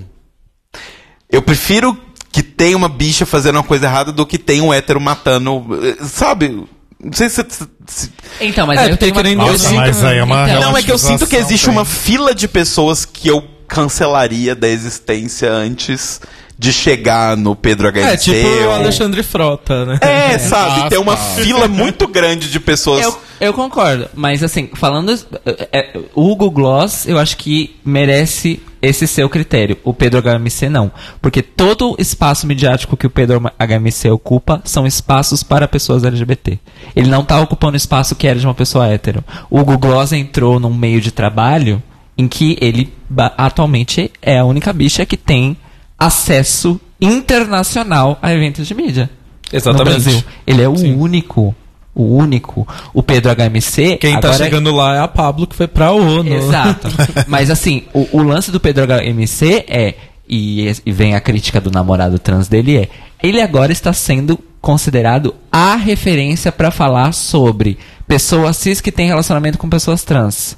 [1.29, 1.97] Eu prefiro
[2.31, 5.63] que tenha uma bicha fazendo uma coisa errada do que tenha um hétero matando.
[5.83, 6.63] eh, Sabe?
[7.03, 7.45] Não sei se.
[7.87, 8.09] se-
[8.39, 9.43] Então, mas É, eu porque tenho uma...
[9.45, 11.69] eu Nossa, sinto- mas aí é uma Então, Não, é que eu sinto que existe
[11.69, 16.21] uma fila de pessoas que eu cancelaria da existência antes
[16.57, 17.99] de chegar no Pedro HMC.
[18.07, 19.97] É, tipo o ou- Alexandre Frota, né?
[20.01, 20.81] É, sabe?
[20.81, 23.03] Ah, Tem uma fila muito grande de pessoas.
[23.03, 25.11] Eu, eu concordo, mas assim, falando.
[25.45, 29.77] é, é, o Hugo Gloss, eu acho que merece esse seu critério.
[29.81, 30.91] O Pedro HMC não.
[31.21, 36.59] Porque todo espaço midiático que o Pedro HMC ocupa são espaços para pessoas LGBT.
[36.93, 39.23] Ele não tá ocupando o espaço que era de uma pessoa hétero.
[39.49, 41.81] O Hugo Gloss entrou num meio de trabalho
[42.17, 42.93] em que ele
[43.37, 45.55] atualmente é a única bicha que tem
[45.97, 49.09] acesso internacional a eventos de mídia.
[49.51, 49.79] Exatamente.
[49.79, 50.23] No Brasil.
[50.45, 50.95] Ele é o Sim.
[50.95, 51.55] único.
[51.95, 52.67] O único.
[52.93, 53.97] O Pedro HMC.
[53.97, 56.33] Quem tá agora- chegando lá é a Pablo, que foi pra ONU.
[56.33, 56.87] Exato.
[57.27, 59.95] Mas assim, o, o lance do Pedro HMC é.
[60.27, 62.89] E, e vem a crítica do namorado trans dele é.
[63.21, 69.57] Ele agora está sendo considerado a referência para falar sobre pessoas cis que têm relacionamento
[69.57, 70.57] com pessoas trans.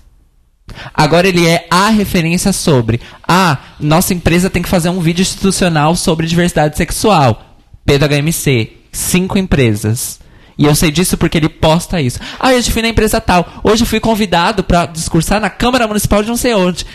[0.94, 3.02] Agora ele é a referência sobre.
[3.28, 7.42] Ah, nossa empresa tem que fazer um vídeo institucional sobre diversidade sexual.
[7.86, 10.20] Pedro HMC, cinco empresas.
[10.58, 12.20] E eu sei disso porque ele posta isso.
[12.40, 13.46] Ah, hoje fui na empresa tal.
[13.64, 16.86] Hoje eu fui convidado para discursar na Câmara Municipal de não sei onde.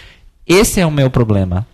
[0.47, 1.67] Esse é o meu problema.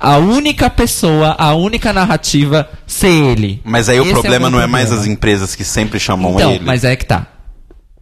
[0.00, 3.60] A única pessoa, a única narrativa ser ele.
[3.64, 5.06] Mas aí o problema meu não é mais problema.
[5.06, 6.64] as empresas que sempre chamam Então, ele.
[6.64, 7.26] mas é que tá.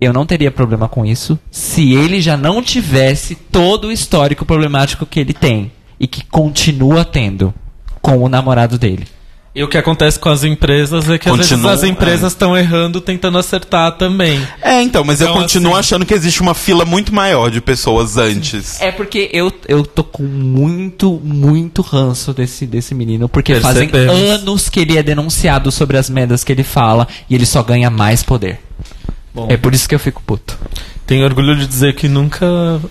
[0.01, 5.07] Eu não teria problema com isso se ele já não tivesse todo o histórico problemático
[5.07, 7.55] que ele tem e que continua tendo
[8.01, 9.07] com o namorado dele.
[9.55, 12.57] E o que acontece com as empresas é que às Continua, vezes as empresas estão
[12.57, 14.41] errando tentando acertar também.
[14.63, 17.61] É, então, mas eu Então, continuo assim- achando que existe uma fila muito maior de
[17.61, 18.81] pessoas antes.
[18.81, 23.93] É porque eu, eu tô com muito, muito ranço desse, desse menino, porque Percebemos.
[24.11, 27.63] fazem anos que ele é denunciado sobre as merdas que ele fala e ele só
[27.63, 28.59] ganha mais poder.
[29.35, 29.49] Bom.
[29.51, 30.59] É por isso que eu fico puto.
[31.13, 32.47] Tenho orgulho de dizer que nunca,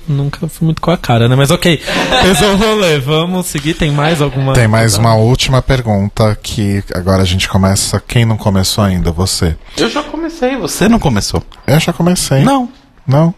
[0.08, 1.36] nunca fui muito com a cara, né?
[1.36, 1.82] Mas ok,
[2.22, 3.00] pesou o rolê.
[3.00, 3.74] Vamos seguir.
[3.74, 4.54] Tem mais alguma?
[4.54, 8.00] Tem mais uma última pergunta que agora a gente começa.
[8.00, 9.12] Quem não começou ainda?
[9.12, 9.58] Você.
[9.76, 11.42] Eu já comecei, você não começou.
[11.66, 12.44] Eu já comecei.
[12.44, 12.70] Não.
[13.08, 13.34] Não?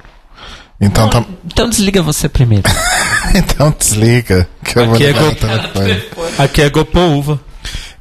[0.82, 1.24] Então, tá...
[1.46, 2.70] Então desliga você primeiro.
[3.34, 4.50] então desliga.
[4.66, 6.04] Que eu vou Aqui é ligar go- telefone.
[6.40, 7.40] Aqui é Gopouva.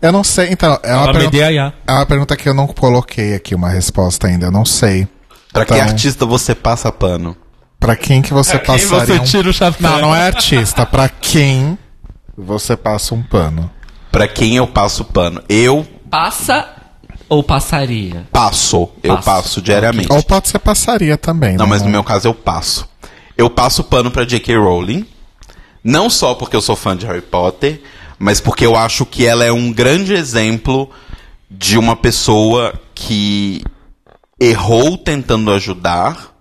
[0.00, 0.48] Eu não sei.
[0.50, 4.26] Então, é uma, A pergunta, é uma pergunta que eu não coloquei aqui uma resposta
[4.26, 4.46] ainda.
[4.46, 5.06] Eu não sei.
[5.52, 7.36] Pra que Então- artista você passa pano?
[7.78, 9.24] Pra quem que você Quem passaria você um...
[9.24, 9.90] tira o chapéu?
[9.90, 10.86] Não, não é artista.
[10.86, 11.76] Pra quem
[12.38, 13.70] você passa um pano?
[14.10, 15.42] Pra quem eu passo pano?
[15.48, 16.68] Eu Passa
[17.28, 18.26] ou passaria?
[18.30, 18.88] passo.
[19.02, 19.24] Eu Passo.
[19.24, 20.12] passo diariamente.
[20.12, 21.56] Ou pode ser passaria também.
[21.56, 21.70] Não, né?
[21.70, 22.86] mas no meu caso eu passo.
[23.36, 24.54] Eu passo pano pra J.K.
[24.56, 25.06] Rowling.
[25.82, 27.80] Não só porque eu sou fã de Harry Potter,
[28.18, 30.88] mas porque eu acho que ela é um grande exemplo
[31.50, 33.64] de uma pessoa que
[34.42, 36.34] errou tentando ajudar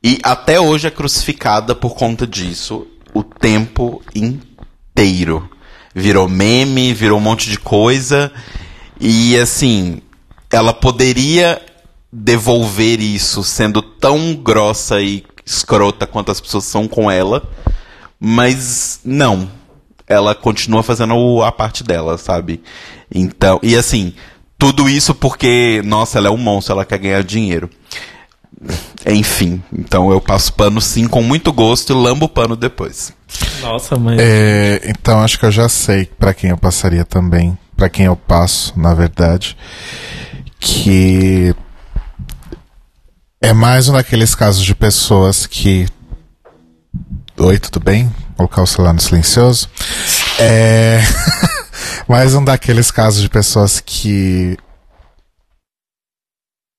[0.00, 5.50] e até hoje é crucificada por conta disso o tempo inteiro.
[5.92, 8.30] Virou meme, virou um monte de coisa.
[9.00, 10.00] E assim,
[10.48, 11.60] ela poderia
[12.12, 17.42] devolver isso sendo tão grossa e escrota quanto as pessoas são com ela,
[18.18, 19.50] mas não.
[20.06, 22.62] Ela continua fazendo a parte dela, sabe?
[23.12, 24.14] Então, e assim,
[24.60, 27.70] tudo isso porque, nossa, ela é um monstro, ela quer ganhar dinheiro.
[29.06, 33.10] Enfim, então eu passo pano sim com muito gosto e lambo o pano depois.
[33.62, 34.18] Nossa, mas.
[34.20, 37.56] É, então acho que eu já sei pra quem eu passaria também.
[37.74, 39.56] Pra quem eu passo, na verdade.
[40.58, 41.54] Que
[43.40, 45.86] é mais um daqueles casos de pessoas que
[47.38, 48.04] Oi, tudo bem?
[48.36, 49.70] Vou colocar o celular no silencioso.
[50.38, 51.00] É.
[52.08, 54.56] Mais um daqueles casos de pessoas que.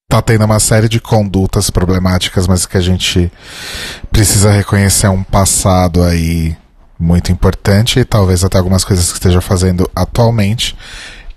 [0.09, 3.31] Tá tendo uma série de condutas problemáticas, mas que a gente
[4.11, 6.57] precisa reconhecer um passado aí
[6.99, 10.77] muito importante e talvez até algumas coisas que esteja fazendo atualmente,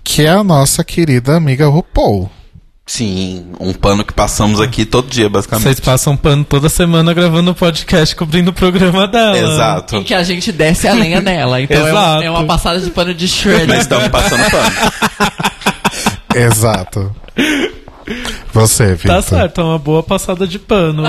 [0.03, 2.29] que é a nossa querida amiga RuPaul.
[2.87, 5.63] Sim, um pano que passamos aqui todo dia, basicamente.
[5.63, 9.35] Vocês passam pano toda semana gravando podcast cobrindo o programa dela.
[9.37, 9.95] Exato.
[9.97, 11.59] Em que a gente desce a lenha nela.
[11.59, 12.23] Então é, um- Exato.
[12.23, 13.79] é uma passada de pano de Nós shredder.
[13.79, 14.75] estamos passando pano.
[16.35, 17.15] Exato.
[18.53, 19.15] Você, Victor.
[19.15, 21.03] Tá certo, é uma boa passada de pano.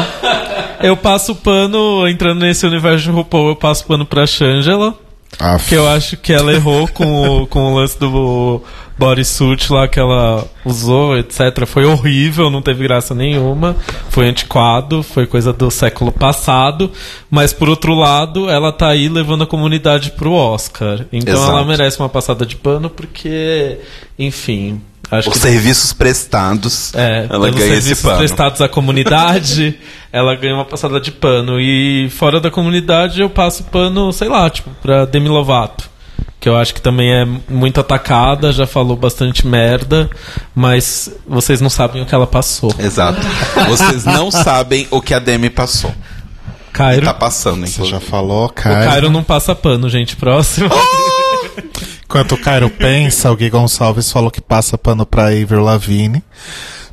[0.81, 4.95] Eu passo pano, entrando nesse universo de RuPaul, eu passo pano pra Shangela.
[5.39, 8.63] Ah, Que eu acho que ela errou com o, com o lance do
[8.99, 11.67] bodysuit lá que ela usou, etc.
[11.67, 13.77] Foi horrível, não teve graça nenhuma.
[14.09, 16.91] Foi antiquado, foi coisa do século passado.
[17.31, 21.05] Mas por outro lado, ela tá aí levando a comunidade pro Oscar.
[21.13, 21.51] Então Exato.
[21.53, 23.79] ela merece uma passada de pano porque,
[24.19, 24.81] enfim.
[25.11, 28.19] Acho Os que serviços prestados, é, ela pelos ganha esse serviços pano.
[28.19, 29.79] prestados à comunidade,
[30.13, 31.61] ela ganha uma passada de pano.
[31.61, 35.89] E fora da comunidade eu passo pano, sei lá, tipo, pra Demi Lovato.
[36.41, 40.09] Que eu acho que também é muito atacada, já falou bastante merda,
[40.55, 42.73] mas vocês não sabem o que ela passou.
[42.79, 43.21] Exato.
[43.69, 45.95] Vocês não sabem o que a Demi passou.
[46.73, 47.91] Cairo, Tá passando, Você inclusive.
[47.99, 48.91] já falou, o Cairo.
[48.91, 50.15] Cairo não passa pano, gente.
[50.17, 50.69] Próximo.
[52.17, 56.23] Enquanto o Cairo pensa, o Gui Gonçalves falou que passa pano pra Avril Lavigne.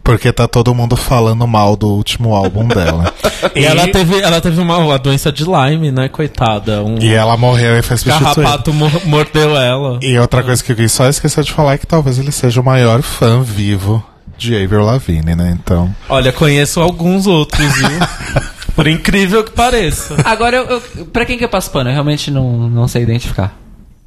[0.04, 3.14] Porque tá todo mundo falando mal do último álbum dela.
[3.56, 6.84] E ela teve, ela teve uma, uma doença de Lyme, né, coitada?
[6.84, 8.36] Um E ela morreu e foi substituída.
[8.36, 10.00] carrapato mo- mordeu ela.
[10.02, 12.60] E outra coisa que o Gui só esqueceu de falar é que talvez ele seja
[12.60, 14.04] o maior fã vivo
[14.38, 15.58] de Avril Lavigne, né?
[15.58, 15.96] Então.
[16.10, 17.88] Olha, conheço alguns outros, viu?
[18.76, 20.18] Por incrível que pareça.
[20.26, 21.90] Agora, eu, eu, pra quem que eu passo pano?
[21.90, 23.56] Eu realmente não, não sei identificar.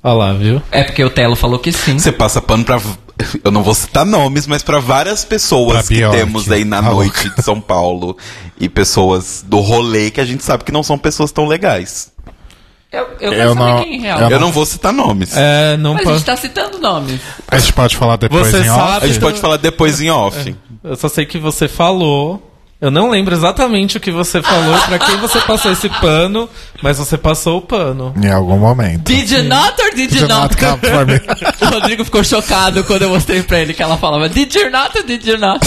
[0.09, 0.63] Olha lá, viu?
[0.71, 1.99] É porque o Telo falou que sim.
[1.99, 2.81] Você passa pano pra.
[3.43, 6.17] Eu não vou citar nomes, mas pra várias pessoas Pra que Bjork.
[6.17, 8.17] temos aí na Ah, noite de São Paulo
[8.61, 12.13] e pessoas do rolê que a gente sabe que não são pessoas tão legais.
[12.93, 14.21] Eu, eu, Eu quero não- quem é real.
[14.21, 15.37] eu Eu não vou citar nomes.
[15.37, 16.17] É, não Mas a pode.
[16.19, 17.21] gente tá citando nomes.
[17.49, 18.79] A gente pode falar depois Você em off?
[18.93, 20.55] sabe- A gente pode falar depois em off.
[20.85, 22.53] Eu só sei que você falou.
[22.79, 26.47] Eu não lembro exatamente o que você falou e pra quem você passou esse pano,
[26.83, 28.13] mas você passou o pano.
[28.23, 29.05] Em algum momento.
[29.05, 30.43] Did you not or did you Did not?
[30.43, 31.15] not come for me.
[31.67, 34.97] o Rodrigo ficou chocado quando eu mostrei pra ele que ela falava Did you not
[34.99, 35.67] or did you not?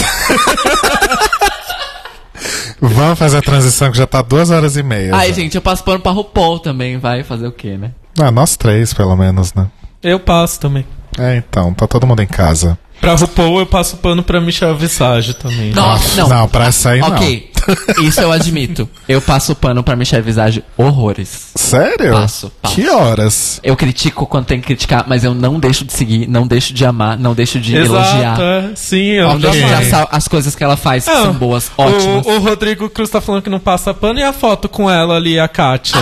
[2.80, 5.14] Vamos fazer a transição que já tá duas horas e meia.
[5.14, 5.34] Ai, já.
[5.34, 6.98] gente, eu passo pano pra RuPaul também.
[6.98, 7.90] Vai fazer o quê, né?
[8.18, 9.66] Ah, nós três, pelo menos, né?
[10.02, 10.86] Eu passo também.
[11.18, 12.78] É, então, tá todo mundo em casa.
[13.00, 15.72] Pra RuPaul eu passo pano pra Michelle Visage também.
[15.72, 16.28] Nossa, não.
[16.28, 17.08] Não, pra essa aí não.
[17.08, 17.50] Ok,
[18.02, 18.88] isso eu admito.
[19.08, 21.48] Eu passo pano pra Michelle Visage horrores.
[21.54, 22.12] Sério?
[22.12, 22.74] Passo, passo.
[22.74, 23.60] Que horas?
[23.62, 26.84] Eu critico quando tem que criticar, mas eu não deixo de seguir, não deixo de
[26.84, 28.34] amar, não deixo de elogiar.
[28.34, 28.70] Exato, é.
[28.76, 31.70] sim, eu Não deixo de achar as coisas que ela faz que Ah, são boas,
[31.78, 32.26] ótimas.
[32.26, 35.16] O, o Rodrigo Cruz tá falando que não passa pano e a foto com ela
[35.16, 35.98] ali, a Kátia.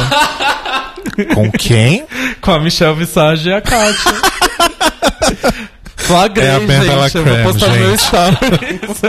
[1.34, 2.04] Com quem?
[2.40, 4.12] com a Michelle Visage e a Kátia.
[6.40, 7.16] É a Ben Bella gente.
[7.16, 8.02] Eu vou Creme, postar no meu gente.
[8.02, 9.02] stories.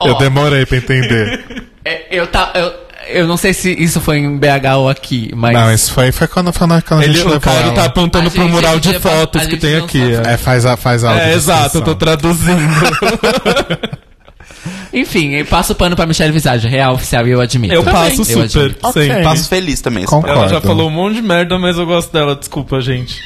[0.04, 1.64] Eu demorei pra entender.
[1.84, 2.72] É, eu, tá, eu,
[3.20, 5.52] eu não sei se isso foi em BH ou aqui, mas.
[5.52, 7.72] Não, isso foi, foi quando, foi quando a Ele, gente o levou Caio ela.
[7.74, 10.14] tá apontando A pro gente mural de fotos a que gente tem aqui.
[10.16, 10.28] sabe.
[10.28, 12.60] É, faz a, faz a É, exato, eu tô traduzindo.
[14.92, 17.72] Enfim, eu passo pano pra Michelle Visage, real oficial, e eu admito.
[17.72, 18.00] Eu Também.
[18.00, 18.86] passo Eu super, admito.
[18.86, 19.06] Ok.
[19.06, 19.22] sempre.
[19.22, 20.04] Passo feliz também.
[20.04, 20.36] Concordo.
[20.38, 23.20] Ela já falou um monte de merda, mas eu gosto dela, desculpa, gente.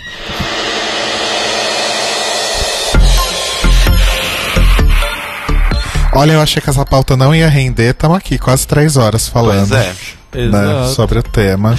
[6.15, 7.91] Olha, eu achei que essa pauta não ia render.
[7.91, 10.49] Estamos aqui quase três horas falando Pois é.
[10.49, 10.95] né, Exato.
[10.95, 11.77] sobre o tema.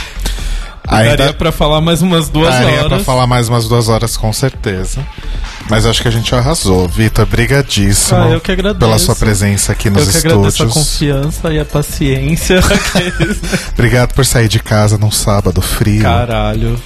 [0.87, 3.03] Daria Ainda pra falar mais umas duas daria pra horas.
[3.03, 4.99] falar mais umas duas horas, com certeza.
[5.67, 6.87] Mas eu acho que a gente arrasou.
[6.87, 8.79] Vitor, brigadíssimo Ah, eu que agradeço.
[8.79, 10.73] pela sua presença aqui nos Eu que agradeço a estúdios.
[10.73, 12.59] confiança e a paciência.
[13.73, 16.03] Obrigado por sair de casa num sábado frio.
[16.03, 16.79] Caralho.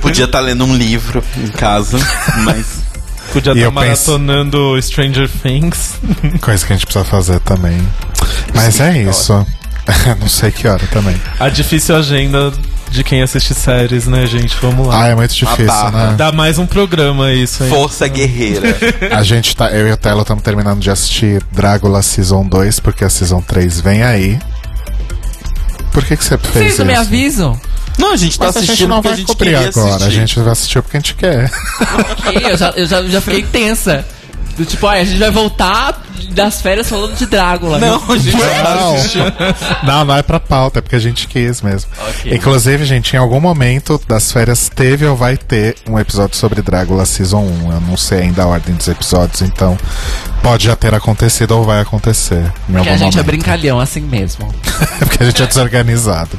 [0.00, 1.98] Podia estar lendo um livro em casa,
[2.44, 2.79] mas.
[3.32, 5.94] Podia estar eu penso- maratonando Stranger Things.
[6.40, 7.80] Coisa que a gente precisa fazer também.
[8.54, 9.46] Mas é isso.
[10.20, 11.20] Não sei que hora também.
[11.38, 12.52] A difícil agenda
[12.90, 14.56] de quem assiste séries, né, gente?
[14.60, 15.04] Vamos lá.
[15.04, 16.10] Ah, é muito difícil, barra.
[16.10, 16.14] né?
[16.16, 17.70] Dá mais um programa isso, hein?
[17.70, 18.76] Força guerreira.
[19.16, 23.04] A gente tá, eu e o Telo estamos terminando de assistir Drácula Season 2, porque
[23.04, 24.38] a Season 3 vem aí.
[25.92, 26.84] Por que, que você fez Vocês isso?
[26.84, 27.60] não me avisam?
[28.00, 29.68] Não, a gente tá Mas a gente assistindo não porque vai a gente cobrir queria
[29.68, 30.06] agora, assistir.
[30.06, 31.50] a gente vai assistir porque a gente quer.
[31.80, 34.04] Ok, eu já, eu já, já fiquei tensa.
[34.56, 37.78] Do tipo, olha, a gente vai voltar das férias falando de Drácula.
[37.78, 38.36] Não, gente.
[38.36, 39.24] Não,
[39.82, 41.90] não, não é pra pauta, é porque a gente quis mesmo.
[42.08, 42.34] Ok.
[42.34, 47.06] Inclusive, gente, em algum momento das férias teve ou vai ter um episódio sobre Drácula
[47.06, 47.72] Season 1.
[47.72, 49.78] Eu não sei ainda a ordem dos episódios, então
[50.42, 52.52] pode já ter acontecido ou vai acontecer.
[52.66, 53.26] Porque a gente é momento.
[53.26, 54.52] brincalhão assim mesmo.
[54.98, 56.38] porque a gente é desorganizado.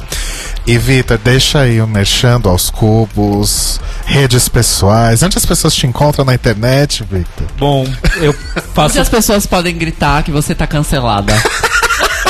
[0.64, 5.22] E Vitor, deixa aí o mexendo aos cubos, redes pessoais.
[5.22, 7.46] Onde as pessoas te encontram na internet, Victor?
[7.58, 8.32] Bom, eu
[8.72, 11.32] faço Onde as pessoas podem gritar que você tá cancelada?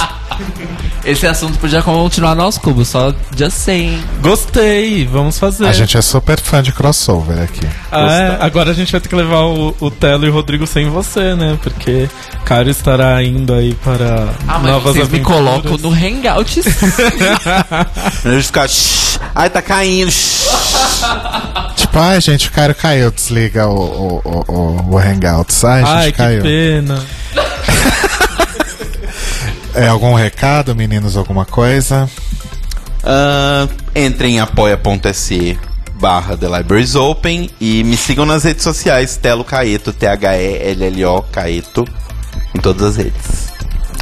[1.09, 4.03] Esse assunto podia continuar no aos cubos, só just saying.
[4.21, 5.65] Gostei, vamos fazer.
[5.67, 7.67] A gente é super fã de crossover aqui.
[7.91, 8.38] Ah, é?
[8.39, 11.33] Agora a gente vai ter que levar o, o Telo e o Rodrigo sem você,
[11.35, 11.57] né?
[11.63, 12.07] Porque
[12.45, 15.61] Caio estará indo aí para Ah, mas novas vocês me aventuras.
[15.63, 16.59] colocam no Hangouts.
[18.25, 18.67] A gente fica.
[18.67, 20.11] "Shh, Ai, tá caindo.
[20.11, 20.47] shh."
[21.75, 23.09] Tipo, ai, gente, o Caio caiu.
[23.11, 25.63] Desliga o, o, o, o- o Hangouts.
[25.63, 26.41] Ai, gente, Ai, que caiu.
[26.43, 27.03] pena.
[29.73, 31.15] É algum recado, meninos?
[31.15, 32.09] Alguma coisa?
[33.03, 35.57] Ah, entrem em apoia.se
[35.95, 41.85] barra The Libraries Open e me sigam nas redes sociais, Telo Caeto, T-H-E-L-L-O Caeto,
[42.56, 43.58] em todas as redes.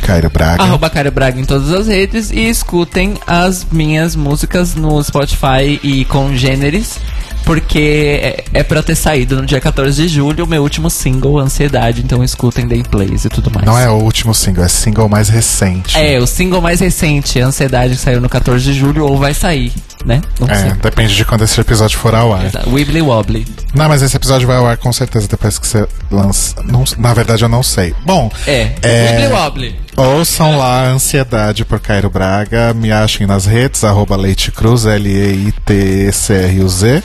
[0.07, 0.63] Caio Braga.
[0.63, 6.05] Arroba Caio Braga em todas as redes e escutem as minhas músicas no Spotify e
[6.05, 6.97] congêneres,
[7.43, 11.37] porque é, é pra ter saído no dia 14 de julho o meu último single,
[11.37, 13.65] Ansiedade, então escutem Day Plays e tudo mais.
[13.65, 15.97] Não é o último single, é single mais recente.
[15.97, 19.73] É, o single mais recente, Ansiedade, que saiu no 14 de julho ou vai sair,
[20.05, 20.21] né?
[20.39, 20.55] Não sei.
[20.69, 22.45] É, depende de quando esse episódio for ao ar.
[22.45, 22.69] Exato.
[22.69, 23.45] Wibbly Wobbly.
[23.73, 26.55] Não, mas esse episódio vai ao ar com certeza depois que você lança.
[26.63, 27.93] Não- na verdade, eu não sei.
[28.05, 29.11] Bom, É, É.
[29.11, 29.79] Wibbly Wobbly.
[29.97, 32.73] ouçam lá a Ansiedade por Cairo Braga.
[32.73, 37.03] Me achem nas redes, arroba Leite Cruz, L-E-I-T-C-R-U-Z.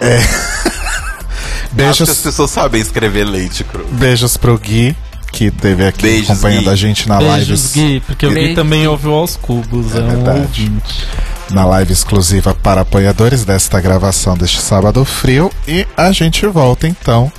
[0.00, 0.18] É.
[1.72, 3.86] Acho que as Beijos, pessoas sabem escrever leite cru.
[3.92, 4.94] beijos pro Gui,
[5.32, 6.70] que esteve aqui Beijos, acompanhando Gui.
[6.70, 7.46] a gente na live.
[7.46, 10.40] Beijos, Gui, porque o Gui também ouviu aos cubos, é, um verdade.
[10.40, 11.06] ouvinte.
[11.50, 15.50] na live exclusiva para apoiadores desta gravação deste sábado frio.
[15.66, 17.32] E a gente volta então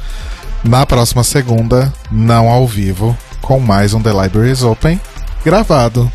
[0.64, 5.00] na próxima segunda, não ao vivo, com mais um The Libraries Open
[5.46, 6.12] gravado.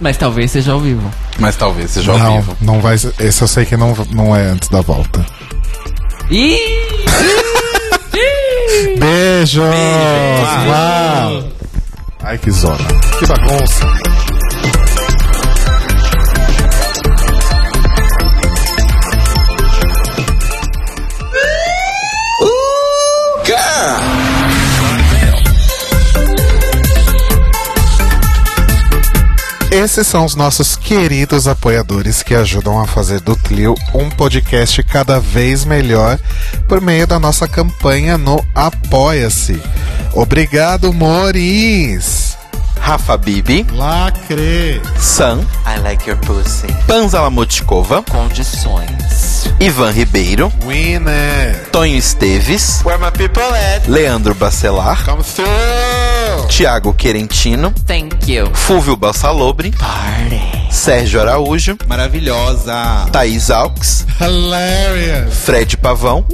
[0.00, 1.08] Mas talvez seja ao vivo.
[1.38, 2.56] Mas talvez seja ao não, vivo.
[2.60, 5.24] não vai Esse eu sei que não, não é antes da volta.
[6.30, 6.58] Ih!
[8.98, 9.64] Beijos!
[10.68, 11.44] Uau!
[12.22, 12.76] Ai, que zona.
[13.18, 13.86] Que bagunça.
[29.74, 35.18] Esses são os nossos queridos apoiadores que ajudam a fazer do Clio um podcast cada
[35.18, 36.16] vez melhor
[36.68, 39.60] por meio da nossa campanha no Apoia-se.
[40.12, 42.38] Obrigado, Moris!
[42.78, 44.80] Rafa Bibi, Lacre!
[44.96, 46.68] Sam, I like your pussy.
[46.86, 49.48] Panzala Motkova, Condições.
[49.58, 51.68] Ivan Ribeiro, Winner!
[51.72, 53.88] Tonho Esteves, Where my people at?
[53.90, 56.03] Leandro Bacelar, Come through!
[56.48, 58.48] Tiago Querentino, Thank you.
[58.54, 59.72] Fúvio Balsalobre,
[60.70, 63.06] Sérgio Araújo, Maravilhosa.
[63.12, 65.34] Thaís Alves, Hilarious!
[65.44, 66.24] Fred Pavão,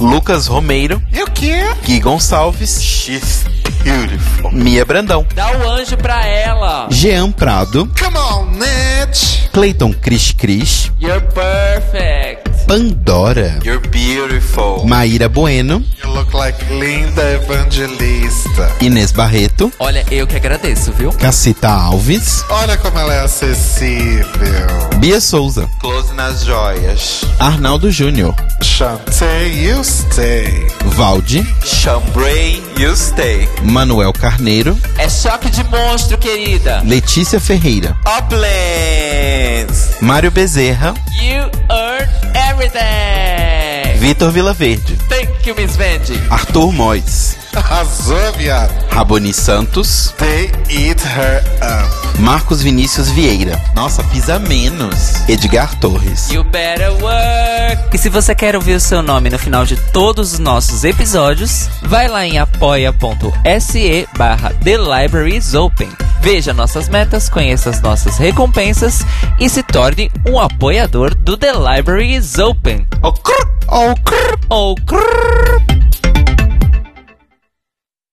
[0.00, 1.62] Lucas Romeiro, E o quê?
[1.84, 3.44] Gui Gonçalves, She's
[3.82, 4.50] beautiful.
[4.52, 6.88] Mia Brandão, Dá o anjo pra ela.
[6.90, 9.44] Jean Prado, Come on, Ned!
[9.52, 12.33] Clayton Cris Cris, You're perfect.
[12.66, 14.84] Pandora, You're beautiful.
[14.86, 18.70] Maíra Bueno, You look like Linda Evangelista.
[18.80, 21.10] Inês Barreto, Olha, eu que agradeço, viu?
[21.12, 24.24] Cacita Alves, Olha como ela é acessível.
[24.98, 27.20] Bia Souza, Close nas joias.
[27.38, 30.66] Arnaldo Júnior, Chantei, you stay.
[30.86, 33.46] Valde, Chambray, you stay.
[33.62, 36.80] Manuel Carneiro, É choque de monstro, querida.
[36.84, 39.90] Letícia Ferreira, Uplands.
[40.00, 42.53] Mário Bezerra, You earn everything.
[43.98, 46.18] Vitor Vilaverde, Thank you, Miss Vendi.
[46.30, 48.72] Arthur Mois, Arrasou, viado.
[48.90, 52.18] Raboni Santos, They eat her up.
[52.18, 53.60] Marcos Vinícius Vieira.
[53.74, 55.28] Nossa, pisa menos.
[55.28, 56.30] Edgar Torres.
[56.30, 57.94] You better work.
[57.94, 61.68] E se você quer ouvir o seu nome no final de todos os nossos episódios,
[61.82, 65.88] vai lá em apoia.se barra The Libraries Open.
[66.20, 69.04] Veja nossas metas, conheça as nossas recompensas
[69.38, 72.86] e se torne um apoiador do The Libraries Open.
[73.02, 74.38] Oh, crrr, oh, crrr.
[74.48, 75.83] Oh, crrr.